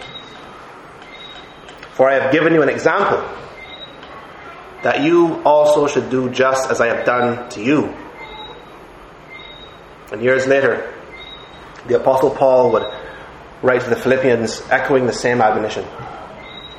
For 1.93 2.11
I 2.11 2.15
have 2.19 2.33
given 2.33 2.53
you 2.53 2.63
an 2.63 2.69
example 2.69 3.23
that 4.83 5.03
you 5.03 5.41
also 5.45 5.87
should 5.87 6.11
do 6.11 6.31
just 6.31 6.69
as 6.69 6.81
I 6.81 6.89
have 6.89 7.07
done 7.07 7.49
to 7.51 7.63
you. 7.63 7.95
And 10.11 10.21
years 10.21 10.49
later, 10.49 10.93
the 11.87 12.01
Apostle 12.01 12.31
Paul 12.31 12.73
would 12.73 12.87
write 13.63 13.83
to 13.83 13.91
the 13.91 13.95
Philippians 13.95 14.63
echoing 14.69 15.07
the 15.07 15.13
same 15.13 15.41
admonition 15.41 15.85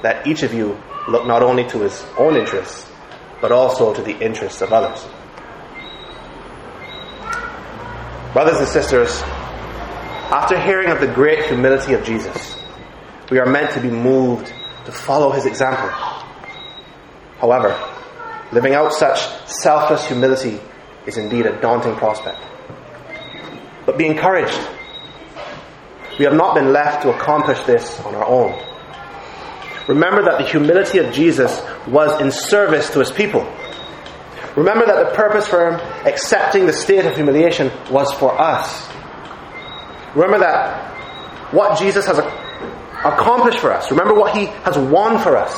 that 0.02 0.28
each 0.28 0.44
of 0.44 0.54
you 0.54 0.78
look 1.08 1.26
not 1.26 1.42
only 1.42 1.66
to 1.70 1.80
his 1.80 2.06
own 2.18 2.36
interests, 2.36 2.92
but 3.40 3.54
also 3.54 3.94
to 3.94 4.02
the 4.02 4.20
interests 4.20 4.62
of 4.62 4.74
others. 4.74 5.08
Brothers 8.34 8.60
and 8.60 8.68
sisters, 8.68 9.22
after 10.32 10.60
hearing 10.60 10.92
of 10.92 11.02
the 11.02 11.08
great 11.08 11.46
humility 11.46 11.94
of 11.94 12.04
Jesus, 12.04 12.62
we 13.32 13.40
are 13.40 13.48
meant 13.48 13.72
to 13.72 13.82
be 13.82 13.90
moved 13.90 14.54
to 14.86 14.92
follow 14.92 15.32
his 15.32 15.48
example. 15.48 15.90
However, 17.40 17.76
living 18.52 18.76
out 18.76 18.94
such 18.94 19.20
selfless 19.48 20.06
humility 20.06 20.60
is 21.08 21.18
indeed 21.18 21.48
a 21.48 21.60
daunting 21.60 21.96
prospect. 21.96 22.38
But 23.88 23.98
be 23.98 24.06
encouraged. 24.06 24.60
We 26.20 26.26
have 26.26 26.36
not 26.36 26.54
been 26.54 26.72
left 26.72 27.02
to 27.04 27.10
accomplish 27.10 27.64
this 27.64 28.00
on 28.02 28.14
our 28.14 28.26
own. 28.26 28.64
Remember 29.88 30.22
that 30.22 30.38
the 30.38 30.46
humility 30.46 31.00
of 31.00 31.12
Jesus 31.12 31.60
was 31.88 32.22
in 32.22 32.32
service 32.32 32.92
to 32.92 33.00
his 33.00 33.12
people. 33.12 33.42
Remember 34.56 34.86
that 34.86 35.10
the 35.10 35.16
purpose 35.16 35.48
for 35.48 35.70
him 35.70 35.80
accepting 36.06 36.66
the 36.66 36.74
state 36.74 37.06
of 37.06 37.16
humiliation 37.16 37.72
was 37.92 38.12
for 38.14 38.40
us. 38.40 38.90
Remember 40.16 40.40
that 40.40 41.54
what 41.54 41.78
Jesus 41.78 42.06
has 42.06 42.18
accomplished 42.20 43.60
for 43.60 43.72
us. 43.72 43.92
Remember 43.92 44.14
what 44.14 44.36
he 44.36 44.46
has 44.46 44.78
won 44.78 45.20
for 45.20 45.38
us. 45.38 45.54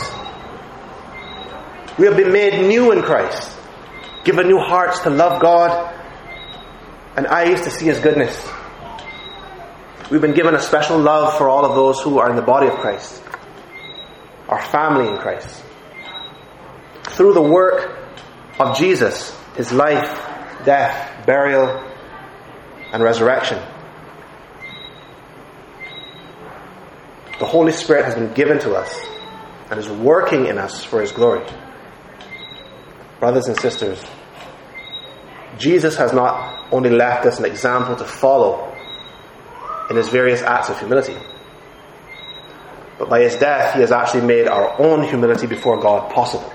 We 1.97 2.05
have 2.05 2.17
been 2.17 2.31
made 2.31 2.67
new 2.67 2.91
in 2.91 3.01
Christ, 3.01 3.57
given 4.23 4.47
new 4.47 4.59
hearts 4.59 4.99
to 5.01 5.09
love 5.09 5.41
God 5.41 5.95
and 7.15 7.27
eyes 7.27 7.61
to 7.61 7.69
see 7.69 7.85
his 7.85 7.99
goodness. 7.99 8.49
We've 10.09 10.21
been 10.21 10.33
given 10.33 10.55
a 10.55 10.61
special 10.61 10.99
love 10.99 11.37
for 11.37 11.47
all 11.47 11.65
of 11.65 11.75
those 11.75 12.01
who 12.01 12.19
are 12.19 12.29
in 12.29 12.35
the 12.35 12.41
body 12.41 12.67
of 12.67 12.75
Christ, 12.75 13.23
our 14.49 14.61
family 14.61 15.07
in 15.07 15.17
Christ. 15.17 15.63
Through 17.03 17.33
the 17.33 17.41
work 17.41 18.00
of 18.61 18.77
Jesus, 18.77 19.37
his 19.55 19.71
life, 19.71 20.09
death, 20.65 21.25
burial, 21.25 21.67
and 22.93 23.01
resurrection. 23.01 23.57
The 27.39 27.45
Holy 27.45 27.71
Spirit 27.71 28.05
has 28.05 28.15
been 28.15 28.33
given 28.33 28.59
to 28.59 28.75
us 28.75 29.03
and 29.69 29.79
is 29.79 29.89
working 29.89 30.45
in 30.45 30.57
us 30.57 30.83
for 30.83 31.01
his 31.01 31.11
glory. 31.11 31.45
Brothers 33.19 33.47
and 33.47 33.57
sisters, 33.59 34.03
Jesus 35.57 35.97
has 35.97 36.13
not 36.13 36.71
only 36.71 36.89
left 36.89 37.25
us 37.25 37.39
an 37.39 37.45
example 37.45 37.95
to 37.95 38.03
follow 38.03 38.75
in 39.89 39.95
his 39.95 40.09
various 40.09 40.41
acts 40.41 40.69
of 40.69 40.79
humility, 40.79 41.15
but 42.99 43.09
by 43.09 43.21
his 43.21 43.35
death, 43.37 43.73
he 43.73 43.81
has 43.81 43.91
actually 43.91 44.25
made 44.27 44.47
our 44.47 44.79
own 44.79 45.03
humility 45.03 45.47
before 45.47 45.79
God 45.79 46.11
possible. 46.11 46.51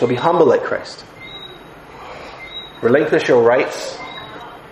So 0.00 0.06
be 0.06 0.16
humble 0.16 0.46
like 0.46 0.64
Christ. 0.64 1.04
Relinquish 2.80 3.28
your 3.28 3.42
rights 3.42 3.98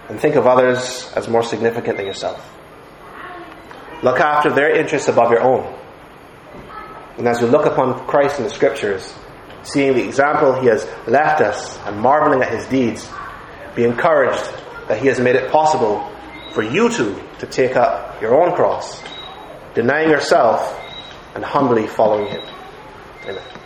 and 0.08 0.18
think 0.18 0.36
of 0.36 0.46
others 0.46 1.12
as 1.14 1.28
more 1.28 1.42
significant 1.42 1.98
than 1.98 2.06
yourself. 2.06 2.42
Look 4.02 4.20
after 4.20 4.50
their 4.50 4.74
interests 4.74 5.06
above 5.06 5.30
your 5.30 5.42
own. 5.42 5.78
And 7.18 7.28
as 7.28 7.42
you 7.42 7.46
look 7.46 7.66
upon 7.66 8.06
Christ 8.06 8.38
in 8.38 8.44
the 8.44 8.50
scriptures, 8.50 9.12
seeing 9.64 9.92
the 9.92 10.02
example 10.02 10.58
he 10.62 10.68
has 10.68 10.88
left 11.06 11.42
us 11.42 11.76
and 11.80 12.00
marveling 12.00 12.40
at 12.40 12.50
his 12.50 12.66
deeds, 12.68 13.06
be 13.76 13.84
encouraged 13.84 14.50
that 14.88 14.98
he 14.98 15.08
has 15.08 15.20
made 15.20 15.36
it 15.36 15.50
possible 15.50 16.10
for 16.52 16.62
you 16.62 16.88
too 16.88 17.22
to 17.40 17.46
take 17.46 17.76
up 17.76 18.22
your 18.22 18.42
own 18.42 18.56
cross, 18.56 19.02
denying 19.74 20.08
yourself 20.08 20.74
and 21.34 21.44
humbly 21.44 21.86
following 21.86 22.28
him. 22.28 22.40
Amen. 23.24 23.57